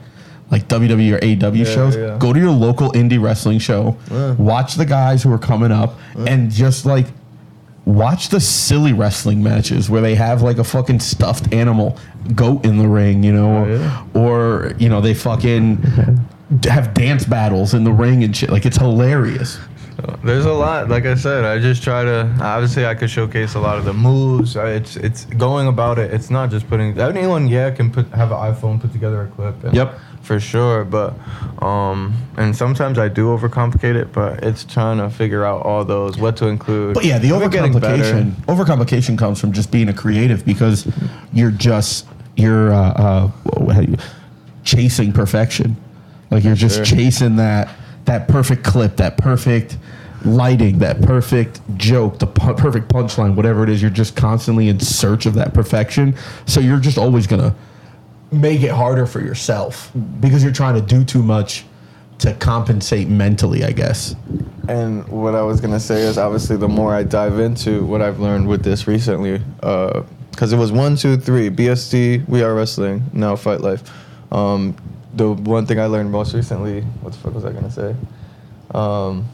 like 0.52 0.68
WWE 0.68 1.14
or 1.16 1.20
AEW 1.20 1.66
shows. 1.66 1.96
yeah. 1.96 2.18
Go 2.20 2.34
to 2.34 2.40
your 2.40 2.52
local 2.52 2.92
indie 2.94 3.22
wrestling 3.22 3.60
show. 3.60 3.98
Watch 4.38 4.76
the 4.76 4.86
guys 4.86 5.22
who 5.24 5.32
are 5.32 5.38
coming 5.38 5.72
up 5.72 5.94
and 6.16 6.52
just 6.52 6.86
like 6.86 7.06
watch 7.90 8.30
the 8.30 8.40
silly 8.40 8.94
wrestling 8.94 9.42
matches 9.44 9.90
where 9.90 10.02
they 10.02 10.16
have 10.16 10.42
like 10.42 10.58
a 10.58 10.64
fucking 10.64 11.00
stuffed 11.00 11.54
animal 11.54 11.98
goat 12.36 12.66
in 12.66 12.78
the 12.78 12.88
ring, 12.88 13.24
you 13.24 13.34
know, 13.34 13.66
oh, 13.66 13.68
yeah. 13.68 14.06
or 14.14 14.74
you 14.78 14.90
know 14.90 15.02
they 15.02 15.14
fucking 15.14 15.78
have 16.64 16.94
dance 16.94 17.26
battles 17.26 17.74
in 17.74 17.84
the 17.84 17.92
ring 17.92 18.24
and 18.24 18.36
shit. 18.36 18.50
Like 18.50 18.66
it's 18.66 18.78
hilarious. 18.78 19.58
There's 20.24 20.46
a 20.46 20.54
lot. 20.54 20.90
Like 20.90 21.06
I 21.06 21.16
said, 21.16 21.44
I 21.44 21.60
just 21.60 21.84
try 21.84 22.04
to. 22.04 22.34
Obviously, 22.42 22.86
I 22.86 22.96
could 22.96 23.10
showcase 23.10 23.56
a 23.56 23.60
lot 23.60 23.78
of 23.78 23.86
the 23.86 23.94
moves. 23.94 24.56
It's 24.56 24.96
it's 24.96 25.26
going 25.26 25.68
about 25.68 26.00
it. 26.00 26.14
It's 26.14 26.30
not 26.30 26.50
just 26.50 26.70
putting. 26.70 26.98
Anyone, 26.98 27.48
yeah, 27.48 27.70
can 27.72 27.92
put 27.92 28.08
have 28.10 28.32
an 28.32 28.38
iPhone, 28.38 28.80
put 28.80 28.94
together 28.94 29.24
a 29.24 29.28
clip. 29.28 29.62
And 29.64 29.74
Yep. 29.74 30.00
For 30.22 30.40
sure, 30.40 30.86
but 30.86 31.14
um, 31.64 32.14
and 32.38 32.56
sometimes 32.56 33.00
I 33.00 33.08
do 33.08 33.28
overcomplicate 33.36 33.96
it. 33.96 34.12
But 34.14 34.44
it's 34.44 34.64
trying 34.64 34.98
to 35.00 35.10
figure 35.10 35.44
out 35.44 35.64
all 35.66 35.84
those, 35.84 36.18
what 36.18 36.38
to 36.38 36.48
include. 36.48 36.94
But 36.94 37.06
yeah, 37.06 37.18
the 37.18 37.32
We're 37.32 37.48
overcomplication 37.50 38.32
overcomplication 38.46 39.18
comes 39.18 39.40
from 39.40 39.54
just 39.54 39.72
being 39.72 39.90
a 39.90 39.94
creative 39.94 40.46
because 40.46 40.88
you're 41.34 41.50
just 41.52 42.06
you're 42.36 42.72
uh, 42.72 42.78
uh, 42.92 43.28
what- 43.28 43.76
how 43.76 43.82
do 43.82 43.92
you, 43.92 43.98
chasing 44.64 45.12
perfection. 45.12 45.76
Like 46.30 46.44
you're 46.44 46.54
just 46.56 46.76
Sure. 46.76 46.86
chasing 46.86 47.38
that 47.38 47.70
that 48.06 48.28
perfect 48.28 48.64
clip, 48.64 48.98
that 48.98 49.18
perfect 49.18 49.78
lighting, 50.26 50.80
that 50.80 51.02
perfect 51.02 51.60
joke, 51.78 52.20
the 52.20 52.28
pu- 52.28 52.54
perfect 52.54 52.88
punchline, 52.90 53.36
whatever 53.36 53.64
it 53.64 53.70
is. 53.70 53.82
You're 53.82 53.90
just 53.90 54.16
constantly 54.16 54.68
in 54.70 54.80
search 54.80 55.26
of 55.26 55.34
that 55.36 55.54
perfection. 55.56 56.14
So 56.46 56.60
you're 56.60 56.80
just 56.80 56.98
always 57.00 57.26
gonna 57.26 57.56
make 58.32 58.62
it 58.62 58.72
harder 58.72 59.06
for 59.06 59.22
yourself 59.22 59.92
because 60.20 60.44
you're 60.44 60.54
trying 60.54 60.76
to 60.76 60.82
do 60.82 61.04
too 61.04 61.24
much 61.24 61.66
to 62.20 62.34
compensate 62.36 63.08
mentally. 63.08 63.64
I 63.64 63.72
guess. 63.72 64.16
And 64.68 65.08
what 65.08 65.36
I 65.36 65.42
was 65.42 65.62
gonna 65.62 65.80
say 65.80 66.02
is 66.02 66.18
obviously 66.18 66.58
the 66.58 66.68
more 66.68 66.94
I 66.94 67.04
dive 67.04 67.40
into 67.40 67.84
what 67.86 68.02
I've 68.02 68.20
learned 68.20 68.48
with 68.48 68.64
this 68.64 68.88
recently, 68.88 69.42
because 69.60 70.54
it 70.54 70.58
was 70.58 70.72
one, 70.72 70.96
two, 70.96 71.18
three, 71.18 71.50
BST, 71.50 72.28
We 72.28 72.44
Are 72.44 72.54
Wrestling, 72.54 73.04
now 73.14 73.36
Fight 73.36 73.62
Life. 73.62 73.84
Um, 74.32 74.76
the 75.16 75.32
one 75.32 75.66
thing 75.66 75.80
I 75.80 75.86
learned 75.86 76.12
most 76.12 76.36
recently, 76.36 76.82
what 77.02 77.14
the 77.14 77.20
fuck 77.20 77.34
was 77.34 77.46
I 77.46 77.52
gonna 77.52 77.72
say? 77.72 77.96
Um, 78.76 79.28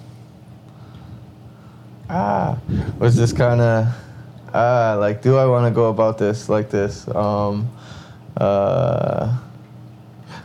ah, 2.10 2.58
was 2.98 3.18
just 3.18 3.36
kind 3.36 3.60
of 3.60 3.88
ah, 4.54 4.96
like, 5.00 5.22
do 5.22 5.38
I 5.38 5.46
want 5.46 5.70
to 5.70 5.76
go 5.76 5.90
about 5.90 6.18
this 6.18 6.48
like 6.48 6.70
this? 6.70 7.08
Um, 7.10 7.70
uh, 8.38 9.38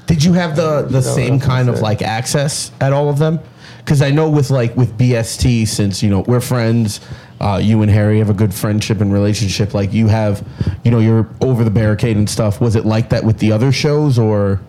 Did 0.06 0.24
you 0.24 0.32
have 0.34 0.56
the 0.56 0.82
the 0.82 1.02
same 1.02 1.38
that's 1.38 1.46
what 1.46 1.52
I 1.52 1.56
kind 1.56 1.68
of 1.68 1.80
like 1.80 2.02
access 2.02 2.72
at 2.80 2.92
all 2.92 3.08
of 3.08 3.18
them? 3.18 3.40
Because 3.78 4.02
I 4.02 4.10
know 4.10 4.28
with 4.28 4.50
like 4.50 4.76
with 4.76 4.96
BST, 4.96 5.66
since 5.66 6.02
you 6.02 6.10
know 6.10 6.20
we're 6.20 6.40
friends, 6.40 7.00
uh, 7.40 7.58
you 7.62 7.80
and 7.82 7.90
Harry 7.90 8.18
have 8.18 8.30
a 8.30 8.34
good 8.34 8.52
friendship 8.52 9.00
and 9.00 9.12
relationship. 9.12 9.72
Like 9.72 9.92
you 9.92 10.08
have, 10.08 10.46
you 10.84 10.90
know, 10.90 10.98
you're 10.98 11.28
over 11.40 11.64
the 11.64 11.70
barricade 11.70 12.16
and 12.16 12.28
stuff. 12.28 12.60
Was 12.60 12.76
it 12.76 12.84
like 12.84 13.08
that 13.10 13.24
with 13.24 13.38
the 13.38 13.50
other 13.52 13.72
shows, 13.72 14.18
or 14.18 14.60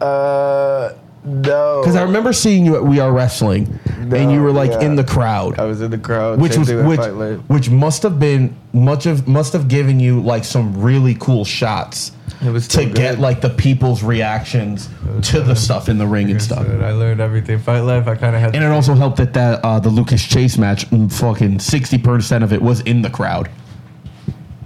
uh, 0.00 0.92
no. 1.24 1.80
because 1.80 1.96
I 1.96 2.02
remember 2.02 2.32
seeing 2.32 2.66
you 2.66 2.76
at 2.76 2.84
We 2.84 3.00
Are 3.00 3.12
Wrestling, 3.12 3.80
and 4.12 4.32
you 4.32 4.42
were 4.42 4.52
like 4.52 4.70
yeah. 4.70 4.80
in 4.80 4.96
the 4.96 5.04
crowd, 5.04 5.58
I 5.58 5.64
was 5.64 5.80
in 5.80 5.90
the 5.90 5.98
crowd, 5.98 6.40
which 6.40 6.56
was 6.56 6.72
which 6.72 7.00
which 7.48 7.70
must 7.70 8.02
have 8.02 8.18
been 8.18 8.56
much 8.72 9.06
of 9.06 9.26
must 9.26 9.52
have 9.52 9.68
given 9.68 9.98
you 10.00 10.20
like 10.20 10.44
some 10.44 10.80
really 10.80 11.14
cool 11.14 11.44
shots 11.44 12.12
It 12.44 12.50
was 12.50 12.68
to 12.68 12.80
still 12.80 12.92
get 12.92 13.18
like 13.18 13.40
the 13.40 13.50
people's 13.50 14.02
reactions 14.02 14.88
to 15.22 15.40
the 15.40 15.54
stuff 15.54 15.88
in 15.88 15.98
the 15.98 16.06
ring 16.06 16.30
and 16.30 16.40
stuff. 16.40 16.66
I 16.68 16.92
learned 16.92 17.20
everything. 17.20 17.58
Fight 17.58 17.80
Life, 17.80 18.06
I 18.06 18.14
kind 18.14 18.36
of 18.36 18.42
had. 18.42 18.54
And 18.54 18.64
it 18.64 18.70
also 18.70 18.94
helped 18.94 19.16
that 19.16 19.32
that 19.34 19.64
uh, 19.64 19.80
the 19.80 19.88
Lucas 19.88 20.24
Chase 20.24 20.58
match, 20.58 20.88
mm, 20.90 21.12
fucking 21.12 21.58
sixty 21.60 21.98
percent 21.98 22.44
of 22.44 22.52
it 22.52 22.62
was 22.62 22.80
in 22.82 23.02
the 23.02 23.10
crowd. 23.10 23.48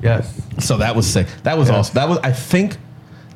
yes. 0.02 0.40
So 0.58 0.76
that 0.78 0.94
was 0.94 1.06
sick. 1.06 1.26
That 1.44 1.56
was 1.56 1.68
Yeah. 1.68 1.76
awesome. 1.76 1.94
That 1.94 2.08
was 2.08 2.18
I 2.18 2.32
think 2.32 2.76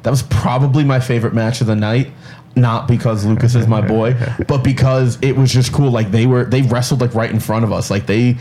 that 0.03 0.11
was 0.11 0.23
probably 0.23 0.85
my 0.85 1.01
favorite 1.01 1.35
match 1.35 1.61
of 1.61 1.67
the 1.67 1.77
night. 1.77 2.11
Not 2.57 2.89
because 2.89 3.25
Lucas 3.27 3.55
is 3.55 3.67
my 3.67 3.87
boy, 3.87 4.17
but 4.49 4.65
because 4.65 5.19
it 5.21 5.37
was 5.37 5.53
just 5.53 5.73
cool. 5.73 5.91
Like 5.91 6.11
they 6.11 6.27
were 6.27 6.45
they 6.45 6.63
wrestled 6.63 7.03
like 7.03 7.15
right 7.15 7.31
in 7.31 7.39
front 7.39 7.65
of 7.65 7.73
us. 7.73 7.91
Like 7.91 8.07
they 8.07 8.39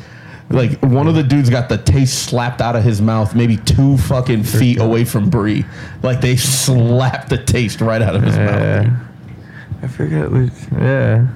like 0.50 0.80
one 0.82 1.08
of 1.08 1.16
the 1.16 1.24
dudes 1.24 1.50
got 1.50 1.70
the 1.70 1.78
taste 1.78 2.24
slapped 2.30 2.62
out 2.62 2.76
of 2.76 2.84
his 2.84 3.02
mouth 3.02 3.34
maybe 3.34 3.58
two 3.58 3.98
fucking 3.98 4.44
feet 4.44 4.80
away 4.80 5.04
from 5.04 5.30
Bree. 5.30 5.66
Like 6.02 6.22
they 6.22 6.38
slapped 6.38 7.30
the 7.30 7.44
taste 7.44 7.82
right 7.82 8.02
out 8.02 8.16
of 8.16 8.24
his 8.24 8.38
mouth. 8.38 8.62
Yeah. 8.62 8.84
dude. 8.84 8.94
I 9.82 9.88
forget 9.88 10.32
which. 10.32 10.52
Yeah. 10.72 11.28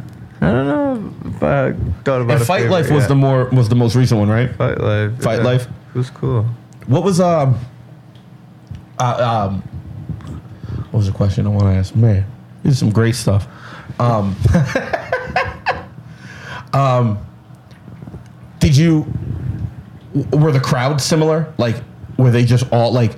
I 0.42 0.52
don't 0.52 0.68
know 0.68 1.14
if 1.26 1.44
I 1.44 1.74
thought 2.04 2.22
about 2.22 2.32
And 2.34 2.42
a 2.42 2.46
Fight 2.46 2.62
favorite 2.62 2.72
Life 2.72 2.92
was 2.92 3.02
yet. 3.04 3.08
the 3.10 3.16
more 3.16 3.50
was 3.50 3.68
the 3.68 3.76
most 3.76 3.96
recent 3.96 4.20
one, 4.20 4.30
right? 4.30 4.56
Fight 4.56 4.78
Life. 4.80 5.22
Fight 5.22 5.40
yeah. 5.40 5.44
Life? 5.44 5.68
It 5.94 5.98
was 5.98 6.10
cool. 6.12 6.46
What 6.88 7.04
was 7.04 7.20
um 7.20 7.58
uh, 9.00 9.48
um 9.50 9.62
what 10.92 10.94
was 11.00 11.08
the 11.08 11.12
question 11.12 11.46
I 11.46 11.50
want 11.50 11.64
to 11.64 11.70
ask? 11.72 11.96
Man, 11.96 12.26
this 12.64 12.74
is 12.74 12.80
some 12.80 12.90
great 12.90 13.16
stuff. 13.16 13.48
Um, 14.00 14.36
um 16.74 17.26
did 18.60 18.76
you 18.76 19.12
were 20.32 20.52
the 20.52 20.60
crowds 20.60 21.04
similar? 21.04 21.54
Like 21.58 21.82
were 22.18 22.32
they 22.32 22.46
just 22.46 22.72
all 22.72 22.92
like 22.92 23.16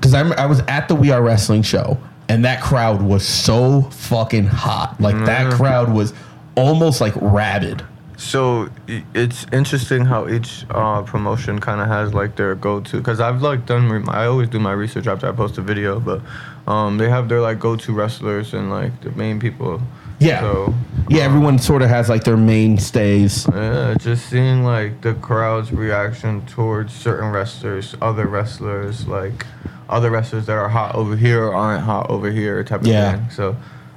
cuz 0.00 0.14
I 0.14 0.20
I 0.20 0.46
was 0.46 0.60
at 0.68 0.88
the 0.88 0.94
We 0.94 1.10
Are 1.10 1.22
Wrestling 1.22 1.62
show 1.62 1.98
and 2.28 2.44
that 2.44 2.62
crowd 2.62 3.02
was 3.02 3.26
so 3.26 3.82
fucking 3.82 4.46
hot. 4.46 5.00
Like 5.00 5.16
that 5.24 5.52
crowd 5.52 5.92
was 5.92 6.12
almost 6.56 7.00
like 7.00 7.14
rabid. 7.16 7.82
So 8.18 8.68
it's 9.14 9.46
interesting 9.52 10.04
how 10.04 10.28
each 10.28 10.66
uh, 10.70 11.02
promotion 11.02 11.60
kind 11.60 11.80
of 11.80 11.86
has 11.86 12.12
like 12.12 12.34
their 12.34 12.54
go-to. 12.56 12.96
Because 12.96 13.20
I've 13.20 13.42
like 13.42 13.64
done, 13.64 13.88
re- 13.88 14.04
I 14.08 14.26
always 14.26 14.48
do 14.48 14.58
my 14.58 14.72
research 14.72 15.06
after 15.06 15.28
I 15.28 15.32
post 15.32 15.56
a 15.56 15.62
video, 15.62 16.00
but 16.00 16.20
um, 16.68 16.98
they 16.98 17.08
have 17.08 17.28
their 17.28 17.40
like 17.40 17.58
go-to 17.58 17.92
wrestlers 17.92 18.52
and 18.54 18.70
like 18.70 18.92
the 19.00 19.10
main 19.12 19.40
people. 19.40 19.80
Yeah. 20.20 20.40
So 20.40 20.74
Yeah, 21.08 21.22
everyone 21.22 21.58
sort 21.58 21.82
of 21.82 21.88
has 21.88 22.08
like 22.08 22.24
their 22.24 22.36
mainstays. 22.36 23.46
yeah, 23.52 23.94
just 23.98 24.28
seeing 24.28 24.64
like 24.64 25.00
the 25.00 25.14
crowd's 25.14 25.72
reaction 25.72 26.44
towards 26.46 26.92
certain 26.92 27.30
wrestlers, 27.30 27.94
other 28.02 28.26
wrestlers, 28.26 29.06
like 29.06 29.46
other 29.88 30.10
wrestlers 30.10 30.46
that 30.46 30.56
are 30.56 30.68
hot 30.68 30.94
over 30.94 31.16
here 31.16 31.44
or 31.46 31.54
aren't 31.54 31.84
hot 31.84 32.10
over 32.10 32.30
here, 32.30 32.62
type 32.64 32.80
of 32.82 32.86
Yeah. 32.86 33.12
thing. 33.16 33.30
So. 33.30 33.56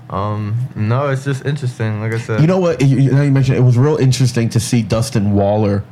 Um, 0.09 0.67
no, 0.75 1.07
it's 1.07 1.23
just 1.23 1.45
interesting. 1.45 2.01
Like 2.01 2.13
I 2.13 2.19
said, 2.19 2.41
You 2.41 2.47
know 2.47 2.59
what? 2.59 2.81
You, 2.81 2.97
you 2.99 3.11
know, 3.11 3.21
you 3.21 3.31
mentioned 3.31 3.57
it 3.57 3.61
was 3.61 3.77
real 3.77 3.95
interesting 3.95 4.49
to 4.49 4.59
see 4.59 4.81
Dustin 4.81 5.31
Waller 5.31 5.83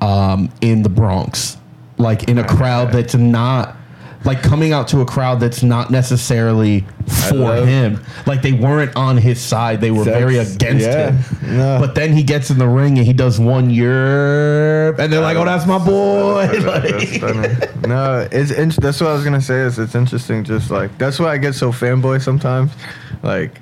um, 0.00 0.50
in 0.60 0.82
the 0.84 0.88
Bronx, 0.88 1.56
like 1.98 2.28
in 2.28 2.38
a 2.38 2.44
crowd 2.46 2.92
that's 2.92 3.16
not 3.16 3.75
like 4.26 4.42
coming 4.42 4.72
out 4.72 4.88
to 4.88 5.00
a 5.00 5.06
crowd 5.06 5.40
that's 5.40 5.62
not 5.62 5.90
necessarily 5.90 6.84
for 7.30 7.54
him. 7.64 8.04
Like 8.26 8.42
they 8.42 8.52
weren't 8.52 8.94
on 8.96 9.16
his 9.16 9.40
side; 9.40 9.80
they 9.80 9.90
were 9.90 10.04
very 10.04 10.38
against 10.38 10.84
yeah, 10.84 11.12
him. 11.12 11.56
no. 11.56 11.78
But 11.80 11.94
then 11.94 12.12
he 12.12 12.22
gets 12.22 12.50
in 12.50 12.58
the 12.58 12.68
ring 12.68 12.98
and 12.98 13.06
he 13.06 13.12
does 13.12 13.38
one 13.40 13.70
year, 13.70 14.90
and 15.00 15.12
they're 15.12 15.20
like, 15.20 15.36
"Oh, 15.36 15.44
that's 15.44 15.66
my 15.66 15.78
boy!" 15.78 16.46
That's 16.48 16.64
Like- 17.20 17.20
funny. 17.20 17.88
no, 17.88 18.28
it's 18.30 18.50
int- 18.50 18.80
that's 18.80 19.00
what 19.00 19.10
I 19.10 19.14
was 19.14 19.24
gonna 19.24 19.40
say. 19.40 19.60
Is 19.60 19.78
it's 19.78 19.94
interesting. 19.94 20.44
Just 20.44 20.70
like 20.70 20.96
that's 20.98 21.18
why 21.18 21.28
I 21.32 21.38
get 21.38 21.54
so 21.54 21.70
fanboy 21.72 22.20
sometimes, 22.22 22.72
like 23.22 23.60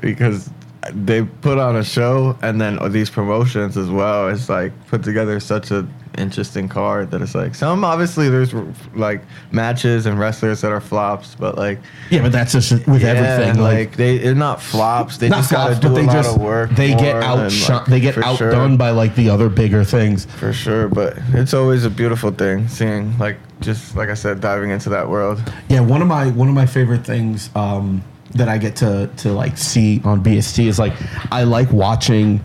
because 0.00 0.50
they 0.92 1.22
put 1.24 1.58
on 1.58 1.74
a 1.76 1.82
show 1.84 2.38
and 2.42 2.60
then 2.60 2.78
these 2.92 3.10
promotions 3.10 3.76
as 3.76 3.88
well. 3.90 4.28
It's 4.28 4.48
like 4.48 4.72
put 4.86 5.02
together 5.02 5.40
such 5.40 5.70
a 5.70 5.86
interesting 6.18 6.68
card 6.68 7.10
that 7.10 7.20
it's 7.22 7.34
like 7.34 7.54
some 7.54 7.84
obviously 7.84 8.28
there's 8.28 8.52
like 8.94 9.22
matches 9.52 10.06
and 10.06 10.18
wrestlers 10.18 10.60
that 10.62 10.72
are 10.72 10.80
flops, 10.80 11.34
but 11.34 11.56
like 11.56 11.78
yeah, 12.10 12.22
but 12.22 12.32
that's 12.32 12.52
just 12.52 12.72
with 12.86 13.02
yeah, 13.02 13.08
everything. 13.08 13.60
like, 13.62 13.88
Like, 13.90 13.96
they 13.96 14.18
they're 14.18 14.34
not 14.34 14.60
flops. 14.62 15.18
They 15.18 15.28
not 15.28 15.38
just 15.38 15.50
gotta 15.52 15.74
do 15.74 15.88
but 15.88 15.92
a 15.92 15.94
they 15.94 16.06
lot 16.06 16.12
just 16.12 16.36
of 16.36 16.42
work. 16.42 16.70
they 16.70 16.90
get 16.94 17.16
outshone. 17.22 17.76
like, 17.76 17.86
they 17.86 18.00
get 18.00 18.14
for 18.14 18.22
sure. 18.22 18.48
outdone 18.48 18.76
by 18.76 18.90
like 18.90 19.14
the 19.14 19.30
other 19.30 19.48
bigger 19.48 19.84
things. 19.84 20.24
For 20.26 20.52
sure, 20.52 20.88
but 20.88 21.18
it's 21.32 21.54
always 21.54 21.84
a 21.84 21.90
beautiful 21.90 22.30
thing 22.30 22.68
seeing, 22.68 23.16
like, 23.18 23.36
just 23.60 23.96
like 23.96 24.08
I 24.08 24.14
said, 24.14 24.40
diving 24.40 24.70
into 24.70 24.88
that 24.90 25.08
world. 25.08 25.40
Yeah, 25.68 25.80
one 25.80 26.02
of 26.02 26.08
my 26.08 26.28
one 26.28 26.48
of 26.48 26.54
my 26.54 26.66
favorite 26.66 27.04
things 27.06 27.50
um, 27.54 28.02
that 28.34 28.48
I 28.48 28.58
get 28.58 28.76
to 28.76 29.10
to 29.18 29.32
like 29.32 29.56
see 29.58 30.00
on 30.04 30.22
BST 30.22 30.66
is 30.66 30.78
like 30.78 30.92
I 31.32 31.44
like 31.44 31.70
watching. 31.72 32.40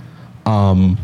Um, 0.45 0.97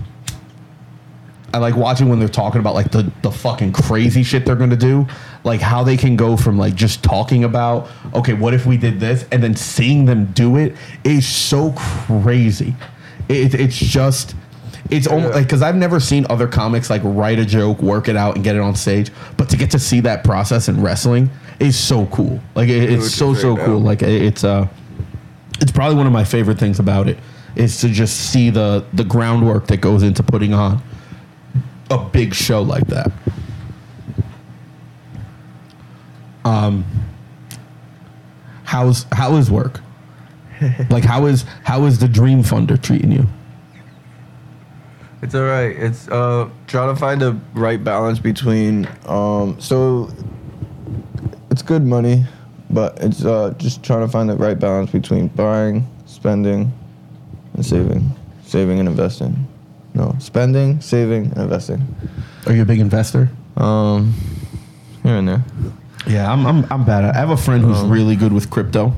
I 1.54 1.60
like 1.60 1.76
watching 1.76 2.10
when 2.10 2.20
they're 2.20 2.28
talking 2.28 2.60
about 2.60 2.74
like 2.76 2.92
the 2.92 3.10
the 3.22 3.32
fucking 3.32 3.72
crazy 3.72 4.22
shit 4.24 4.46
they're 4.46 4.56
gonna 4.56 4.76
do, 4.76 5.08
like 5.44 5.62
how 5.62 5.84
they 5.84 5.96
can 5.98 6.16
go 6.16 6.36
from 6.38 6.58
like 6.58 6.76
just 6.76 7.04
talking 7.04 7.44
about 7.46 7.90
okay, 8.14 8.34
what 8.34 8.54
if 8.54 8.66
we 8.66 8.78
did 8.78 9.00
this, 9.00 9.26
and 9.32 9.42
then 9.42 9.56
seeing 9.56 10.06
them 10.06 10.26
do 10.34 10.58
it 10.58 10.76
is 11.04 11.26
so 11.28 11.74
crazy. 11.78 12.76
It, 13.30 13.54
it's 13.56 13.78
just. 13.78 14.36
It's 14.90 15.06
almost 15.06 15.34
like 15.36 15.44
because 15.44 15.62
I've 15.62 15.76
never 15.76 16.00
seen 16.00 16.26
other 16.30 16.48
comics 16.48 16.90
like 16.90 17.02
write 17.04 17.40
a 17.40 17.46
joke, 17.46 17.82
work 17.82 18.08
it 18.08 18.16
out, 18.16 18.36
and 18.36 18.44
get 18.44 18.56
it 18.56 18.62
on 18.62 18.74
stage. 18.74 19.12
But 19.36 19.50
to 19.50 19.58
get 19.58 19.70
to 19.72 19.80
see 19.80 20.00
that 20.02 20.24
process 20.24 20.70
in 20.70 20.82
wrestling 20.82 21.30
is 21.60 21.78
so 21.78 22.06
cool. 22.06 22.40
Like 22.56 22.70
it, 22.70 22.90
it's 22.94 23.14
so 23.14 23.34
so 23.34 23.56
great, 23.56 23.66
cool. 23.66 23.80
Like 23.82 24.02
it- 24.02 24.22
it's 24.22 24.46
uh, 24.46 24.66
it's 25.60 25.74
probably 25.74 25.98
one 25.98 26.08
of 26.08 26.14
my 26.14 26.24
favorite 26.24 26.58
things 26.58 26.80
about 26.80 27.10
it 27.10 27.18
is 27.58 27.82
to 27.82 27.90
just 27.90 28.16
see 28.32 28.50
the 28.50 28.86
the 28.94 29.04
groundwork 29.04 29.68
that 29.68 29.78
goes 29.78 30.04
into 30.04 30.24
putting 30.24 30.54
on 30.54 30.82
a 31.90 31.98
big 31.98 32.34
show 32.34 32.62
like 32.62 32.88
that. 32.88 33.12
Um, 36.46 36.86
how's 38.64 39.06
how 39.12 39.36
is 39.36 39.52
work? 39.52 39.82
like 40.90 41.04
how 41.04 41.26
is 41.26 41.44
how 41.64 41.86
is 41.86 42.00
the 42.00 42.08
Dream 42.08 42.42
Funder 42.42 42.82
treating 42.82 43.12
you? 43.12 43.28
It's 45.22 45.36
all 45.36 45.44
right. 45.44 45.76
It's 45.76 46.08
uh 46.08 46.50
trying 46.68 46.94
to 46.94 47.00
find 47.00 47.22
the 47.22 47.38
right 47.54 47.84
balance 47.84 48.20
between 48.20 48.88
um 49.06 49.60
so 49.60 50.10
it's 51.52 51.62
good 51.62 51.84
money, 51.84 52.26
but 52.70 52.98
it's 53.02 53.26
uh 53.26 53.54
just 53.58 53.84
trying 53.84 54.02
to 54.02 54.08
find 54.08 54.30
the 54.30 54.38
right 54.38 54.58
balance 54.58 54.92
between 54.92 55.28
buying, 55.30 55.86
spending, 56.06 56.72
and 57.54 57.66
saving, 57.66 58.10
saving 58.44 58.80
and 58.80 58.88
investing. 58.88 59.48
No, 59.98 60.16
spending, 60.20 60.80
saving, 60.80 61.34
investing. 61.36 61.84
Are 62.46 62.54
you 62.54 62.62
a 62.62 62.66
big 62.66 62.80
investor? 62.80 63.32
Um, 63.56 64.14
here 65.02 65.16
and 65.16 65.28
there. 65.28 65.44
Yeah, 66.06 66.32
I'm 66.32 66.46
I'm 66.46 66.72
I'm 66.72 66.86
bad. 66.86 67.04
I 67.04 67.18
have 67.18 67.32
a 67.32 67.38
friend 67.38 67.64
who's 67.64 67.82
really 67.82 68.16
good 68.16 68.32
with 68.32 68.52
crypto. 68.52 68.94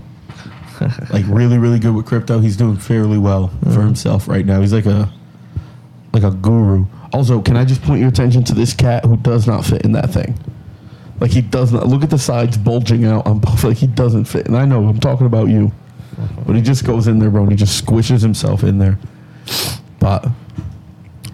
like 1.09 1.25
really, 1.27 1.57
really 1.57 1.79
good 1.79 1.95
with 1.95 2.05
crypto. 2.05 2.39
He's 2.39 2.57
doing 2.57 2.75
fairly 2.75 3.17
well 3.17 3.47
for 3.63 3.81
himself 3.81 4.27
right 4.27 4.45
now. 4.45 4.59
He's 4.59 4.73
like 4.73 4.85
a 4.85 5.09
like 6.12 6.23
a 6.23 6.31
guru. 6.31 6.85
Also, 7.13 7.41
can 7.41 7.55
I 7.55 7.63
just 7.63 7.81
point 7.81 8.01
your 8.01 8.09
attention 8.09 8.43
to 8.43 8.53
this 8.53 8.73
cat 8.73 9.05
who 9.05 9.15
does 9.15 9.47
not 9.47 9.63
fit 9.63 9.83
in 9.83 9.93
that 9.93 10.09
thing? 10.09 10.38
Like 11.21 11.31
he 11.31 11.41
does 11.41 11.71
not 11.71 11.88
look 11.88 12.03
at 12.03 12.09
the 12.09 12.19
sides 12.19 12.57
bulging 12.57 13.05
out 13.05 13.25
on 13.25 13.39
both. 13.39 13.63
Like 13.69 13.77
he 13.77 13.88
doesn't 13.88 14.25
fit. 14.25 14.47
And 14.47 14.57
I 14.57 14.65
know 14.65 14.85
I'm 14.85 14.99
talking 14.99 15.27
about 15.27 15.47
you, 15.47 15.71
but 16.45 16.57
he 16.57 16.62
just 16.62 16.83
goes 16.83 17.07
in 17.07 17.19
there, 17.19 17.29
bro, 17.29 17.43
and 17.43 17.51
he 17.51 17.57
just 17.57 17.85
squishes 17.85 18.21
himself 18.21 18.63
in 18.63 18.79
there. 18.79 18.99
But 19.99 20.27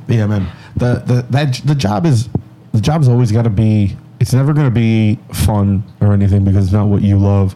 yeah, 0.08 0.26
man, 0.28 0.52
the 0.76 0.96
the 1.06 1.26
that 1.30 1.62
the 1.66 1.76
job 1.76 2.06
is 2.06 2.30
the 2.74 2.82
job's 2.82 3.08
always 3.08 3.32
got 3.32 3.44
to 3.44 3.50
be. 3.50 3.96
It's 4.20 4.34
never 4.34 4.54
going 4.54 4.68
to 4.68 4.74
be 4.74 5.20
fun 5.34 5.84
or 6.00 6.14
anything 6.14 6.46
because 6.46 6.66
it's 6.66 6.74
not 6.74 6.88
what 6.88 7.02
you 7.02 7.18
love. 7.18 7.56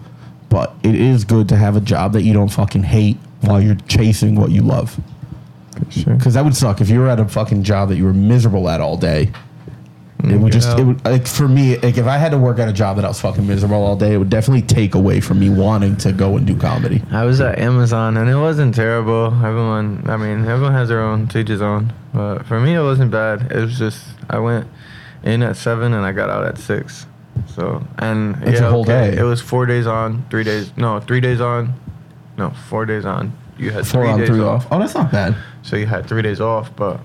But 0.50 0.74
it 0.84 0.96
is 0.96 1.24
good 1.26 1.48
to 1.50 1.56
have 1.56 1.76
a 1.76 1.82
job 1.82 2.14
that 2.14 2.24
you 2.24 2.34
don't 2.34 2.50
fucking 2.50 2.84
hate 2.84 3.18
while 3.42 3.62
you're 3.62 3.76
chasing 3.88 4.36
what 4.36 4.52
you 4.52 4.62
love. 4.62 5.00
Sure. 5.90 6.16
Because 6.16 6.34
that 6.34 6.44
would 6.44 6.56
suck 6.56 6.82
if 6.82 6.90
you 6.90 7.00
were 7.00 7.08
at 7.08 7.20
a 7.20 7.28
fucking 7.28 7.64
job 7.64 7.90
that 7.90 7.96
you 7.96 8.04
were 8.04 8.14
miserable 8.14 8.68
at 8.70 8.82
all 8.82 8.98
day. 8.98 9.32
It 10.22 10.36
would 10.38 10.52
just, 10.52 10.78
it 10.78 10.84
would 10.84 11.04
like 11.06 11.28
for 11.28 11.48
me, 11.48 11.78
like 11.78 11.98
if 11.98 12.06
I 12.06 12.18
had 12.18 12.32
to 12.32 12.38
work 12.38 12.60
at 12.60 12.68
a 12.68 12.74
job 12.74 12.98
that 12.98 13.06
I 13.06 13.08
was 13.08 13.22
fucking 13.22 13.48
miserable 13.48 13.78
all 13.82 13.96
day, 13.96 14.14
it 14.16 14.18
would 14.18 14.30
definitely 14.30 14.64
take 14.64 14.94
away 14.94 15.22
from 15.22 15.40
me 15.40 15.50
wanting 15.50 15.96
to 15.98 16.12
go 16.12 16.36
and 16.36 16.46
do 16.46 16.58
comedy. 16.58 17.02
I 17.10 17.24
was 17.24 17.40
at 17.40 17.58
Amazon 17.58 18.18
and 18.18 18.30
it 18.30 18.36
wasn't 18.36 18.76
terrible. 18.76 19.28
Everyone, 19.28 20.04
I 20.10 20.18
mean, 20.18 20.46
everyone 20.46 20.74
has 20.74 20.90
their 20.90 21.00
own, 21.02 21.28
to 21.30 21.40
each 21.40 21.48
his 21.48 21.62
own. 21.62 21.94
But 22.14 22.46
for 22.46 22.60
me, 22.60 22.74
it 22.74 22.82
wasn't 22.82 23.12
bad. 23.12 23.50
It 23.50 23.60
was 23.62 23.78
just 23.80 24.04
I 24.30 24.40
went 24.40 24.68
in 25.24 25.42
at 25.42 25.56
seven 25.56 25.94
and 25.94 26.06
I 26.06 26.12
got 26.12 26.30
out 26.30 26.44
at 26.44 26.58
six. 26.58 27.06
So 27.56 27.82
and 27.98 28.36
That's 28.36 28.60
a 28.60 28.64
yeah, 28.64 28.70
whole 28.70 28.82
okay, 28.82 29.12
day. 29.12 29.18
It 29.18 29.24
was 29.24 29.40
four 29.40 29.66
days 29.66 29.88
on, 29.88 30.26
three 30.30 30.44
days. 30.44 30.76
No, 30.76 31.00
three 31.00 31.22
days 31.22 31.40
on. 31.40 31.74
No, 32.38 32.50
four 32.68 32.86
days 32.86 33.06
on. 33.06 33.38
You 33.58 33.72
had 33.72 33.88
Four 33.88 34.04
three 34.04 34.12
on, 34.12 34.20
days 34.20 34.30
three 34.30 34.40
off. 34.42 34.66
off. 34.66 34.72
Oh, 34.72 34.80
that's 34.80 34.96
not 34.96 35.12
bad. 35.12 35.36
So 35.64 35.76
you 35.76 35.86
had 35.86 36.06
three 36.08 36.22
days 36.22 36.40
off, 36.40 36.74
but 36.76 37.00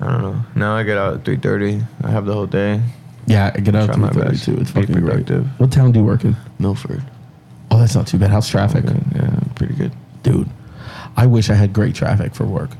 I 0.00 0.10
don't 0.12 0.22
know. 0.22 0.42
Now 0.54 0.76
I 0.76 0.82
get 0.82 0.98
out 0.98 1.14
at 1.14 1.24
three 1.24 1.36
thirty. 1.36 1.82
I 2.04 2.10
have 2.10 2.26
the 2.26 2.32
whole 2.34 2.46
day. 2.46 2.80
Yeah, 3.26 3.50
I 3.54 3.60
get 3.60 3.74
out 3.74 3.92
to 3.92 3.98
my 3.98 4.10
thirty 4.10 4.36
two. 4.38 4.56
It's 4.58 4.70
fucking 4.70 4.92
great. 5.00 5.04
productive. 5.26 5.46
What 5.58 5.72
town 5.72 5.92
do 5.92 6.00
you 6.00 6.04
work 6.04 6.24
in? 6.24 6.36
Milford. 6.58 7.02
Oh, 7.70 7.78
that's 7.78 7.94
not 7.94 8.06
too 8.06 8.18
bad. 8.18 8.30
How's 8.30 8.48
traffic? 8.48 8.84
Yeah, 9.14 9.30
pretty 9.54 9.74
good. 9.74 9.92
dude. 10.22 10.48
I 11.16 11.26
wish 11.26 11.48
I 11.50 11.54
had 11.54 11.72
great 11.72 11.94
traffic 11.94 12.34
for 12.34 12.44
work. 12.44 12.70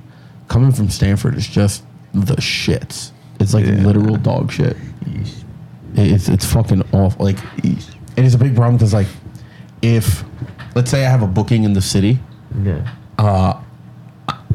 Coming 0.48 0.70
from 0.72 0.90
Stamford 0.90 1.34
is 1.36 1.46
just 1.48 1.82
the 2.12 2.36
shits. 2.36 3.10
It's 3.40 3.54
like 3.54 3.64
Yeah. 3.66 3.72
literal 3.76 4.16
dog 4.16 4.52
shit. 4.52 4.76
It's 5.94 6.28
it's 6.28 6.44
fucking 6.44 6.82
awful. 6.92 7.24
Like, 7.24 7.38
it 7.64 8.24
is 8.24 8.34
a 8.34 8.38
big 8.38 8.54
problem 8.54 8.76
because 8.76 8.92
like, 8.92 9.06
if 9.82 10.22
let's 10.74 10.90
say 10.90 11.06
I 11.06 11.10
have 11.10 11.22
a 11.22 11.26
booking 11.26 11.64
in 11.64 11.72
the 11.72 11.80
city, 11.80 12.18
Yeah. 12.62 12.86
uh, 13.18 13.54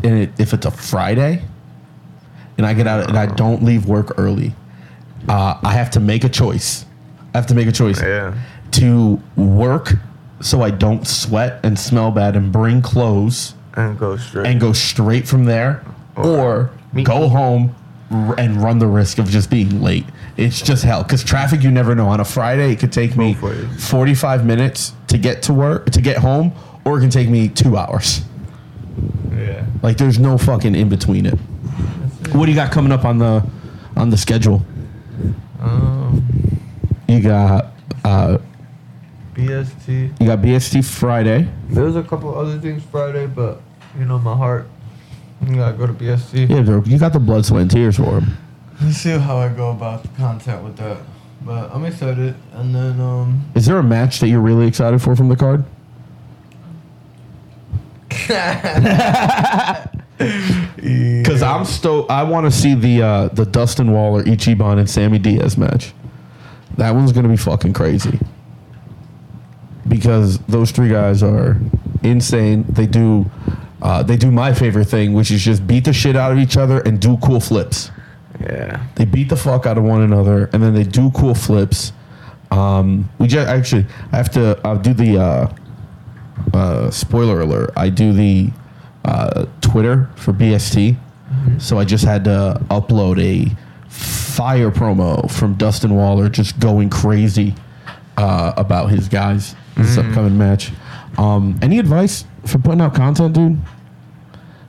and 0.04 0.14
it, 0.20 0.30
if 0.38 0.54
it's 0.54 0.66
a 0.66 0.72
Friday, 0.72 1.42
and 2.62 2.68
I 2.68 2.76
get 2.76 2.86
out 2.86 3.10
and 3.10 3.18
I 3.18 3.26
don't 3.26 3.64
leave 3.64 3.88
work 3.88 4.14
early, 4.20 4.54
uh, 5.28 5.56
I 5.64 5.72
have 5.74 5.90
to 5.92 6.00
make 6.00 6.24
a 6.24 6.30
choice. 6.30 6.86
I 7.34 7.38
have 7.40 7.48
to 7.48 7.56
make 7.56 7.68
a 7.68 7.72
choice 7.72 8.00
Yeah. 8.00 8.36
to 8.74 9.20
work 9.36 9.96
so 10.42 10.62
I 10.62 10.70
don't 10.70 11.08
sweat 11.08 11.60
and 11.64 11.78
smell 11.80 12.12
bad 12.12 12.36
and 12.36 12.52
bring 12.52 12.84
clothes 12.84 13.56
And 13.76 13.98
go 13.98 14.16
straight. 14.16 14.46
and 14.46 14.62
go 14.62 14.74
straight 14.74 15.28
from 15.28 15.46
there, 15.46 15.82
or 16.16 16.70
Meet 16.94 17.08
go 17.08 17.28
home 17.30 17.74
and 18.38 18.62
run 18.62 18.78
the 18.78 18.86
risk 18.88 19.18
of 19.18 19.28
just 19.28 19.50
being 19.50 19.82
late. 19.82 20.06
It's 20.38 20.62
just 20.62 20.84
hell 20.84 21.02
because 21.02 21.24
traffic. 21.24 21.64
You 21.64 21.72
never 21.72 21.96
know. 21.96 22.10
On 22.10 22.20
a 22.20 22.26
Friday, 22.26 22.74
it 22.74 22.80
could 22.80 22.92
take 22.92 23.18
me 23.18 23.34
forty-five 23.80 24.46
minutes 24.46 24.94
to 25.08 25.18
get 25.18 25.42
to 25.44 25.54
work 25.54 25.90
to 25.92 26.02
get 26.02 26.18
home, 26.18 26.52
or 26.86 26.98
it 26.98 27.02
can 27.02 27.10
take 27.10 27.28
me 27.30 27.48
two 27.48 27.76
hours. 27.78 28.22
yeah. 29.36 29.66
Like 29.82 29.98
there's 29.98 30.20
no 30.20 30.38
fucking 30.38 30.76
in 30.76 30.90
between 30.90 31.26
it. 31.26 31.40
What 32.34 32.46
do 32.46 32.52
you 32.52 32.56
got 32.56 32.72
coming 32.72 32.92
up 32.92 33.04
on 33.04 33.18
the 33.18 33.44
on 33.98 34.10
the 34.10 34.18
schedule? 34.18 34.64
Um, 35.60 36.24
You 37.08 37.22
got 37.22 37.74
uh, 38.06 38.38
BST. 39.34 40.20
you 40.20 40.28
got 40.28 40.40
BST 40.40 40.86
Friday. 40.86 41.48
There's 41.70 41.96
a 41.96 42.04
couple 42.04 42.34
other 42.38 42.60
things 42.60 42.84
Friday, 42.84 43.28
but 43.28 43.62
you 44.00 44.06
know 44.06 44.20
my 44.20 44.36
heart. 44.36 44.68
You 45.46 45.56
gotta 45.56 45.76
go 45.78 45.88
to 45.88 45.94
BST. 45.94 46.50
Yeah, 46.50 46.62
bro, 46.62 46.84
you 46.86 46.98
got 47.00 47.14
the 47.14 47.20
blood, 47.20 47.46
sweat, 47.46 47.64
and 47.64 47.72
tears 47.72 47.98
for 47.98 48.20
him. 48.22 48.38
Let's 48.82 48.98
see 48.98 49.12
how 49.18 49.38
I 49.38 49.50
go 49.50 49.72
about 49.72 50.04
the 50.04 50.10
content 50.10 50.64
with 50.64 50.78
that. 50.78 50.98
But 51.44 51.72
I'm 51.74 51.84
excited. 51.86 52.36
And 52.54 52.74
then 52.74 53.00
um, 53.02 53.44
Is 53.56 53.66
there 53.66 53.78
a 53.78 53.84
match 53.84 54.20
that 54.20 54.28
you're 54.30 54.40
really 54.42 54.68
excited 54.68 55.02
for 55.02 55.16
from 55.16 55.30
the 55.30 55.36
card? 55.36 55.64
Because 60.82 61.44
I'm 61.44 61.64
stoked. 61.66 62.10
I 62.10 62.24
want 62.24 62.46
to 62.48 62.52
see 62.52 62.74
the 62.74 63.02
uh, 63.04 63.28
the 63.30 63.46
Dustin 63.46 63.92
Waller, 63.92 64.24
Ichiban, 64.24 64.80
and 64.80 64.90
Sammy 64.90 65.20
Diaz 65.20 65.58
match. 65.58 65.94
That 66.78 66.92
one's 66.96 67.12
gonna 67.12 67.30
be 67.30 67.38
fucking 67.38 67.74
crazy. 67.74 68.20
Because 69.88 70.40
those 70.40 70.72
three 70.72 70.90
guys 70.90 71.22
are 71.22 71.58
insane. 72.02 72.66
They 72.68 72.88
do 72.88 73.30
uh, 73.82 74.04
they 74.04 74.18
do 74.18 74.32
my 74.32 74.54
favorite 74.54 74.86
thing, 74.86 75.14
which 75.14 75.32
is 75.32 75.44
just 75.44 75.68
beat 75.68 75.86
the 75.86 75.94
shit 75.94 76.16
out 76.16 76.32
of 76.32 76.40
each 76.40 76.58
other 76.58 76.80
and 76.82 77.00
do 77.00 77.18
cool 77.18 77.40
flips. 77.40 77.92
yeah. 78.40 78.84
They 78.96 79.06
beat 79.06 79.30
the 79.30 79.36
fuck 79.36 79.66
out 79.66 79.78
of 79.78 79.84
one 79.84 80.02
another, 80.02 80.50
and 80.54 80.64
then 80.64 80.74
they 80.74 80.84
do 80.84 81.12
cool 81.12 81.36
flips. 81.36 81.94
Um, 82.50 83.10
we 83.20 83.28
just 83.28 83.48
actually 83.48 83.86
I 84.12 84.18
have 84.18 84.30
to 84.32 84.60
I'll 84.64 84.78
do 84.78 84.94
the 84.94 85.18
uh, 85.18 85.54
uh, 86.54 86.90
spoiler 86.92 87.42
alert. 87.42 87.72
I 87.76 87.90
do 87.90 88.14
the 88.14 88.52
uh, 89.06 89.46
Twitter 89.62 90.10
for 90.16 90.34
BST, 90.34 90.96
so 91.60 91.80
I 91.80 91.86
just 91.86 92.04
had 92.06 92.24
to 92.26 92.62
upload 92.70 93.20
a 93.22 93.56
fire 93.90 94.72
promo 94.72 95.30
from 95.30 95.56
Dustin 95.56 95.96
Waller, 95.96 96.30
just 96.30 96.60
going 96.60 96.90
crazy 96.90 97.56
uh, 98.18 98.54
about 98.58 98.90
his 98.92 99.08
guys 99.10 99.56
this 99.76 99.98
upcoming 99.98 100.38
match. 100.38 100.72
Um, 101.18 101.58
any 101.62 101.80
advice 101.80 102.26
for 102.46 102.58
putting 102.60 102.82
out 102.82 102.94
content, 102.94 103.34
dude? 103.34 103.60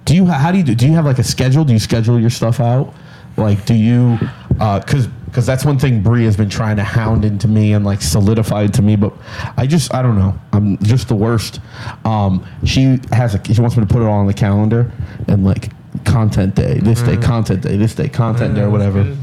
Do 0.05 0.15
you 0.17 0.27
how 0.27 0.51
do 0.51 0.59
you 0.59 0.65
do? 0.65 0.75
Do 0.75 0.87
you 0.87 0.95
have 0.95 1.05
like 1.05 1.19
a 1.19 1.25
schedule? 1.25 1.65
Do 1.65 1.73
you 1.73 1.79
schedule 1.79 2.21
your 2.21 2.31
stuff 2.31 2.61
out? 2.61 2.95
Like, 3.37 3.65
do 3.67 3.75
you? 3.75 4.19
Because 4.51 5.09
because 5.33 5.47
that's 5.47 5.65
one 5.65 5.79
thing 5.79 6.03
Brie 6.03 6.27
has 6.27 6.37
been 6.37 6.51
trying 6.51 6.77
to 6.77 6.85
hound 6.85 7.25
into 7.25 7.49
me 7.49 7.73
and 7.73 7.87
like 7.87 8.03
solidify 8.03 8.65
it 8.65 8.75
to 8.75 8.83
me, 8.83 8.97
but 8.97 9.15
I 9.57 9.67
just 9.67 9.95
I 9.95 10.03
don't 10.03 10.19
know. 10.19 10.39
I'm 10.53 10.77
just 10.83 11.09
the 11.09 11.15
worst. 11.15 11.59
Um, 12.05 12.47
she 12.65 12.99
has 13.13 13.35
a 13.35 13.43
she 13.43 13.59
wants 13.63 13.75
me 13.79 13.83
to 13.83 13.91
put 13.91 14.03
it 14.03 14.05
all 14.05 14.19
on 14.19 14.27
the 14.27 14.35
calendar 14.35 14.93
and 15.29 15.43
like 15.43 15.71
content 16.05 16.55
day, 16.55 16.81
this 16.81 17.01
day, 17.01 17.17
content 17.17 17.63
day, 17.63 17.79
this 17.79 17.95
day, 17.95 18.11
content 18.11 18.57
day, 18.57 18.61
or 18.61 18.69
whatever. 18.69 19.17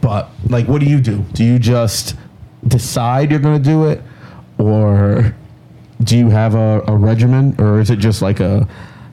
But 0.00 0.30
like, 0.48 0.68
what 0.68 0.80
do 0.80 0.86
you 0.86 1.02
do? 1.02 1.18
Do 1.34 1.44
you 1.44 1.58
just 1.58 2.16
decide 2.66 3.30
you're 3.30 3.38
gonna 3.38 3.58
do 3.58 3.84
it, 3.88 4.02
or 4.56 5.34
do 6.02 6.16
you 6.16 6.30
have 6.30 6.54
a, 6.54 6.82
a 6.88 6.96
regimen, 6.96 7.56
or 7.58 7.78
is 7.78 7.90
it 7.90 7.98
just 7.98 8.22
like 8.22 8.40
a 8.40 8.66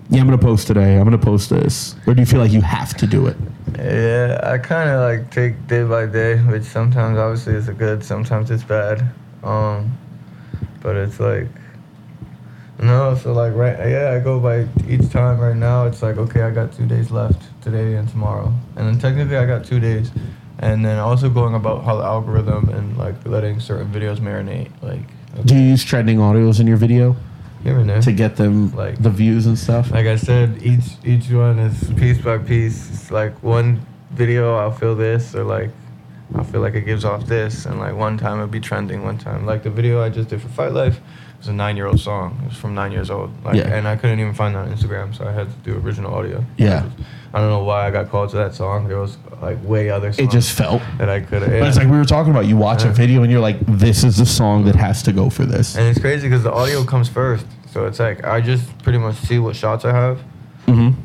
yeah, 0.09 0.21
I'm 0.21 0.27
gonna 0.27 0.37
post 0.37 0.67
today, 0.67 0.97
I'm 0.97 1.03
gonna 1.03 1.17
post 1.17 1.49
this, 1.49 1.95
or 2.07 2.13
do 2.13 2.21
you 2.21 2.25
feel 2.25 2.39
like 2.39 2.53
you 2.53 2.61
have 2.61 2.95
to 2.95 3.05
do 3.05 3.27
it? 3.27 3.35
Yeah, 3.77 4.39
I 4.43 4.57
kind 4.57 4.89
of 4.89 5.01
like 5.01 5.31
take 5.31 5.67
day 5.67 5.83
by 5.83 6.05
day, 6.05 6.37
which 6.37 6.63
sometimes 6.63 7.17
obviously 7.17 7.53
is 7.53 7.67
a 7.67 7.73
good, 7.73 8.03
sometimes 8.03 8.51
it's 8.51 8.63
bad. 8.63 9.01
Um, 9.43 9.97
but 10.81 10.95
it's 10.95 11.19
like, 11.19 11.47
no, 12.81 13.15
so 13.15 13.33
like 13.33 13.53
right, 13.53 13.77
yeah, 13.89 14.15
I 14.15 14.23
go 14.23 14.39
by 14.39 14.67
each 14.87 15.09
time. 15.09 15.39
Right 15.39 15.55
now, 15.55 15.85
it's 15.85 16.01
like 16.01 16.17
okay, 16.17 16.41
I 16.41 16.51
got 16.51 16.73
two 16.73 16.85
days 16.85 17.11
left 17.11 17.41
today 17.61 17.95
and 17.95 18.07
tomorrow, 18.07 18.53
and 18.75 18.87
then 18.87 18.99
technically 18.99 19.37
I 19.37 19.45
got 19.45 19.65
two 19.65 19.79
days, 19.79 20.11
and 20.59 20.85
then 20.85 20.97
also 20.97 21.29
going 21.29 21.55
about 21.55 21.83
how 21.83 21.97
the 21.97 22.03
algorithm 22.03 22.69
and 22.69 22.97
like 22.97 23.15
letting 23.25 23.59
certain 23.59 23.91
videos 23.91 24.17
marinate, 24.17 24.71
like 24.81 25.01
Do 25.45 25.55
you 25.55 25.61
use 25.61 25.83
trending 25.83 26.17
audios 26.17 26.59
in 26.59 26.67
your 26.67 26.77
video 26.77 27.15
here 27.63 27.77
and 27.79 27.89
there. 27.89 28.01
to 28.01 28.11
get 28.11 28.35
them 28.35 28.71
Like- 28.75 29.01
the 29.01 29.09
views 29.09 29.45
and 29.45 29.57
stuff? 29.57 29.91
Like 29.91 30.07
I 30.07 30.15
said, 30.15 30.59
each 30.61 30.97
each 31.03 31.29
one 31.31 31.59
is 31.59 31.89
piece 31.97 32.17
by 32.19 32.37
piece. 32.37 32.89
It's 32.89 33.11
like 33.11 33.41
one 33.43 33.81
video, 34.11 34.55
I'll 34.55 34.71
feel 34.71 34.95
this, 34.95 35.35
or 35.35 35.43
like 35.43 35.69
I 36.35 36.43
feel 36.43 36.61
like 36.61 36.75
it 36.75 36.85
gives 36.85 37.05
off 37.05 37.25
this, 37.25 37.65
and 37.65 37.79
like 37.79 37.95
one 37.95 38.17
time 38.17 38.35
it'll 38.37 38.47
be 38.47 38.59
trending. 38.59 39.03
One 39.03 39.17
time, 39.17 39.45
like 39.45 39.63
the 39.63 39.71
video 39.71 40.01
I 40.03 40.09
just 40.09 40.29
did 40.29 40.41
for 40.41 40.47
Fight 40.49 40.73
Life, 40.73 40.99
was 41.39 41.47
a 41.47 41.53
nine-year-old 41.53 41.99
song. 41.99 42.37
It 42.43 42.49
was 42.49 42.57
from 42.57 42.75
nine 42.75 42.91
years 42.91 43.09
old. 43.09 43.31
Like, 43.43 43.55
Yeah. 43.55 43.73
and 43.73 43.87
I 43.87 43.95
couldn't 43.95 44.19
even 44.19 44.33
find 44.33 44.53
that 44.55 44.67
on 44.67 44.73
Instagram, 44.75 45.15
so 45.15 45.25
I 45.25 45.31
had 45.31 45.47
to 45.49 45.57
do 45.71 45.79
original 45.79 46.13
audio. 46.13 46.43
Yeah. 46.57 46.83
I 47.33 47.39
don't 47.39 47.49
know 47.49 47.63
why 47.63 47.87
I 47.87 47.91
got 47.91 48.09
called 48.11 48.29
to 48.31 48.35
that 48.37 48.53
song. 48.53 48.87
There 48.87 48.99
was 48.99 49.17
like 49.41 49.57
way 49.63 49.89
other 49.89 50.11
songs 50.11 50.27
It 50.27 50.31
just 50.31 50.51
felt. 50.51 50.81
that 50.97 51.09
I 51.09 51.21
could 51.21 51.41
have. 51.41 51.51
But 51.51 51.67
it's 51.67 51.77
like 51.77 51.87
we 51.87 51.97
were 51.97 52.05
talking 52.05 52.31
about. 52.31 52.45
You 52.45 52.57
watch 52.57 52.83
a 52.83 52.89
video 52.89 53.23
and 53.23 53.31
you're 53.31 53.41
like, 53.41 53.59
"This 53.65 54.03
is 54.03 54.17
the 54.17 54.25
song 54.25 54.65
that 54.65 54.75
has 54.75 55.01
to 55.03 55.11
go 55.11 55.29
for 55.29 55.45
this." 55.45 55.75
and 55.77 55.87
it's 55.87 55.99
crazy 55.99 56.27
because 56.27 56.43
the 56.43 56.51
audio 56.51 56.83
comes 56.83 57.07
first, 57.09 57.45
so 57.71 57.85
it's 57.85 57.99
like 57.99 58.25
I 58.25 58.41
just 58.41 58.77
pretty 58.83 58.97
much 58.99 59.15
see 59.15 59.39
what 59.39 59.55
shots 59.55 59.85
I 59.85 59.93
have. 59.93 60.19
Mm-hmm. 60.67 60.99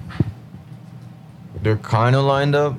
they're 1.63 1.77
kind 1.77 2.15
of 2.17 2.25
lined 2.25 2.55
up. 2.55 2.75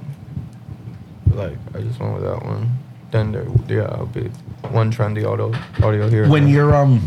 Like 1.33 1.57
I 1.73 1.81
just 1.81 1.99
went 1.99 2.13
with 2.13 2.23
that 2.23 2.43
one. 2.45 2.69
Then 3.11 3.31
there, 3.31 3.45
yeah, 3.67 3.83
I'll 3.91 4.05
be 4.05 4.29
one 4.69 4.91
trendy 4.91 5.25
audio 5.25 5.53
audio 5.83 6.09
here. 6.09 6.27
When 6.27 6.47
you're 6.47 6.75
um, 6.75 6.99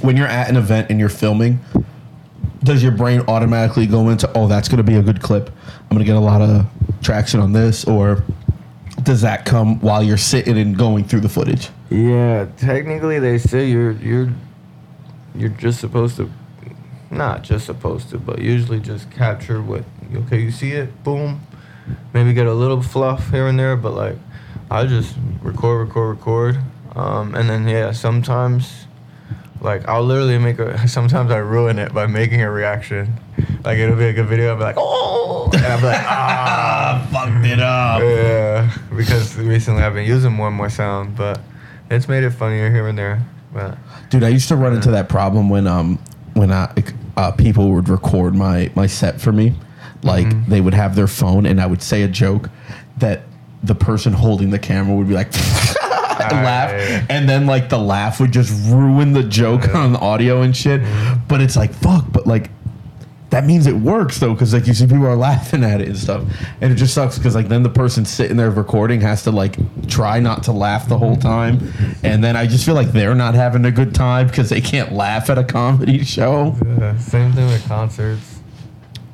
when 0.00 0.16
you're 0.16 0.26
at 0.26 0.48
an 0.48 0.56
event 0.56 0.90
and 0.90 0.98
you're 1.00 1.08
filming, 1.08 1.60
does 2.62 2.82
your 2.82 2.92
brain 2.92 3.22
automatically 3.28 3.86
go 3.86 4.08
into, 4.08 4.30
"Oh, 4.34 4.46
that's 4.48 4.68
gonna 4.68 4.82
be 4.82 4.94
a 4.96 5.02
good 5.02 5.20
clip. 5.20 5.50
I'm 5.90 5.96
gonna 5.96 6.04
get 6.04 6.16
a 6.16 6.20
lot 6.20 6.40
of 6.40 6.66
traction 7.04 7.40
on 7.40 7.52
this," 7.52 7.84
or 7.84 8.24
does 9.02 9.20
that 9.20 9.44
come 9.44 9.78
while 9.80 10.02
you're 10.02 10.16
sitting 10.16 10.56
and 10.58 10.76
going 10.76 11.04
through 11.04 11.20
the 11.20 11.28
footage? 11.28 11.68
yeah, 11.90 12.46
technically 12.56 13.18
they 13.20 13.38
say 13.38 13.68
you're 13.68 13.92
you're 13.92 14.32
you're 15.36 15.50
just 15.50 15.80
supposed 15.80 16.16
to, 16.16 16.30
not 17.10 17.42
just 17.42 17.66
supposed 17.66 18.08
to, 18.10 18.18
but 18.18 18.40
usually 18.40 18.80
just 18.80 19.10
capture 19.10 19.60
what 19.62 19.84
okay 20.14 20.40
you 20.40 20.50
see 20.50 20.72
it, 20.72 21.04
boom, 21.04 21.40
maybe 22.12 22.32
get 22.32 22.46
a 22.46 22.54
little 22.54 22.82
fluff 22.82 23.30
here 23.30 23.46
and 23.46 23.58
there, 23.58 23.76
but 23.76 23.92
like 23.94 24.16
I 24.70 24.86
just 24.86 25.14
record, 25.42 25.86
record, 25.88 26.16
record, 26.16 26.58
um, 26.96 27.34
and 27.34 27.48
then 27.48 27.68
yeah, 27.68 27.92
sometimes. 27.92 28.83
Like 29.64 29.88
I'll 29.88 30.04
literally 30.04 30.38
make 30.38 30.58
a. 30.58 30.86
Sometimes 30.98 31.30
I 31.30 31.38
ruin 31.38 31.78
it 31.78 31.92
by 31.94 32.06
making 32.06 32.42
a 32.42 32.50
reaction. 32.50 33.14
Like 33.64 33.78
it'll 33.78 33.96
be 33.96 34.04
a 34.04 34.12
good 34.12 34.26
video. 34.26 34.50
I'll 34.50 34.56
be 34.56 34.62
like, 34.62 34.76
oh, 34.78 35.50
and 35.54 35.64
I'll 35.64 35.78
be 35.80 35.86
like, 35.86 36.04
ah, 36.06 37.08
fucked 37.12 37.46
it 37.46 37.60
up. 37.60 38.02
yeah. 38.02 38.70
Because 38.94 39.36
recently 39.38 39.82
I've 39.82 39.94
been 39.94 40.06
using 40.06 40.32
more 40.32 40.48
and 40.48 40.56
more 40.56 40.68
sound, 40.70 41.16
but 41.16 41.40
it's 41.90 42.08
made 42.08 42.24
it 42.24 42.30
funnier 42.30 42.70
here 42.70 42.86
and 42.88 42.96
there. 42.98 43.22
But 43.54 43.78
Dude, 44.10 44.22
I 44.22 44.28
used 44.28 44.48
to 44.48 44.56
run 44.56 44.74
into 44.74 44.90
that 44.90 45.08
problem 45.08 45.48
when 45.48 45.66
um 45.66 45.98
when 46.34 46.52
I, 46.52 46.72
uh, 47.16 47.30
people 47.32 47.70
would 47.72 47.88
record 47.88 48.34
my 48.34 48.70
my 48.74 48.86
set 48.86 49.18
for 49.20 49.32
me, 49.32 49.54
like 50.02 50.26
Mm-hmm. 50.26 50.50
they 50.50 50.60
would 50.60 50.74
have 50.74 50.94
their 50.94 51.06
phone 51.06 51.46
and 51.46 51.58
I 51.60 51.66
would 51.66 51.80
say 51.80 52.02
a 52.02 52.08
joke 52.08 52.50
that 52.98 53.22
the 53.62 53.74
person 53.74 54.12
holding 54.12 54.50
the 54.50 54.58
camera 54.58 54.94
would 54.94 55.08
be 55.08 55.14
like 55.14 55.28
laugh, 56.32 57.06
and 57.08 57.28
then 57.28 57.46
like 57.46 57.68
the 57.68 57.78
laugh 57.78 58.20
would 58.20 58.32
just 58.32 58.52
ruin 58.70 59.12
the 59.12 59.22
joke 59.22 59.74
on 59.74 59.92
the 59.92 59.98
audio 59.98 60.42
and 60.42 60.56
shit. 60.56 60.80
Mm-hmm. 60.80 61.26
But 61.28 61.40
it's 61.40 61.56
like 61.56 61.72
fuck, 61.72 62.04
but 62.12 62.26
like. 62.26 62.50
that 63.30 63.44
means 63.44 63.66
it 63.66 63.74
works 63.74 64.20
though, 64.20 64.32
because 64.32 64.54
like 64.54 64.66
you 64.68 64.74
see 64.74 64.86
people 64.86 65.06
are 65.06 65.16
laughing 65.30 65.64
at 65.64 65.80
it 65.80 65.88
and 65.88 65.98
stuff, 65.98 66.22
and 66.60 66.72
it 66.72 66.76
just 66.76 66.94
sucks 66.94 67.18
because 67.18 67.34
like 67.34 67.48
then 67.48 67.64
the 67.64 67.68
person 67.68 68.04
sitting 68.04 68.36
there 68.36 68.50
recording 68.50 69.00
has 69.00 69.24
to 69.24 69.32
like 69.32 69.56
try 69.88 70.20
not 70.20 70.44
to 70.44 70.52
laugh 70.52 70.88
the 70.88 70.96
whole 70.96 71.16
time, 71.16 71.58
and 72.04 72.22
then 72.22 72.36
I 72.36 72.46
just 72.46 72.64
feel 72.64 72.76
like 72.76 72.92
they're 72.92 73.16
not 73.16 73.34
having 73.34 73.64
a 73.64 73.72
good 73.72 73.92
time 73.92 74.28
because 74.28 74.50
they 74.50 74.60
can't 74.60 74.92
laugh 74.92 75.30
at 75.30 75.38
a 75.38 75.42
comedy 75.42 76.04
show. 76.04 76.54
Yeah, 76.78 76.96
same 76.98 77.32
thing 77.32 77.46
with 77.46 77.66
concerts. 77.66 78.38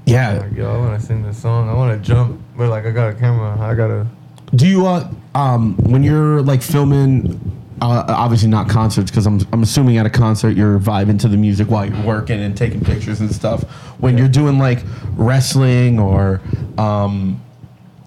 Yeah. 0.04 0.38
Like, 0.38 0.56
yo, 0.56 0.74
I 0.74 0.76
want 0.76 1.00
to 1.00 1.06
sing 1.06 1.22
this 1.22 1.40
song. 1.40 1.68
I 1.70 1.72
want 1.72 1.96
to 1.96 2.06
jump, 2.06 2.40
but 2.56 2.68
like 2.68 2.84
I 2.84 2.90
got 2.90 3.10
a 3.10 3.14
camera. 3.14 3.58
I 3.58 3.74
gotta. 3.74 4.06
Do 4.54 4.66
you 4.66 4.86
uh 4.86 5.08
um 5.34 5.76
when 5.76 6.02
you're 6.02 6.42
like 6.42 6.62
filming? 6.62 7.56
Uh, 7.82 8.04
obviously 8.08 8.46
not 8.46 8.68
concerts 8.68 9.10
because 9.10 9.26
I'm 9.26 9.40
I'm 9.52 9.62
assuming 9.62 9.96
at 9.96 10.04
a 10.04 10.10
concert 10.10 10.50
you're 10.50 10.78
vibing 10.78 11.18
to 11.20 11.28
the 11.28 11.38
music 11.38 11.70
while 11.70 11.86
you're 11.86 12.04
working 12.04 12.38
and 12.38 12.54
taking 12.54 12.84
pictures 12.84 13.20
and 13.20 13.34
stuff. 13.34 13.62
When 14.00 14.18
you're 14.18 14.28
doing 14.28 14.58
like 14.58 14.80
wrestling 15.12 15.98
or 15.98 16.42
um 16.76 17.42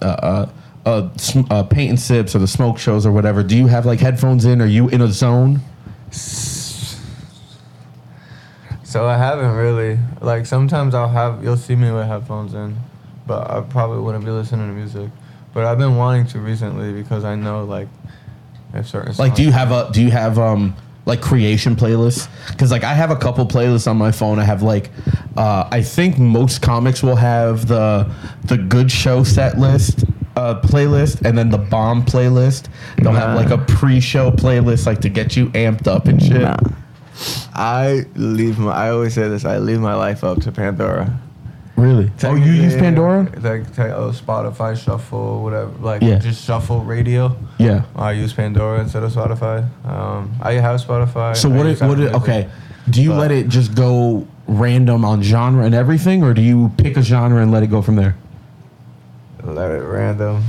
uh, 0.01 0.06
uh, 0.06 0.49
uh, 0.86 1.10
uh 1.49 1.63
paint 1.63 1.89
and 1.89 1.99
sips 1.99 2.36
or 2.36 2.39
the 2.39 2.47
smoke 2.47 2.77
shows 2.77 3.06
or 3.06 3.12
whatever, 3.12 3.41
do 3.41 3.58
you 3.58 3.67
have 3.67 3.86
like 3.86 3.99
headphones 3.99 4.45
in? 4.45 4.62
Are 4.62 4.67
you 4.67 4.89
in 4.89 5.01
a 5.01 5.08
zone? 5.08 5.62
So 8.93 9.08
I 9.08 9.17
haven't 9.17 9.56
really. 9.56 9.97
Like 10.21 10.45
sometimes 10.45 10.93
I'll 10.93 11.10
have. 11.10 11.43
You'll 11.43 11.58
see 11.58 11.75
me 11.75 11.89
with 11.91 12.06
headphones 12.06 12.53
in, 12.53 12.77
but 13.25 13.49
I 13.49 13.62
probably 13.62 14.01
wouldn't 14.01 14.23
be 14.23 14.29
listening 14.29 14.67
to 14.67 14.73
music. 14.73 15.10
But 15.53 15.65
I've 15.65 15.77
been 15.77 15.95
wanting 15.95 16.27
to 16.27 16.39
recently 16.39 16.93
because 16.93 17.23
I 17.23 17.35
know 17.35 17.63
like 17.63 17.87
if 18.73 18.87
certain. 18.87 19.13
Like, 19.17 19.35
do 19.35 19.43
you 19.43 19.51
have 19.51 19.71
a 19.71 19.89
do 19.91 20.01
you 20.01 20.11
have 20.11 20.39
um 20.39 20.75
like 21.05 21.21
creation 21.21 21.75
playlists? 21.75 22.27
Because 22.49 22.71
like 22.71 22.83
I 22.83 22.93
have 22.93 23.11
a 23.11 23.15
couple 23.15 23.45
playlists 23.45 23.87
on 23.87 23.97
my 23.97 24.11
phone. 24.11 24.39
I 24.39 24.43
have 24.43 24.63
like 24.63 24.89
uh, 25.37 25.67
I 25.71 25.81
think 25.81 26.17
most 26.17 26.61
comics 26.61 27.03
will 27.03 27.15
have 27.15 27.67
the 27.67 28.11
the 28.45 28.57
good 28.57 28.91
show 28.91 29.23
set 29.23 29.57
list 29.57 30.05
uh, 30.35 30.59
playlist 30.61 31.25
and 31.25 31.37
then 31.37 31.49
the 31.49 31.57
bomb 31.57 32.03
playlist. 32.03 32.67
They'll 32.97 33.11
have 33.11 33.35
like 33.35 33.51
a 33.51 33.57
pre-show 33.57 34.31
playlist 34.31 34.85
like 34.85 35.01
to 35.01 35.09
get 35.09 35.35
you 35.35 35.47
amped 35.49 35.87
up 35.87 36.07
and 36.07 36.21
shit. 36.21 36.41
Nah. 36.41 36.57
I 37.53 38.05
leave 38.15 38.57
my. 38.57 38.71
I 38.71 38.89
always 38.89 39.13
say 39.13 39.27
this. 39.27 39.45
I 39.45 39.59
leave 39.59 39.79
my 39.79 39.93
life 39.93 40.23
up 40.23 40.41
to 40.41 40.51
Pandora. 40.51 41.19
Really? 41.75 42.12
Oh, 42.23 42.36
you 42.36 42.51
use 42.51 42.75
Pandora? 42.75 43.23
Like 43.41 43.65
take, 43.75 43.91
oh, 43.91 44.12
Spotify 44.12 44.77
Shuffle, 44.77 45.41
whatever. 45.43 45.71
Like 45.79 46.01
Yeah. 46.03 46.19
just 46.19 46.43
Shuffle 46.45 46.81
Radio. 46.81 47.36
Yeah. 47.57 47.83
I 47.95 48.12
use 48.12 48.31
Pandora 48.31 48.79
instead 48.81 49.01
of 49.03 49.12
Spotify. 49.12 49.65
Um, 49.83 50.31
I 50.41 50.53
have 50.53 50.79
Spotify. 50.81 51.36
So 51.36 51.51
I 51.51 51.57
what? 51.57 51.65
use 51.67 51.81
It, 51.81 51.88
what? 51.88 51.97
It, 51.99 52.01
Music. 52.12 52.15
okay. 52.21 52.47
Do 52.89 53.01
you 53.01 53.09
But- 53.09 53.19
let 53.19 53.31
it 53.31 53.47
just 53.49 53.73
go 53.73 54.27
random 54.47 55.03
on 55.03 55.23
genre 55.23 55.65
and 55.65 55.73
everything, 55.73 56.23
or 56.23 56.33
do 56.33 56.41
you 56.41 56.71
pick 56.77 56.95
a 56.95 57.01
genre 57.01 57.41
and 57.41 57.51
let 57.51 57.63
it 57.63 57.67
go 57.71 57.81
from 57.81 57.95
there? 57.95 58.15
Let 59.43 59.71
it 59.71 59.83
random. 59.83 60.43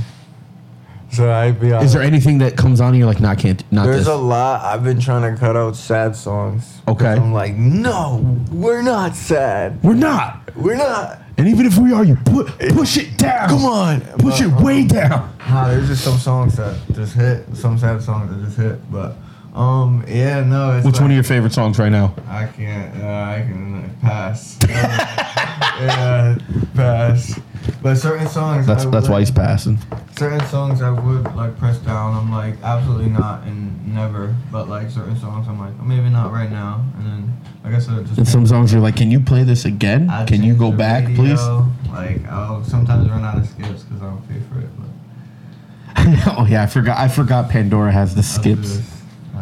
So 1.11 1.31
I'd 1.31 1.59
be 1.61 1.69
Is 1.69 1.93
there 1.93 2.01
anything 2.01 2.39
that 2.39 2.57
comes 2.57 2.81
on 2.81 2.89
and 2.89 2.97
you're 2.97 3.07
like, 3.07 3.21
nah, 3.21 3.29
I 3.31 3.35
can't, 3.35 3.63
not 3.71 3.85
There's 3.85 3.99
this? 4.05 4.07
a 4.07 4.15
lot. 4.15 4.63
I've 4.63 4.83
been 4.83 4.99
trying 4.99 5.33
to 5.33 5.39
cut 5.39 5.55
out 5.55 5.75
sad 5.75 6.15
songs. 6.15 6.81
'Cause 6.85 6.95
Okay. 6.97 7.13
I'm 7.13 7.31
like, 7.33 7.55
no, 7.55 8.37
we're 8.51 8.81
not 8.81 9.15
sad. 9.15 9.79
We're 9.81 9.93
not. 9.93 10.44
We're 10.55 10.77
not. 10.77 11.21
And 11.37 11.47
even 11.47 11.65
if 11.65 11.77
we 11.77 11.91
are, 11.91 12.03
you 12.03 12.15
put 12.15 12.47
push 12.69 12.97
it 12.97 13.17
down. 13.17 13.49
Come 13.49 13.65
on. 13.65 14.01
push 14.19 14.41
it 14.41 14.47
way 14.47 14.85
down. 14.85 15.35
Nah, 15.47 15.67
there's 15.67 15.87
just 15.87 16.03
some 16.03 16.17
songs 16.17 16.55
that 16.57 16.79
just 16.93 17.13
hit. 17.13 17.45
Some 17.55 17.77
sad 17.77 18.01
songs 18.01 18.31
that 18.31 18.45
just 18.45 18.57
hit. 18.57 18.91
But 18.91 19.15
um, 19.55 20.03
yeah, 20.07 20.41
no. 20.43 20.73
It's 20.77 20.85
What's 20.85 20.97
like, 20.97 21.01
one 21.03 21.11
of 21.11 21.15
your 21.15 21.23
favorite 21.23 21.53
songs 21.53 21.79
right 21.79 21.91
now? 21.91 22.13
I 22.27 22.45
can't. 22.47 23.01
Uh, 23.01 23.07
I 23.07 23.41
can 23.47 23.75
uh, 23.75 23.89
pass. 24.01 24.57
yeah, 24.69 26.37
pass. 26.75 27.39
But 27.81 27.95
certain 27.95 28.27
songs. 28.27 28.67
That's 28.67 28.85
I 28.85 28.89
that's 28.89 29.07
would- 29.07 29.13
why 29.13 29.19
he's 29.19 29.31
passing. 29.31 29.79
certain 30.17 30.45
songs 30.47 30.81
I 30.81 30.91
would 30.91 31.23
like 31.35 31.57
press 31.57 31.77
down. 31.79 32.15
I'm 32.15 32.31
like 32.31 32.55
absolutely 32.63 33.09
not 33.09 33.43
and 33.43 33.93
never. 33.93 34.35
But 34.51 34.67
like 34.69 34.89
certain 34.89 35.17
songs, 35.19 35.47
I'm 35.47 35.59
like 35.59 35.73
oh, 35.79 35.83
maybe 35.83 36.09
not 36.09 36.31
right 36.31 36.51
now. 36.51 36.83
And 36.97 37.05
then 37.05 37.41
like 37.63 37.73
I 37.73 37.79
said, 37.79 38.05
just 38.05 38.17
And 38.17 38.27
some 38.27 38.45
songs 38.45 38.71
you're 38.71 38.81
like, 38.81 38.95
can 38.95 39.09
you 39.09 39.19
play 39.19 39.43
this 39.43 39.65
again? 39.65 40.09
I 40.09 40.25
Can 40.25 40.43
you 40.43 40.53
go 40.55 40.71
back, 40.71 41.07
radio. 41.07 41.67
Like 41.91 42.25
I'll 42.27 42.63
sometimes 42.63 43.09
run 43.09 43.23
out 43.23 43.37
of 43.37 43.47
skips 43.47 43.83
because 43.83 44.01
I 44.01 44.05
don't 44.05 44.27
pay 44.29 44.39
for 44.51 44.59
it. 44.59 44.69
But 44.77 46.37
oh 46.37 46.45
yeah, 46.47 46.61
I 46.63 46.67
forgot. 46.67 46.97
I 46.99 47.07
forgot 47.07 47.49
Pandora 47.49 47.91
has 47.91 48.13
the 48.13 48.19
I'll 48.19 48.23
skips. 48.23 48.79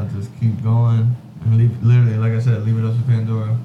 Just, 0.04 0.16
I'll 0.16 0.22
just 0.22 0.40
keep 0.40 0.64
going 0.64 1.16
and 1.46 1.58
leave. 1.58 1.84
Literally, 1.84 2.18
like 2.18 2.34
I 2.34 2.40
said, 2.40 2.64
leave 2.66 2.78
it 2.78 2.86
up 2.86 2.96
to 2.96 3.04
Pandora. 3.04 3.58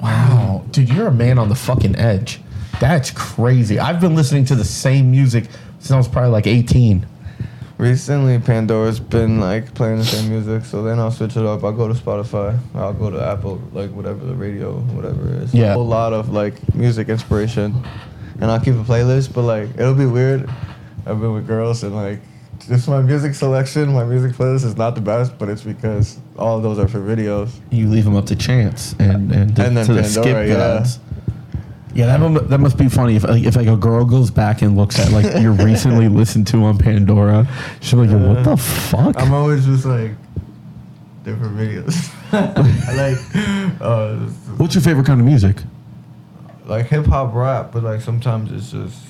Wow, 0.00 0.64
dude, 0.70 0.88
you're 0.88 1.08
a 1.08 1.12
man 1.12 1.38
on 1.38 1.48
the 1.48 1.54
fucking 1.54 1.96
edge. 1.96 2.40
That's 2.80 3.10
crazy. 3.10 3.78
I've 3.78 4.00
been 4.00 4.14
listening 4.14 4.46
to 4.46 4.54
the 4.54 4.64
same 4.64 5.10
music 5.10 5.44
since 5.78 5.90
I 5.90 5.96
was 5.96 6.08
probably 6.08 6.30
like 6.30 6.46
18. 6.46 7.06
Recently, 7.76 8.38
Pandora's 8.38 9.00
been 9.00 9.40
like 9.40 9.74
playing 9.74 9.98
the 9.98 10.04
same 10.04 10.28
music, 10.30 10.66
so 10.66 10.82
then 10.82 10.98
I'll 10.98 11.10
switch 11.10 11.36
it 11.36 11.46
up. 11.46 11.64
I'll 11.64 11.72
go 11.72 11.88
to 11.88 11.94
Spotify. 11.94 12.58
I'll 12.74 12.92
go 12.92 13.10
to 13.10 13.22
Apple, 13.22 13.60
like 13.72 13.90
whatever 13.90 14.24
the 14.26 14.34
radio, 14.34 14.74
whatever 14.80 15.28
it 15.28 15.42
is. 15.44 15.54
Yeah. 15.54 15.70
a 15.70 15.74
whole 15.74 15.86
lot 15.86 16.12
of 16.12 16.30
like 16.30 16.74
music 16.74 17.08
inspiration, 17.08 17.82
and 18.40 18.50
I'll 18.50 18.60
keep 18.60 18.74
a 18.74 18.84
playlist. 18.84 19.32
But 19.32 19.42
like, 19.42 19.70
it'll 19.78 19.94
be 19.94 20.04
weird. 20.06 20.48
I've 21.06 21.20
been 21.20 21.32
with 21.32 21.46
girls 21.46 21.82
and 21.82 21.96
like, 21.96 22.20
just 22.70 22.88
my 22.88 23.02
music 23.02 23.34
selection, 23.34 23.92
my 23.92 24.04
music 24.04 24.32
playlist 24.32 24.64
is 24.64 24.76
not 24.76 24.94
the 24.94 25.00
best, 25.00 25.36
but 25.38 25.48
it's 25.48 25.62
because 25.62 26.18
all 26.38 26.56
of 26.56 26.62
those 26.62 26.78
are 26.78 26.86
for 26.86 27.00
videos. 27.00 27.50
You 27.70 27.88
leave 27.88 28.04
them 28.04 28.14
up 28.14 28.26
to 28.26 28.36
chance 28.36 28.94
and 29.00 29.32
and, 29.32 29.56
the, 29.56 29.66
And 29.66 29.76
then 29.76 29.86
to 29.86 29.92
the 29.92 30.04
skip 30.04 30.26
yeah. 30.26 30.46
gods. 30.46 31.00
Yeah, 31.92 32.06
that 32.06 32.20
mu- 32.20 32.38
that 32.38 32.58
must 32.58 32.78
be 32.78 32.88
funny 32.88 33.16
if 33.16 33.24
like, 33.24 33.42
if 33.42 33.56
like 33.56 33.66
a 33.66 33.76
girl 33.76 34.04
goes 34.04 34.30
back 34.30 34.62
and 34.62 34.76
looks 34.76 35.00
at 35.00 35.10
like 35.10 35.42
you're 35.42 35.52
recently 35.66 36.08
listened 36.08 36.46
to 36.48 36.58
on 36.58 36.78
Pandora, 36.78 37.48
she's 37.80 37.94
like, 37.94 38.10
what 38.10 38.44
the 38.44 38.56
fuck? 38.56 39.20
I'm 39.20 39.34
always 39.34 39.66
just 39.66 39.84
like 39.84 40.12
different 41.24 41.56
videos. 41.56 42.14
I 42.32 42.94
like, 42.94 43.80
uh, 43.80 44.14
What's 44.56 44.76
your 44.76 44.82
favorite 44.82 45.06
kind 45.06 45.20
of 45.20 45.26
music? 45.26 45.56
like 46.66 46.86
hip 46.86 47.06
hop 47.06 47.34
rap, 47.34 47.72
but 47.72 47.82
like 47.82 48.00
sometimes 48.00 48.52
it's 48.52 48.70
just 48.70 49.09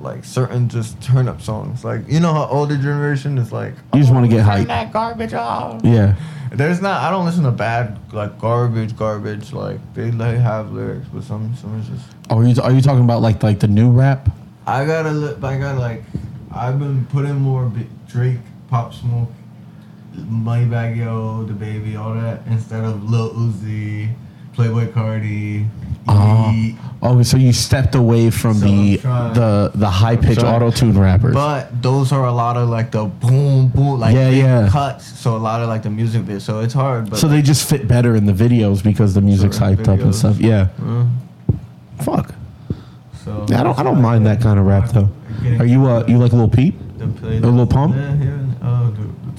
like 0.00 0.24
certain 0.24 0.68
just 0.68 1.00
turn 1.02 1.28
up 1.28 1.40
songs. 1.40 1.84
Like 1.84 2.02
you 2.08 2.20
know 2.20 2.32
how 2.32 2.46
older 2.48 2.76
generation 2.76 3.38
is 3.38 3.52
like 3.52 3.74
You 3.94 4.00
just 4.00 4.12
want 4.12 4.26
to 4.26 4.30
get 4.30 4.40
oh, 4.44 4.48
turn 4.48 4.58
hype. 4.58 4.66
that 4.68 4.92
garbage 4.92 5.34
off. 5.34 5.80
Yeah. 5.84 6.14
There's 6.52 6.80
not. 6.80 7.02
I 7.02 7.10
don't 7.10 7.24
listen 7.26 7.42
to 7.44 7.50
bad 7.50 7.98
like 8.12 8.38
garbage, 8.38 8.96
garbage. 8.96 9.52
Like 9.52 9.78
they 9.94 10.10
like 10.12 10.38
have 10.38 10.72
lyrics, 10.72 11.06
but 11.12 11.24
some 11.24 11.54
some 11.56 11.80
is 11.80 11.88
just. 11.88 12.04
Oh, 12.30 12.38
are 12.38 12.44
you 12.46 12.60
are 12.62 12.72
you 12.72 12.80
talking 12.80 13.04
about 13.04 13.20
like 13.20 13.42
like 13.42 13.58
the 13.60 13.68
new 13.68 13.90
rap? 13.90 14.28
I 14.66 14.84
gotta. 14.84 15.10
li- 15.10 15.36
I 15.42 15.58
got 15.58 15.76
like. 15.78 16.04
I've 16.54 16.78
been 16.78 17.04
putting 17.06 17.34
more 17.36 17.64
bi- 17.66 17.86
Drake, 18.08 18.38
Pop 18.70 18.94
Smoke, 18.94 19.28
Moneybagg 20.14 20.96
Yo, 20.96 21.44
DaBaby, 21.46 21.98
all 21.98 22.14
that 22.14 22.42
instead 22.46 22.84
of 22.84 23.10
Lil 23.10 23.30
Uzi, 23.34 24.14
Playboi 24.54 24.92
Carti. 24.92 25.66
Oh. 26.08 26.50
Yeet. 26.52 26.76
Oh, 27.02 27.22
so 27.22 27.36
you 27.36 27.52
stepped 27.52 27.94
away 27.94 28.30
from 28.30 28.54
So 28.54 28.66
the 28.66 28.94
I'm 28.94 28.98
trying- 29.00 29.34
the 29.34 29.70
the 29.74 29.90
high 29.90 30.16
pitch 30.16 30.38
trying. 30.38 30.54
auto 30.54 30.70
tune 30.70 30.98
rappers. 30.98 31.34
But 31.34 31.82
those 31.82 32.10
are 32.10 32.24
a 32.24 32.32
lot 32.32 32.56
of 32.56 32.68
like 32.68 32.90
the 32.90 33.04
boom 33.04 33.68
boom 33.68 34.00
like 34.00 34.14
Yeah, 34.14 34.30
big 34.30 34.38
yeah. 34.38 34.68
cuts. 34.70 35.04
So 35.18 35.36
a 35.36 35.38
lot 35.38 35.60
of 35.62 35.68
like 35.68 35.82
the 35.82 35.90
music 35.90 36.26
bit. 36.26 36.40
So 36.40 36.60
it's 36.60 36.74
hard. 36.74 37.10
But 37.10 37.18
so 37.18 37.28
they 37.28 37.42
just 37.42 37.68
fit 37.68 37.86
better 37.86 38.16
in 38.16 38.24
the 38.26 38.32
videos 38.32 38.82
because 38.82 39.14
the 39.14 39.20
music's 39.20 39.58
Certain 39.58 39.76
hyped 39.76 39.88
up 39.88 40.00
and 40.00 40.10
videos. 40.12 40.14
stuff. 40.14 40.38
Yeah. 40.40 40.68
Uh, 40.84 41.04
Fuck. 42.02 42.34
so 43.24 43.46
Yeah, 43.48 43.60
I 43.60 43.62
don't 43.62 43.78
I 43.78 43.82
don't 43.82 44.00
mind 44.02 44.26
that 44.26 44.40
kind 44.40 44.58
of 44.58 44.66
rap 44.66 44.90
though. 44.90 45.08
Are 45.58 45.66
you 45.66 45.86
uh 45.86 46.04
you 46.08 46.18
like 46.18 46.32
Lil 46.32 46.48
Peep? 46.48 46.74
a 47.00 47.04
little 47.04 47.66
Pump? 47.66 47.94
Yeah, 47.94 48.16
here. 48.16 48.45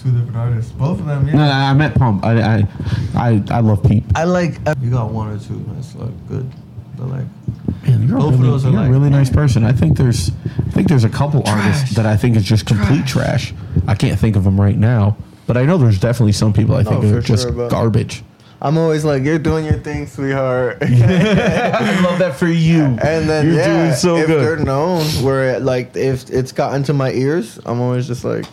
Uh, 0.08 0.12
the, 0.12 0.16
the 0.16 0.20
two 0.20 0.26
different 0.26 0.38
artists. 0.38 0.72
Both 0.72 1.00
of 1.00 1.06
them. 1.06 1.28
Yeah. 1.28 1.34
No, 1.34 1.46
no, 1.46 1.52
I 1.52 1.74
meant 1.74 1.96
Pump. 1.96 2.24
I 2.26 2.58
I 2.58 2.68
I, 3.16 3.44
I 3.50 3.60
love 3.60 3.84
Peep. 3.84 4.04
I 4.16 4.24
like. 4.24 4.60
You 4.82 4.92
got 4.92 5.12
one 5.12 5.30
or 5.30 5.40
two 5.40 5.64
that's 5.74 5.96
like 5.96 6.28
good. 6.28 6.50
But 6.98 7.08
like. 7.08 7.26
Man, 7.84 8.08
you're, 8.08 8.18
Both 8.18 8.32
a 8.32 8.36
of 8.36 8.40
really, 8.40 8.52
those 8.52 8.66
are 8.66 8.72
you're 8.72 8.82
a 8.84 8.90
really 8.90 9.10
nice 9.10 9.30
person. 9.30 9.64
I 9.64 9.72
think 9.72 9.98
there's 9.98 10.30
I 10.30 10.70
think 10.72 10.88
there's 10.88 11.04
a 11.04 11.10
couple 11.10 11.44
artists 11.46 11.96
that 11.96 12.06
I 12.06 12.18
think 12.18 12.36
is 12.36 12.44
just 12.44 12.66
complete 12.66 13.06
trash. 13.06 13.54
I 13.88 13.96
can't 13.96 14.20
think 14.20 14.36
of 14.36 14.44
them 14.44 14.60
right 14.60 14.78
now, 14.78 15.16
but 15.46 15.58
I 15.58 15.66
know 15.66 15.78
there's 15.78 16.00
definitely 16.00 16.34
some 16.34 16.54
people 16.54 16.76
I 16.76 16.84
think 16.84 17.04
No, 17.04 17.16
are 17.18 17.22
just 17.22 17.44
sure, 17.44 17.70
garbage. 17.70 18.24
I'm 18.62 18.78
always 18.78 19.06
like, 19.06 19.24
you're 19.24 19.38
doing 19.38 19.66
your 19.66 19.78
thing, 19.80 20.08
sweetheart. 20.08 20.80
I 20.82 22.02
love 22.02 22.18
that 22.20 22.36
for 22.38 22.48
you. 22.48 22.82
And 22.84 23.30
then 23.30 23.46
You're 23.48 23.56
yeah, 23.56 23.84
doing 23.84 23.94
so 23.94 24.18
if 24.18 24.28
good. 24.28 24.42
they're 24.44 24.58
known, 24.58 25.04
where 25.24 25.60
like 25.60 25.96
if 25.96 26.30
it's 26.32 26.52
gotten 26.52 26.82
to 26.84 26.94
my 26.94 27.12
ears, 27.12 27.60
I'm 27.66 27.80
always 27.80 28.08
just 28.08 28.24
like, 28.26 28.46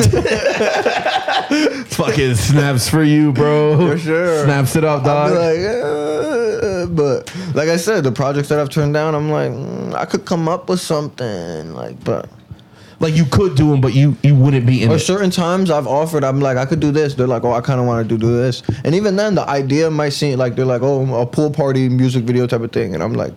Fucking 1.86 2.34
snaps 2.34 2.88
for 2.88 3.02
you, 3.02 3.32
bro. 3.32 3.76
For 3.76 3.98
sure. 3.98 4.44
Snaps 4.44 4.76
it 4.76 4.84
up, 4.84 5.04
I'll 5.04 5.28
dog. 5.28 5.30
be 5.30 5.36
like, 5.36 5.84
uh, 5.84 6.86
but 6.86 7.54
like 7.54 7.68
I 7.68 7.76
said, 7.76 8.04
the 8.04 8.12
projects 8.12 8.48
that 8.48 8.58
I've 8.58 8.70
turned 8.70 8.94
down, 8.94 9.14
I'm 9.14 9.30
like, 9.30 9.50
mm, 9.50 9.94
I 9.94 10.04
could 10.04 10.24
come 10.24 10.48
up 10.48 10.68
with 10.68 10.80
something, 10.80 11.74
like, 11.74 12.02
but 12.04 12.28
Like 13.00 13.14
you 13.16 13.24
could 13.24 13.56
do 13.56 13.70
them, 13.70 13.80
but 13.80 13.94
you 13.94 14.16
you 14.22 14.34
wouldn't 14.34 14.66
be 14.66 14.82
in 14.82 14.90
Or 14.90 14.96
it. 14.96 15.00
certain 15.00 15.30
times 15.30 15.70
I've 15.70 15.86
offered, 15.86 16.22
I'm 16.24 16.40
like, 16.40 16.56
I 16.58 16.66
could 16.66 16.80
do 16.80 16.92
this. 16.92 17.14
They're 17.14 17.26
like, 17.26 17.44
oh, 17.44 17.52
I 17.52 17.60
kind 17.62 17.80
of 17.80 17.86
want 17.86 18.06
to 18.06 18.08
do, 18.14 18.18
do 18.20 18.36
this. 18.36 18.62
And 18.84 18.94
even 18.94 19.16
then, 19.16 19.34
the 19.34 19.48
idea 19.48 19.90
might 19.90 20.10
seem 20.12 20.38
like 20.38 20.54
they're 20.54 20.66
like, 20.66 20.82
oh, 20.82 21.14
a 21.20 21.26
pool 21.26 21.50
party 21.50 21.88
music 21.88 22.24
video 22.24 22.46
type 22.46 22.60
of 22.60 22.72
thing. 22.72 22.94
And 22.94 23.02
I'm 23.02 23.14
like, 23.14 23.32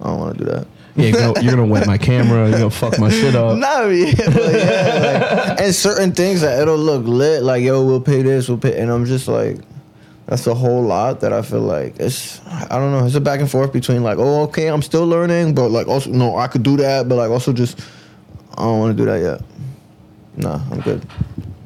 I 0.00 0.06
don't 0.08 0.18
want 0.18 0.38
to 0.38 0.44
do 0.44 0.50
that. 0.50 0.66
Yeah, 0.94 1.06
you're 1.06 1.18
gonna, 1.20 1.42
you're 1.42 1.52
gonna 1.52 1.66
wet 1.66 1.86
my 1.86 1.96
camera. 1.98 2.48
You're 2.50 2.58
gonna 2.58 2.70
fuck 2.70 2.98
my 2.98 3.08
shit 3.10 3.34
up. 3.34 3.56
No, 3.56 3.88
yeah, 3.88 4.12
but 4.26 4.52
yeah, 4.54 5.44
like, 5.48 5.60
and 5.62 5.74
certain 5.74 6.12
things 6.12 6.42
that 6.42 6.60
it'll 6.60 6.76
look 6.76 7.04
lit. 7.06 7.42
Like, 7.42 7.62
yo, 7.62 7.84
we'll 7.84 8.00
pay 8.00 8.20
this, 8.22 8.48
we'll 8.48 8.58
pay, 8.58 8.78
and 8.78 8.90
I'm 8.90 9.06
just 9.06 9.26
like, 9.26 9.56
that's 10.26 10.46
a 10.46 10.54
whole 10.54 10.82
lot 10.82 11.20
that 11.20 11.32
I 11.32 11.40
feel 11.42 11.60
like 11.62 11.98
it's. 11.98 12.40
I 12.46 12.78
don't 12.78 12.92
know. 12.92 13.06
It's 13.06 13.14
a 13.14 13.20
back 13.20 13.40
and 13.40 13.50
forth 13.50 13.72
between 13.72 14.02
like, 14.02 14.18
oh, 14.18 14.42
okay, 14.44 14.68
I'm 14.68 14.82
still 14.82 15.06
learning, 15.06 15.54
but 15.54 15.70
like 15.70 15.88
also, 15.88 16.10
no, 16.10 16.36
I 16.36 16.46
could 16.46 16.62
do 16.62 16.76
that, 16.76 17.08
but 17.08 17.14
like 17.16 17.30
also 17.30 17.52
just, 17.54 17.80
I 18.58 18.62
don't 18.62 18.78
want 18.78 18.96
to 18.96 19.02
do 19.02 19.10
that 19.10 19.20
yet. 19.22 19.40
Nah, 20.36 20.60
I'm 20.70 20.80
good. 20.80 21.06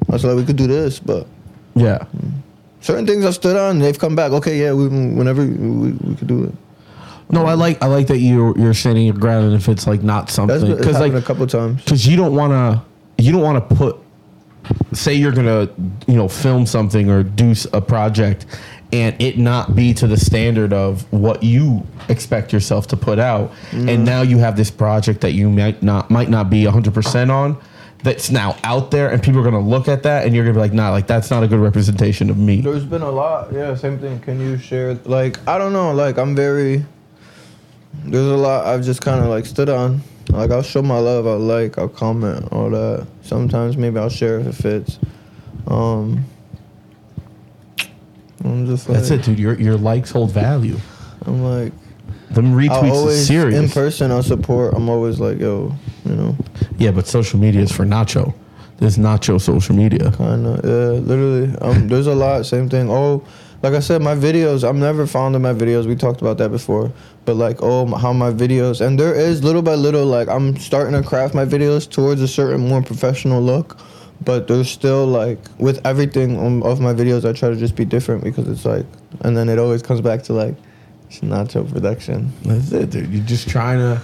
I 0.09 0.13
was 0.13 0.23
like, 0.23 0.37
we 0.37 0.45
could 0.45 0.55
do 0.57 0.67
this, 0.67 0.99
but 0.99 1.27
Yeah. 1.75 1.99
Mm. 2.15 2.31
certain 2.79 3.05
things 3.05 3.25
I've 3.25 3.35
stood 3.35 3.57
on, 3.57 3.79
they've 3.79 3.99
come 3.99 4.15
back. 4.15 4.31
Okay, 4.31 4.57
yeah, 4.59 4.71
we 4.73 4.87
whenever 4.87 5.45
we, 5.45 5.91
we 5.91 6.15
could 6.15 6.27
do 6.27 6.45
it. 6.45 6.53
No, 7.29 7.45
I 7.45 7.53
like 7.53 7.81
I 7.83 7.87
like 7.87 8.07
that 8.07 8.19
you're 8.19 8.57
you're 8.57 8.73
standing 8.73 9.05
your 9.05 9.15
ground, 9.15 9.45
and 9.47 9.55
if 9.55 9.67
it's 9.67 9.85
like 9.85 10.01
not 10.01 10.27
That's 10.27 10.33
something, 10.33 10.61
been- 10.61 10.71
it's 10.71 10.79
because 10.79 10.95
happened 10.95 11.15
like 11.15 11.23
a 11.23 11.25
couple 11.25 11.47
times. 11.47 11.83
because 11.83 12.07
you 12.07 12.15
don't 12.15 12.35
want 12.35 12.53
to 12.53 12.81
you 13.21 13.31
don't 13.31 13.41
want 13.41 13.69
to 13.69 13.75
put 13.75 13.97
say 14.93 15.13
you're 15.13 15.31
gonna 15.31 15.69
you 16.07 16.15
know 16.15 16.27
film 16.27 16.65
something 16.65 17.09
or 17.09 17.23
do 17.23 17.51
s- 17.51 17.67
a 17.73 17.81
project 17.81 18.45
and 18.93 19.21
it 19.21 19.37
not 19.37 19.75
be 19.75 19.93
to 19.93 20.07
the 20.07 20.17
standard 20.17 20.71
of 20.73 21.11
what 21.11 21.43
you 21.43 21.85
expect 22.09 22.53
yourself 22.53 22.87
to 22.87 22.97
put 22.97 23.17
out 23.19 23.51
and 23.71 23.87
mm-hmm. 23.87 24.03
now 24.03 24.21
you 24.21 24.37
have 24.37 24.57
this 24.57 24.69
project 24.69 25.21
that 25.21 25.31
you 25.31 25.49
might 25.49 25.81
not 25.81 26.09
might 26.09 26.29
not 26.29 26.49
be 26.49 26.63
100% 26.63 27.29
on 27.29 27.57
that's 28.03 28.29
now 28.29 28.55
out 28.63 28.91
there 28.91 29.09
and 29.09 29.23
people 29.23 29.39
are 29.39 29.43
gonna 29.43 29.59
look 29.59 29.87
at 29.87 30.03
that 30.03 30.25
and 30.25 30.35
you're 30.35 30.43
gonna 30.43 30.53
be 30.53 30.59
like 30.59 30.73
nah 30.73 30.89
like 30.91 31.07
that's 31.07 31.29
not 31.31 31.43
a 31.43 31.47
good 31.47 31.59
representation 31.59 32.29
of 32.29 32.37
me 32.37 32.61
There's 32.61 32.85
been 32.85 33.01
a 33.01 33.11
lot. 33.11 33.51
Yeah, 33.53 33.73
same 33.75 33.99
thing. 33.99 34.19
Can 34.19 34.39
you 34.39 34.57
share? 34.57 34.95
Like, 35.05 35.39
I 35.47 35.57
don't 35.57 35.73
know. 35.73 35.93
Like, 35.93 36.17
I'm 36.17 36.35
very. 36.35 36.85
There's 38.03 38.27
a 38.27 38.37
lot 38.37 38.65
I've 38.65 38.83
just 38.83 39.01
kind 39.01 39.21
of 39.21 39.29
like 39.29 39.45
stood 39.45 39.69
on. 39.69 40.01
Like, 40.29 40.51
I'll 40.51 40.61
show 40.61 40.81
my 40.81 40.99
love. 40.99 41.25
I'll 41.25 41.39
like. 41.39 41.77
I'll 41.77 41.87
comment. 41.87 42.51
All 42.51 42.69
that. 42.69 43.07
Sometimes 43.21 43.77
maybe 43.77 43.97
I'll 43.97 44.09
share 44.09 44.39
if 44.39 44.47
it 44.47 44.55
fits. 44.55 44.99
Um. 45.67 46.25
I'm 48.43 48.65
just 48.65 48.87
like. 48.87 48.99
that's 48.99 49.09
it 49.09 49.23
dude 49.23 49.39
your, 49.39 49.55
your 49.55 49.77
likes 49.77 50.11
hold 50.11 50.31
value 50.31 50.77
I'm 51.25 51.43
like. 51.43 51.73
them 52.29 52.53
I'll 52.53 52.83
retweets 52.83 53.07
is 53.07 53.27
serious 53.27 53.59
in 53.59 53.69
person. 53.69 54.11
I'll 54.11 54.23
support. 54.23 54.73
I'm 54.75 54.89
always 54.89 55.19
like, 55.19 55.39
yo, 55.39 55.75
you 56.05 56.15
know, 56.15 56.35
yeah 56.77 56.91
but 56.91 57.07
social 57.07 57.39
media 57.39 57.61
is 57.61 57.71
for 57.71 57.83
nacho 57.83 58.33
there's 58.77 58.97
nacho 58.97 59.41
social 59.41 59.75
media 59.75 60.11
kind 60.11 60.45
of. 60.45 60.63
Yeah, 60.63 60.99
literally. 60.99 61.55
Um, 61.59 61.87
there's 61.87 62.07
a 62.07 62.15
lot. 62.15 62.45
Same 62.45 62.69
thing. 62.69 62.89
Oh, 62.89 63.25
like 63.63 63.73
I 63.73 63.79
said, 63.79 64.01
my 64.01 64.15
videos. 64.15 64.67
I'm 64.67 64.79
never 64.79 65.07
fond 65.07 65.35
of 65.35 65.41
my 65.41 65.53
videos. 65.53 65.85
We 65.85 65.95
talked 65.95 66.21
about 66.21 66.37
that 66.37 66.49
before. 66.49 66.91
But 67.25 67.35
like, 67.35 67.57
oh, 67.61 67.85
how 67.95 68.13
my 68.13 68.31
videos, 68.31 68.85
and 68.85 68.99
there 68.99 69.13
is 69.13 69.43
little 69.43 69.61
by 69.61 69.75
little, 69.75 70.05
like 70.05 70.27
I'm 70.27 70.57
starting 70.57 70.93
to 71.01 71.07
craft 71.07 71.33
my 71.33 71.45
videos 71.45 71.89
towards 71.89 72.21
a 72.21 72.27
certain 72.27 72.61
more 72.61 72.81
professional 72.81 73.41
look. 73.41 73.77
But 74.23 74.47
there's 74.47 74.69
still 74.69 75.05
like 75.05 75.39
with 75.59 75.85
everything 75.85 76.63
of 76.63 76.79
my 76.79 76.93
videos, 76.93 77.27
I 77.27 77.33
try 77.33 77.49
to 77.49 77.55
just 77.55 77.75
be 77.75 77.85
different 77.85 78.23
because 78.23 78.47
it's 78.47 78.65
like, 78.65 78.85
and 79.21 79.37
then 79.37 79.49
it 79.49 79.59
always 79.59 79.81
comes 79.81 80.01
back 80.01 80.23
to 80.23 80.33
like, 80.33 80.55
it's 81.07 81.21
not 81.21 81.49
nacho 81.49 81.71
production. 81.71 82.33
That's 82.43 82.71
it, 82.71 82.89
dude. 82.89 83.11
You're 83.11 83.25
just 83.25 83.47
trying 83.49 83.79
to. 83.79 84.01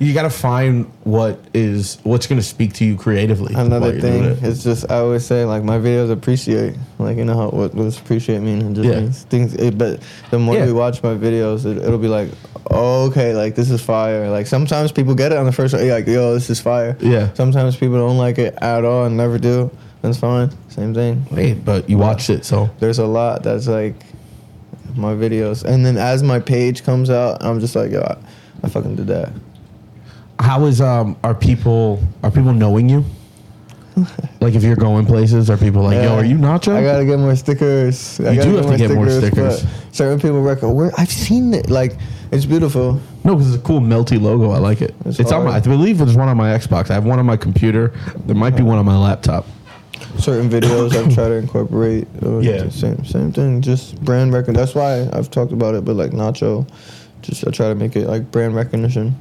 You 0.00 0.12
got 0.12 0.22
to 0.22 0.30
find 0.30 0.86
what 1.04 1.38
is 1.54 1.98
what's 2.02 2.26
going 2.26 2.40
to 2.40 2.46
speak 2.46 2.72
to 2.74 2.84
you 2.84 2.96
creatively. 2.96 3.54
Another 3.54 4.00
thing, 4.00 4.24
it. 4.24 4.42
it's 4.42 4.64
just 4.64 4.90
I 4.90 4.96
always 4.96 5.24
say 5.24 5.44
like 5.44 5.62
my 5.62 5.78
videos 5.78 6.10
appreciate, 6.10 6.74
like 6.98 7.16
you 7.16 7.24
know 7.24 7.36
how 7.36 7.44
what, 7.50 7.74
what 7.74 7.84
does 7.84 7.98
appreciate 7.98 8.40
mean? 8.40 8.60
It 8.60 8.74
just 8.74 8.88
Yeah. 8.88 9.00
means 9.00 9.22
things. 9.22 9.54
It, 9.54 9.78
but 9.78 10.00
the 10.30 10.38
more 10.40 10.56
Yeah. 10.56 10.66
you 10.66 10.74
watch 10.74 11.00
my 11.02 11.14
videos, 11.14 11.64
it, 11.64 11.78
it'll 11.78 11.98
be 11.98 12.08
like, 12.08 12.28
oh, 12.72 13.06
okay, 13.06 13.34
like 13.34 13.54
this 13.54 13.70
is 13.70 13.80
fire. 13.80 14.28
Like 14.30 14.48
sometimes 14.48 14.90
people 14.90 15.14
get 15.14 15.30
it 15.30 15.38
on 15.38 15.46
the 15.46 15.52
first, 15.52 15.72
like 15.74 16.06
yo, 16.08 16.34
this 16.34 16.50
is 16.50 16.60
fire. 16.60 16.96
Yeah. 17.00 17.32
Sometimes 17.34 17.76
people 17.76 17.96
don't 17.96 18.18
like 18.18 18.38
it 18.38 18.54
at 18.60 18.84
all 18.84 19.04
and 19.04 19.16
never 19.16 19.38
do. 19.38 19.70
That's 20.02 20.18
fine. 20.18 20.50
Same 20.70 20.92
thing. 20.92 21.22
Hey, 21.30 21.54
but 21.54 21.88
you 21.88 21.98
watched 21.98 22.30
it, 22.30 22.44
so 22.44 22.68
There's 22.80 22.98
a 22.98 23.06
lot 23.06 23.44
that's 23.44 23.68
like 23.68 23.94
my 24.96 25.14
videos, 25.14 25.64
and 25.64 25.86
then 25.86 25.96
as 25.96 26.22
my 26.24 26.40
page 26.40 26.82
comes 26.84 27.10
out, 27.10 27.42
I'm 27.44 27.60
just 27.60 27.74
like, 27.76 27.92
yo, 27.92 28.00
I, 28.00 28.16
I 28.64 28.68
fucking 28.68 28.96
did 28.96 29.06
that. 29.06 29.30
How 30.38 30.64
is 30.66 30.80
um 30.80 31.16
are 31.24 31.34
people 31.34 32.00
are 32.22 32.30
people 32.30 32.52
knowing 32.52 32.88
you? 32.88 33.04
like 34.40 34.54
if 34.56 34.64
you're 34.64 34.74
going 34.74 35.06
places, 35.06 35.48
are 35.48 35.56
people 35.56 35.82
like, 35.82 35.94
yo, 35.94 36.02
Yeah. 36.02 36.14
are 36.14 36.24
you 36.24 36.36
Nacho? 36.36 36.74
I 36.74 36.82
gotta 36.82 37.04
get 37.04 37.18
more 37.20 37.36
stickers. 37.36 38.18
I 38.18 38.30
You 38.30 38.36
gotta 38.38 38.50
do 38.50 38.56
have 38.56 38.66
to 38.72 38.76
get 38.76 38.90
more 38.90 39.08
stickers. 39.08 39.62
but 39.62 39.94
Certain 39.94 40.18
people 40.18 40.42
record. 40.42 40.70
where 40.72 40.90
I've 40.98 41.10
seen 41.12 41.54
it. 41.54 41.70
Like 41.70 41.96
it's 42.32 42.44
beautiful. 42.44 43.00
no, 43.22 43.36
because 43.36 43.54
it's 43.54 43.62
a 43.62 43.64
cool 43.66 43.80
melty 43.80 44.20
logo. 44.20 44.50
I 44.50 44.58
like 44.58 44.82
it. 44.82 44.96
It's 45.04 45.20
It's, 45.20 45.30
on 45.30 45.44
my. 45.44 45.50
I 45.50 45.52
hard. 45.52 45.64
believe 45.64 45.98
there's 45.98 46.16
one 46.16 46.28
on 46.28 46.36
my 46.36 46.50
Xbox. 46.58 46.90
I 46.90 46.94
have 46.94 47.04
one 47.04 47.20
on 47.20 47.26
my 47.26 47.36
computer. 47.36 47.92
There 48.26 48.34
might 48.34 48.56
be 48.56 48.64
one 48.64 48.78
on 48.78 48.84
my 48.84 48.98
laptop. 48.98 49.46
Certain 50.18 50.50
videos 50.50 50.92
I've 50.96 51.14
tried 51.14 51.28
to 51.28 51.34
incorporate. 51.44 52.08
uh, 52.24 52.38
Yeah. 52.38 52.68
Same 52.70 53.04
same 53.04 53.32
thing. 53.32 53.60
Just 53.62 54.00
brand 54.04 54.32
recognition. 54.32 54.60
That's 54.60 54.74
why 54.74 55.08
I've 55.16 55.30
talked 55.30 55.52
about 55.52 55.76
it. 55.76 55.84
But 55.84 55.94
like 55.94 56.10
Nacho, 56.10 56.66
just 57.22 57.46
I 57.46 57.52
try 57.52 57.68
to 57.68 57.76
make 57.76 57.94
it 57.94 58.08
like 58.08 58.32
brand 58.32 58.56
recognition. 58.56 59.14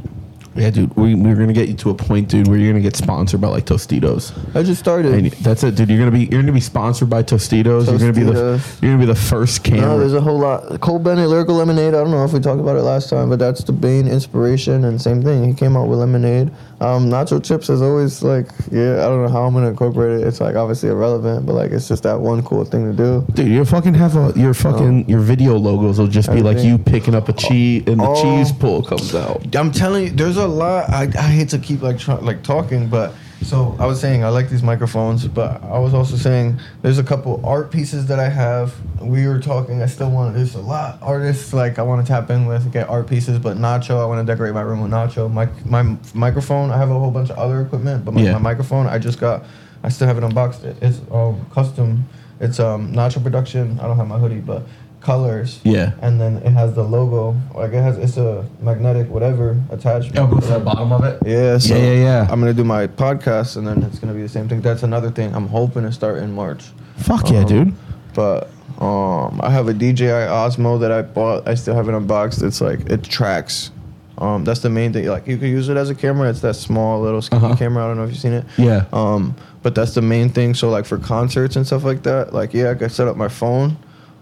Yeah, 0.56 0.70
dude. 0.70 0.96
We, 0.96 1.16
we're 1.16 1.36
gonna 1.36 1.54
get 1.54 1.68
you 1.68 1.76
to 1.76 1.90
a 1.90 1.96
point, 1.96 2.30
dude, 2.30 2.48
where 2.48 2.58
you're 2.58 2.72
gonna 2.72 2.82
get 2.84 2.96
sponsored 2.96 3.42
by 3.42 3.48
like 3.48 3.66
Tostitos. 3.66 4.32
I 4.56 4.64
just 4.64 4.80
started. 4.80 5.14
And 5.14 5.32
that's 5.32 5.64
it, 5.64 5.76
dude. 5.76 5.90
You're 5.90 5.98
gonna 6.00 6.12
be 6.12 6.26
you're 6.26 6.42
gonna 6.42 6.52
be 6.52 6.60
sponsored 6.60 7.10
by 7.10 7.24
Tostitos. 7.24 7.88
You're 7.88 7.98
gonna 8.00 8.14
be 8.14 8.24
the 8.24 8.34
Tostitos. 8.34 8.82
you're 8.82 8.92
gonna 8.94 9.04
be 9.06 9.12
the 9.12 9.16
first 9.16 9.64
camera. 9.64 9.82
No, 9.82 9.88
camera. 9.88 10.00
there's 10.00 10.14
a 10.14 10.22
whole 10.22 10.40
lot. 10.40 10.80
Cole 10.82 11.00
Bennett, 11.00 11.30
Lyrical 11.30 11.56
Lemonade. 11.56 11.94
I 11.96 11.98
don't 11.98 12.12
know 12.12 12.24
if 12.24 12.34
we 12.34 12.40
talked 12.40 12.60
about 12.62 12.76
it 12.76 12.82
last 12.84 13.10
time, 13.10 13.30
but 13.30 13.40
that's 13.40 13.64
the 13.64 13.74
main 13.74 14.08
inspiration. 14.08 14.86
And 14.86 15.02
same 15.02 15.22
thing, 15.24 15.44
he 15.44 15.54
came 15.54 15.76
out 15.76 15.88
with 15.88 16.00
lemonade. 16.00 16.52
Um, 16.82 17.10
nacho 17.10 17.42
chips 17.44 17.70
is 17.70 17.82
always 17.82 18.22
like, 18.24 18.48
yeah, 18.70 18.96
I 19.06 19.08
don't 19.08 19.24
know 19.24 19.30
how 19.30 19.44
I'm 19.44 19.54
gonna 19.54 19.70
incorporate 19.70 20.22
it. 20.22 20.28
It's 20.28 20.42
like 20.42 20.56
obviously 20.56 20.90
irrelevant, 20.90 21.46
but 21.46 21.54
like 21.54 21.72
it's 21.72 21.88
just 21.88 22.04
that 22.04 22.20
one 22.20 22.44
cool 22.44 22.66
thing 22.66 22.86
to 22.92 22.94
do. 22.96 23.26
Dude, 23.34 23.48
you 23.48 23.64
fucking 23.66 23.94
have 23.94 24.16
a 24.18 24.34
your 24.38 24.54
fucking 24.54 25.08
your 25.10 25.22
video 25.22 25.56
logos 25.58 25.98
will 25.98 26.08
just 26.08 26.30
be 26.32 26.42
like 26.42 26.58
Everything. 26.58 26.70
you 26.72 26.78
picking 26.78 27.16
up 27.16 27.30
a 27.30 27.34
cheese 27.34 27.84
and 27.88 28.00
the 28.00 28.06
Oh. 28.08 28.22
cheese 28.22 28.52
pull 28.52 28.84
comes 28.84 29.16
out. 29.16 29.44
I'm 29.56 29.72
telling 29.72 30.06
you, 30.06 30.10
there's 30.12 30.38
a 30.38 30.43
lot. 30.48 30.90
I, 30.90 31.04
I 31.18 31.22
hate 31.32 31.50
to 31.50 31.60
keep 31.60 31.82
like 31.82 31.98
try, 32.00 32.16
like 32.16 32.44
talking, 32.44 32.88
but 32.90 33.14
so 33.42 33.76
I 33.80 33.86
was 33.86 34.00
saying 34.00 34.24
I 34.24 34.30
like 34.30 34.50
these 34.50 34.64
microphones, 34.64 35.28
but 35.28 35.62
I 35.64 35.78
was 35.80 35.94
also 35.94 36.16
saying 36.16 36.60
there's 36.82 36.98
a 36.98 37.04
couple 37.04 37.46
art 37.46 37.72
pieces 37.72 38.06
that 38.08 38.20
I 38.20 38.30
have. 38.30 38.74
We 39.02 39.28
were 39.28 39.40
talking. 39.40 39.82
I 39.82 39.88
still 39.88 40.10
want. 40.12 40.36
There's 40.36 40.56
a 40.56 40.62
lot 40.62 41.00
artists 41.02 41.52
like 41.54 41.78
I 41.78 41.82
want 41.82 42.06
to 42.06 42.12
tap 42.12 42.30
in 42.30 42.46
with 42.46 42.72
get 42.72 42.88
art 42.90 43.08
pieces, 43.08 43.40
but 43.40 43.58
Nacho. 43.58 44.00
I 44.02 44.06
want 44.06 44.26
to 44.26 44.32
decorate 44.32 44.54
my 44.54 44.62
room 44.62 44.82
with 44.82 44.92
Nacho. 44.92 45.32
My 45.32 45.50
my 45.66 45.98
microphone. 46.14 46.72
I 46.72 46.78
have 46.78 46.90
a 46.90 46.98
whole 46.98 47.12
bunch 47.12 47.30
of 47.32 47.38
other 47.38 47.62
equipment, 47.62 48.06
but 48.06 48.14
my, 48.14 48.22
Yeah. 48.22 48.34
my 48.34 48.40
microphone. 48.40 48.88
I 48.88 48.98
just 49.00 49.20
got. 49.20 49.44
I 49.84 49.90
still 49.90 50.08
haven't 50.08 50.24
unboxed 50.24 50.64
it. 50.64 50.78
It's 50.82 51.02
all 51.12 51.38
custom. 51.52 52.06
It's 52.40 52.60
um 52.62 52.94
Nacho 52.94 53.22
production. 53.22 53.78
I 53.82 53.88
don't 53.88 53.98
have 53.98 54.08
my 54.08 54.18
hoodie, 54.18 54.40
but 54.40 54.64
colors 55.04 55.60
Yeah. 55.64 55.92
and 56.02 56.20
then 56.20 56.38
it 56.38 56.52
has 56.52 56.74
the 56.74 56.84
logo. 56.84 57.36
Like 57.54 57.74
it 57.74 57.82
has, 57.82 57.98
it's 57.98 58.18
a 58.18 58.46
magnetic 58.62 59.10
whatever 59.10 59.58
attachment. 59.70 60.18
Oh, 60.20 60.40
the 60.40 60.60
bottom 60.60 60.92
of 60.92 61.04
it. 61.04 61.20
Yeah, 61.26 61.58
so 61.58 61.76
Yeah, 61.76 61.82
yeah, 61.84 61.94
yeah. 62.04 62.28
I'm 62.32 62.40
gonna 62.40 62.54
do 62.54 62.64
my 62.64 62.88
podcast, 62.88 63.58
and 63.58 63.68
then 63.68 63.84
it's 63.84 64.00
gonna 64.00 64.14
be 64.14 64.22
the 64.22 64.30
same 64.30 64.48
thing. 64.48 64.62
That's 64.62 64.84
another 64.84 65.12
thing 65.12 65.36
I'm 65.36 65.48
hoping 65.48 65.84
to 65.84 65.92
start 65.92 66.18
in 66.24 66.32
March. 66.34 66.64
Fuck 66.98 67.30
yeah, 67.30 67.40
Um, 67.40 67.46
dude. 67.46 67.74
But 68.16 68.50
um, 68.80 69.40
I 69.44 69.50
have 69.50 69.68
a 69.68 69.74
DJI 69.74 70.28
Osmo 70.30 70.80
that 70.80 70.92
I 70.92 71.02
bought. 71.02 71.48
I 71.48 71.56
still 71.56 71.76
haven't 71.76 71.96
unboxed. 71.96 72.42
It's 72.44 72.62
like 72.62 72.80
it 72.90 73.04
tracks. 73.04 73.72
Um, 74.20 74.44
that's 74.46 74.60
the 74.62 74.70
main 74.70 74.94
thing. 74.94 75.08
Like 75.08 75.28
you 75.28 75.38
can 75.38 75.48
use 75.50 75.68
it 75.70 75.76
as 75.78 75.90
a 75.90 75.96
camera. 75.96 76.30
It's 76.30 76.42
that 76.42 76.56
small 76.56 77.02
little 77.02 77.22
skinny 77.22 77.44
Uh-huh. 77.44 77.56
camera. 77.56 77.84
I 77.84 77.88
don't 77.88 77.98
know 77.98 78.04
if 78.04 78.12
you've 78.12 78.20
seen 78.20 78.34
it. 78.34 78.46
Yeah. 78.58 78.86
Um, 78.94 79.36
but 79.64 79.74
that's 79.76 79.96
the 79.96 80.02
main 80.04 80.30
thing. 80.30 80.54
So 80.54 80.70
like 80.70 80.86
for 80.86 80.98
concerts 81.00 81.56
and 81.56 81.66
stuff 81.66 81.84
like 81.84 82.04
that, 82.04 82.34
like 82.34 82.54
yeah, 82.54 82.70
I 82.72 82.76
could 82.76 82.92
set 82.92 83.08
up 83.08 83.18
my 83.18 83.28
phone, 83.30 83.76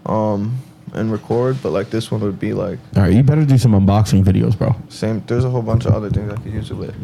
um, 0.06 0.56
and 0.92 1.10
record. 1.12 1.58
But 1.62 1.70
like 1.70 1.90
this 1.90 2.10
one 2.10 2.20
would 2.22 2.38
be 2.40 2.52
like 2.52 2.78
All 2.96 3.02
right, 3.02 3.12
you 3.12 3.22
better 3.22 3.44
do 3.44 3.58
some 3.58 3.72
unboxing 3.72 4.22
videos, 4.24 4.56
bro. 4.56 4.74
same. 4.88 5.22
There's 5.26 5.44
a 5.44 5.50
whole 5.50 5.62
bunch 5.62 5.84
of 5.86 5.92
other 5.94 6.10
things 6.10 6.32
I 6.32 6.36
could 6.36 6.52
use 6.52 6.70
it 6.70 6.74
with. 6.74 6.94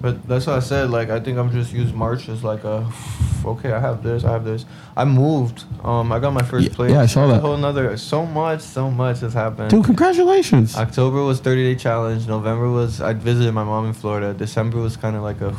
But 0.00 0.26
that's 0.28 0.46
what 0.46 0.56
I 0.56 0.60
said. 0.60 0.90
Like 0.90 1.08
I 1.10 1.18
think 1.20 1.38
I'm 1.38 1.50
just 1.50 1.72
use 1.72 1.92
March 1.92 2.28
as 2.28 2.42
like 2.44 2.64
a. 2.64 2.90
Okay, 3.44 3.72
I 3.72 3.78
have 3.78 4.02
this. 4.02 4.24
I 4.24 4.32
have 4.32 4.46
this. 4.46 4.64
I 4.96 5.04
moved. 5.04 5.64
Um, 5.84 6.10
I 6.12 6.18
got 6.18 6.32
my 6.32 6.40
first 6.42 6.66
Yeah, 6.66 6.74
place. 6.74 6.92
yeah, 6.92 7.02
I 7.02 7.04
saw 7.04 7.26
that. 7.26 7.36
A 7.36 7.40
whole 7.40 7.58
nother. 7.58 7.94
So 7.98 8.24
much. 8.24 8.62
So 8.62 8.90
much 8.90 9.20
has 9.20 9.34
happened. 9.34 9.68
Dude, 9.68 9.84
congratulations. 9.84 10.74
October 10.78 11.22
was 11.22 11.40
30 11.40 11.74
day 11.74 11.78
challenge. 11.78 12.26
November 12.26 12.70
was 12.70 13.02
I 13.02 13.12
visited 13.12 13.52
my 13.52 13.62
mom 13.62 13.84
in 13.84 13.92
Florida. 13.92 14.32
December 14.32 14.78
was 14.78 14.96
kind 14.96 15.14
of 15.14 15.22
like 15.22 15.42
a. 15.42 15.54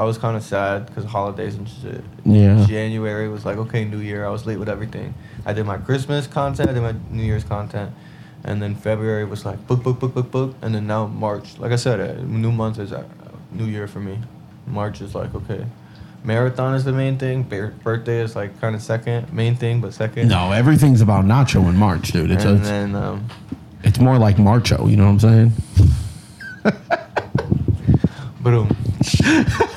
I 0.00 0.04
was 0.04 0.16
kind 0.16 0.34
of 0.34 0.42
sad 0.42 0.86
because 0.86 1.04
holidays 1.04 1.56
and 1.56 1.68
shit. 1.68 2.02
Yeah. 2.24 2.64
January 2.64 3.28
was 3.28 3.44
like 3.44 3.58
okay, 3.58 3.84
New 3.84 3.98
Year. 3.98 4.24
I 4.24 4.30
was 4.30 4.46
late 4.46 4.58
with 4.58 4.70
everything. 4.70 5.12
I 5.44 5.52
did 5.52 5.66
my 5.66 5.76
Christmas 5.76 6.26
content. 6.26 6.70
I 6.70 6.72
did 6.72 6.80
my 6.82 6.94
New 7.10 7.22
Year's 7.22 7.44
content. 7.44 7.92
And 8.42 8.62
then 8.62 8.74
February 8.74 9.26
was 9.26 9.44
like 9.44 9.66
book, 9.66 9.82
book, 9.82 10.00
book, 10.00 10.14
book, 10.14 10.30
book. 10.30 10.54
And 10.62 10.74
then 10.74 10.86
now 10.86 11.06
March. 11.06 11.58
Like 11.58 11.72
I 11.72 11.76
said, 11.76 12.00
uh, 12.00 12.22
new 12.22 12.50
month 12.50 12.78
is 12.78 12.94
uh, 12.94 13.04
New 13.52 13.66
Year 13.66 13.86
for 13.86 14.00
me. 14.00 14.18
March 14.66 15.02
is 15.02 15.14
like 15.14 15.34
okay. 15.34 15.66
Marathon 16.24 16.74
is 16.74 16.84
the 16.84 16.92
main 16.94 17.18
thing. 17.18 17.42
Bir- 17.42 17.74
Birthday 17.84 18.20
is 18.20 18.34
like 18.34 18.58
kind 18.58 18.74
of 18.74 18.80
second, 18.80 19.30
main 19.34 19.54
thing, 19.54 19.82
but 19.82 19.92
second. 19.92 20.28
No, 20.28 20.52
everything's 20.52 21.02
about 21.02 21.26
Nacho 21.26 21.68
in 21.68 21.76
March, 21.76 22.12
dude. 22.12 22.30
It's 22.30 22.44
and 22.44 22.60
it's, 22.60 22.66
then 22.66 22.94
um, 22.94 23.28
it's 23.84 23.98
more 23.98 24.16
like 24.16 24.38
Marcho. 24.38 24.86
You 24.88 24.96
know 24.96 25.12
what 25.12 25.22
I'm 25.22 25.52
saying? 25.52 25.52
boom. 28.40 28.74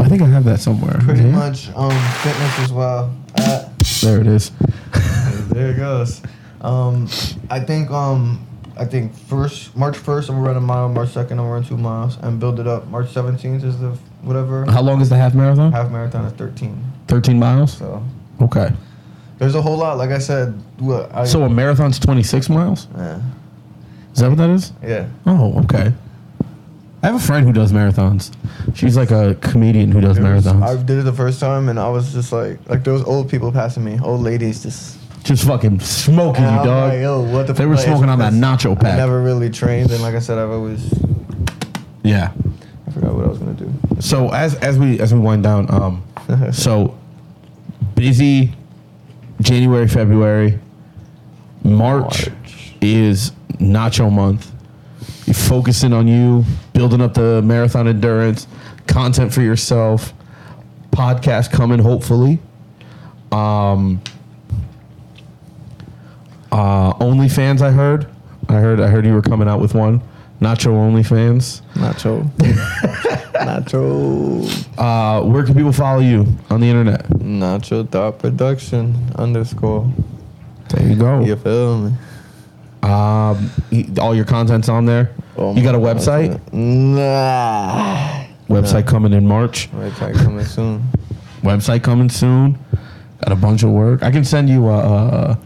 I 0.00 0.08
think 0.08 0.22
I 0.22 0.26
have 0.26 0.44
that 0.44 0.60
somewhere. 0.60 0.98
Pretty 1.00 1.22
Yeah. 1.24 1.30
much 1.36 1.68
um, 1.74 1.90
fitness 2.22 2.58
as 2.60 2.72
well. 2.72 3.10
Uh, 3.36 3.64
There 4.02 4.20
it 4.20 4.26
is. 4.26 4.50
there 5.50 5.70
it 5.70 5.76
goes. 5.76 6.22
Um, 6.60 7.08
I 7.50 7.60
think 7.60 7.90
um, 7.90 8.46
I 8.78 8.84
think 8.84 9.14
first 9.14 9.76
March 9.76 9.96
first 9.96 10.28
I'm 10.28 10.36
gonna 10.36 10.46
run 10.48 10.56
a 10.56 10.60
mile. 10.60 10.88
March 10.88 11.10
second 11.10 11.38
I'm 11.38 11.44
gonna 11.46 11.54
run 11.54 11.64
two 11.64 11.76
miles 11.76 12.16
and 12.22 12.38
build 12.40 12.58
it 12.60 12.66
up. 12.66 12.86
March 12.88 13.10
seventeenth 13.12 13.64
is 13.64 13.78
the 13.78 13.90
whatever 14.22 14.64
How 14.70 14.80
long 14.82 15.00
is 15.00 15.08
the 15.08 15.16
half 15.16 15.34
marathon? 15.34 15.72
half 15.72 15.90
marathon 15.90 16.24
is 16.24 16.32
thirteen. 16.34 16.82
13 17.08 17.38
miles. 17.38 17.72
So 17.76 18.02
Okay. 18.40 18.70
there's 19.38 19.54
a 19.54 19.60
whole 19.62 19.76
lot. 19.76 19.98
Like 19.98 20.10
I 20.10 20.18
said, 20.18 20.54
what 20.78 21.14
I 21.14 21.24
So 21.24 21.42
a 21.44 21.48
marathon's 21.50 21.98
26 21.98 22.48
miles. 22.48 22.86
yeah 22.96 23.18
Is 24.14 24.20
that 24.20 24.28
what 24.28 24.38
that 24.38 24.50
is? 24.50 24.72
yeah. 24.82 25.06
Oh, 25.26 25.58
okay. 25.64 25.92
I 27.02 27.06
have 27.06 27.16
a 27.16 27.18
friend 27.18 27.44
who 27.46 27.52
does 27.52 27.72
marathons. 27.72 28.32
She's 28.74 28.96
like 28.96 29.10
a 29.10 29.34
comedian 29.40 29.90
who 29.90 30.00
does 30.00 30.18
It 30.18 30.22
was- 30.22 30.44
marathons. 30.46 30.62
I 30.62 30.80
did 30.82 30.98
it 30.98 31.02
the 31.04 31.12
first 31.12 31.40
time 31.40 31.68
and 31.68 31.78
I 31.78 31.88
was 31.88 32.12
just 32.12 32.32
like 32.32 32.58
like 32.68 32.84
there 32.84 32.92
was 32.92 33.02
old 33.04 33.28
people 33.28 33.50
passing 33.52 33.84
me, 33.84 33.98
old 34.02 34.20
ladies 34.22 34.62
just. 34.62 34.98
Just 35.24 35.44
fucking 35.46 35.78
smoking 35.78 36.42
And 36.44 36.54
you, 36.54 36.60
I'm 36.62 36.66
dog. 36.66 36.88
like, 36.92 37.00
yo, 37.00 37.20
what 37.22 37.46
the 37.46 37.52
They 37.52 37.58
fuck? 37.62 37.68
were 37.68 37.74
Like, 37.76 37.84
smoking 37.86 38.08
on 38.08 38.18
that 38.18 38.32
nacho 38.32 38.74
pack. 38.74 38.94
I 38.94 38.96
never 38.96 39.22
really 39.22 39.50
trained, 39.50 39.92
and 39.92 40.02
like 40.02 40.16
I 40.16 40.18
said, 40.18 40.36
I've 40.36 40.50
always 40.50 40.92
yeah. 42.02 42.32
I 42.88 42.90
forgot 42.90 43.14
what 43.14 43.24
I 43.24 43.28
was 43.28 43.38
gonna 43.38 43.52
do. 43.54 43.72
So 44.00 44.30
as 44.32 44.56
as 44.56 44.78
we 44.78 44.98
as 45.00 45.14
we 45.14 45.20
wind 45.20 45.44
down, 45.44 45.70
um, 45.72 46.02
so 46.52 46.98
busy 47.94 48.52
January, 49.40 49.86
February, 49.88 50.58
March, 51.64 52.28
March. 52.28 52.74
is 52.80 53.30
Nacho 53.58 54.10
month. 54.12 54.50
You're 55.26 55.34
focusing 55.34 55.92
on 55.92 56.08
you, 56.08 56.44
building 56.82 57.00
up 57.00 57.14
the 57.14 57.40
marathon 57.42 57.86
endurance, 57.86 58.48
content 58.88 59.32
for 59.32 59.40
yourself, 59.40 60.12
podcast 60.90 61.52
coming 61.52 61.78
hopefully. 61.78 62.40
Um, 63.30 64.02
uh, 66.50 66.92
OnlyFans, 66.94 67.62
I 67.62 67.70
heard. 67.70 68.08
I 68.48 68.54
heard. 68.54 68.80
I 68.80 68.88
heard 68.88 69.06
you 69.06 69.14
were 69.14 69.22
coming 69.22 69.46
out 69.46 69.60
with 69.60 69.76
one. 69.76 70.00
Nacho 70.40 70.72
OnlyFans. 70.72 71.62
Nacho. 71.74 72.28
Nacho. 73.46 74.44
Uh, 74.76 75.24
where 75.24 75.44
can 75.44 75.54
people 75.54 75.72
follow 75.72 76.00
you 76.00 76.26
on 76.50 76.60
the 76.60 76.66
internet? 76.66 77.06
Nacho 77.10 77.88
dot 77.88 78.18
production 78.18 78.98
underscore. 79.14 79.88
There 80.70 80.88
you 80.88 80.96
go. 80.96 81.20
You 81.20 81.36
feel 81.36 81.78
me? 81.78 81.92
Um, 82.82 83.52
all 84.00 84.16
your 84.16 84.24
content's 84.24 84.68
on 84.68 84.84
there. 84.84 85.14
Oh 85.36 85.54
you 85.54 85.62
got 85.62 85.74
a 85.74 85.78
website? 85.78 86.38
Nah. 86.52 88.24
Website 88.48 88.86
coming 88.86 89.12
in 89.12 89.26
March. 89.26 89.70
Website 89.72 90.14
coming 90.22 90.44
soon. 90.44 90.82
Website 91.42 91.82
coming 91.82 92.08
soon. 92.10 92.58
Got 93.24 93.32
a 93.32 93.36
bunch 93.36 93.62
of 93.62 93.70
work. 93.70 94.02
I 94.02 94.10
can 94.10 94.24
send 94.24 94.48
you 94.50 94.68
a 94.68 94.78
a, 94.78 95.38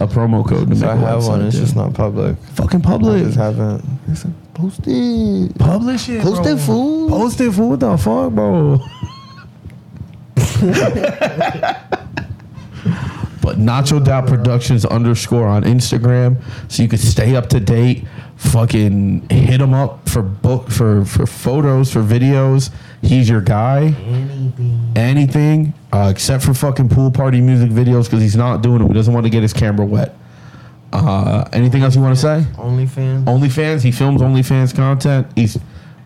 a 0.00 0.06
promo 0.06 0.46
code 0.48 0.70
to 0.70 0.76
So 0.76 0.86
make 0.86 0.90
I 0.90 1.02
a 1.02 1.06
have 1.06 1.26
one. 1.26 1.42
It's 1.42 1.56
dude. 1.56 1.64
just 1.64 1.76
not 1.76 1.92
public. 1.94 2.36
fucking 2.54 2.80
I 2.80 2.88
public. 2.88 3.22
just 3.24 3.36
haven't. 3.36 3.84
Listen, 4.08 4.34
post 4.54 4.80
it. 4.86 5.58
Publish 5.58 6.08
it. 6.08 6.22
Post 6.22 6.42
bro. 6.42 6.52
it, 6.52 6.58
fool. 6.60 7.08
Post 7.10 7.40
it, 7.40 7.52
fool. 7.52 7.70
What 7.70 7.80
the 7.80 7.96
fuck, 7.98 8.32
bro? 8.32 8.80
but 13.42 13.58
Nacho 13.58 14.02
Dot 14.02 14.26
Productions 14.26 14.84
underscore 14.86 15.46
on 15.46 15.64
Instagram, 15.64 16.40
so 16.68 16.82
you 16.82 16.88
can 16.88 16.98
stay 16.98 17.36
up 17.36 17.48
to 17.50 17.60
date. 17.60 18.04
Fucking 18.50 19.28
hit 19.30 19.60
him 19.60 19.74
up 19.74 20.08
for 20.08 20.22
book 20.22 20.70
for 20.70 21.04
for 21.04 21.26
photos 21.26 21.92
for 21.92 22.02
videos. 22.02 22.70
He's 23.02 23.28
your 23.28 23.40
guy. 23.40 23.94
Anything. 24.06 24.92
Anything 24.96 25.74
uh, 25.92 26.08
except 26.10 26.44
for 26.44 26.54
fucking 26.54 26.88
pool 26.88 27.10
party 27.10 27.40
music 27.40 27.70
videos 27.70 28.04
because 28.04 28.20
he's 28.20 28.36
not 28.36 28.62
doing 28.62 28.82
it. 28.82 28.88
He 28.88 28.94
doesn't 28.94 29.12
want 29.12 29.24
to 29.24 29.30
get 29.30 29.42
his 29.42 29.52
camera 29.52 29.86
wet. 29.86 30.14
Uh, 30.92 31.48
anything 31.52 31.82
else 31.82 31.96
you 31.96 32.02
want 32.02 32.14
to 32.14 32.20
say? 32.20 32.46
OnlyFans. 32.54 33.24
OnlyFans. 33.24 33.82
He 33.82 33.90
films 33.90 34.20
OnlyFans 34.20 34.74
content. 34.74 35.26
He's 35.34 35.58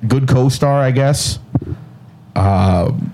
good 0.07 0.27
co-star, 0.27 0.81
I 0.81 0.91
guess. 0.91 1.39
Um, 2.35 3.13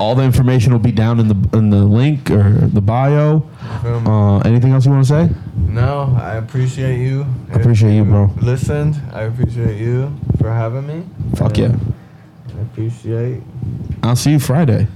all 0.00 0.14
the 0.14 0.22
information 0.22 0.72
will 0.72 0.80
be 0.80 0.92
down 0.92 1.20
in 1.20 1.28
the 1.28 1.58
in 1.58 1.70
the 1.70 1.84
link 1.84 2.30
or 2.30 2.52
the 2.52 2.80
bio. 2.80 3.48
Uh, 3.84 4.38
anything 4.38 4.72
else 4.72 4.84
you 4.86 4.92
want 4.92 5.06
to 5.06 5.08
say? 5.08 5.34
No, 5.72 6.16
I 6.20 6.34
appreciate 6.36 7.00
you. 7.00 7.26
I 7.50 7.54
appreciate 7.54 7.96
you, 7.96 8.04
bro. 8.04 8.30
Listened. 8.40 9.00
I 9.12 9.22
appreciate 9.22 9.80
you 9.80 10.14
for 10.38 10.50
having 10.52 10.86
me. 10.86 11.04
Fuck 11.36 11.58
yeah. 11.58 11.74
I 12.56 12.60
appreciate. 12.62 13.42
I'll 14.02 14.16
see 14.16 14.32
you 14.32 14.38
Friday. 14.38 14.86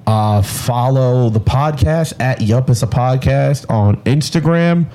Uh, 0.06 0.42
follow 0.42 1.30
the 1.30 1.40
podcast 1.40 2.20
at 2.20 2.40
Yup 2.40 2.68
It's 2.68 2.82
a 2.82 2.86
Podcast 2.86 3.70
on 3.70 3.96
Instagram. 4.02 4.86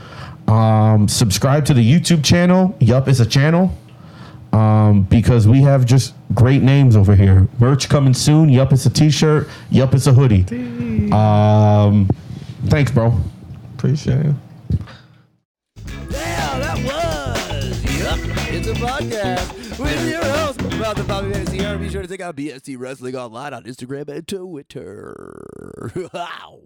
Um, 0.50 1.08
subscribe 1.08 1.66
to 1.66 1.74
the 1.74 1.82
YouTube 1.82 2.24
channel. 2.24 2.76
Yup 2.80 3.08
It's 3.08 3.20
a 3.20 3.26
Channel 3.26 3.76
um, 4.54 5.04
because 5.04 5.48
we 5.48 5.62
have 5.62 5.86
just 5.86 6.14
great 6.34 6.62
names 6.62 6.96
over 6.96 7.16
here. 7.16 7.48
Merch 7.60 7.90
coming 7.90 8.14
soon. 8.14 8.50
Yup, 8.50 8.72
it's 8.74 8.86
a 8.86 8.90
t-shirt. 8.90 9.48
Yup, 9.70 9.94
it's 9.94 10.08
a 10.08 10.14
hoodie. 10.14 10.46
Um, 11.12 12.10
thanks, 12.66 12.92
bro. 12.92 13.18
Appreciate 13.78 14.26
you. 14.26 14.36
Yeah, 16.10 16.60
that 16.60 16.78
was 16.84 18.00
Yup, 18.00 18.18
it's 18.52 18.68
a 18.68 18.74
podcast 18.74 19.80
with 19.80 20.10
your 20.10 20.24
host, 20.24 20.58
Brother 20.78 21.04
Bobby 21.04 21.32
here. 21.52 21.78
Be 21.78 21.88
sure 21.88 22.02
to 22.02 22.08
check 22.08 22.22
out 22.22 22.36
BST 22.36 22.76
Wrestling 22.80 23.16
online 23.16 23.54
on 23.54 23.66
Instagram 23.66 24.10
and 24.10 24.28
Twitter. 24.28 25.92
Wow. 26.12 26.60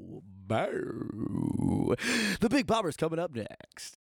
The 0.48 1.98
Big 2.50 2.66
Bomber's 2.66 2.96
coming 2.96 3.20
up 3.20 3.36
next. 3.36 3.98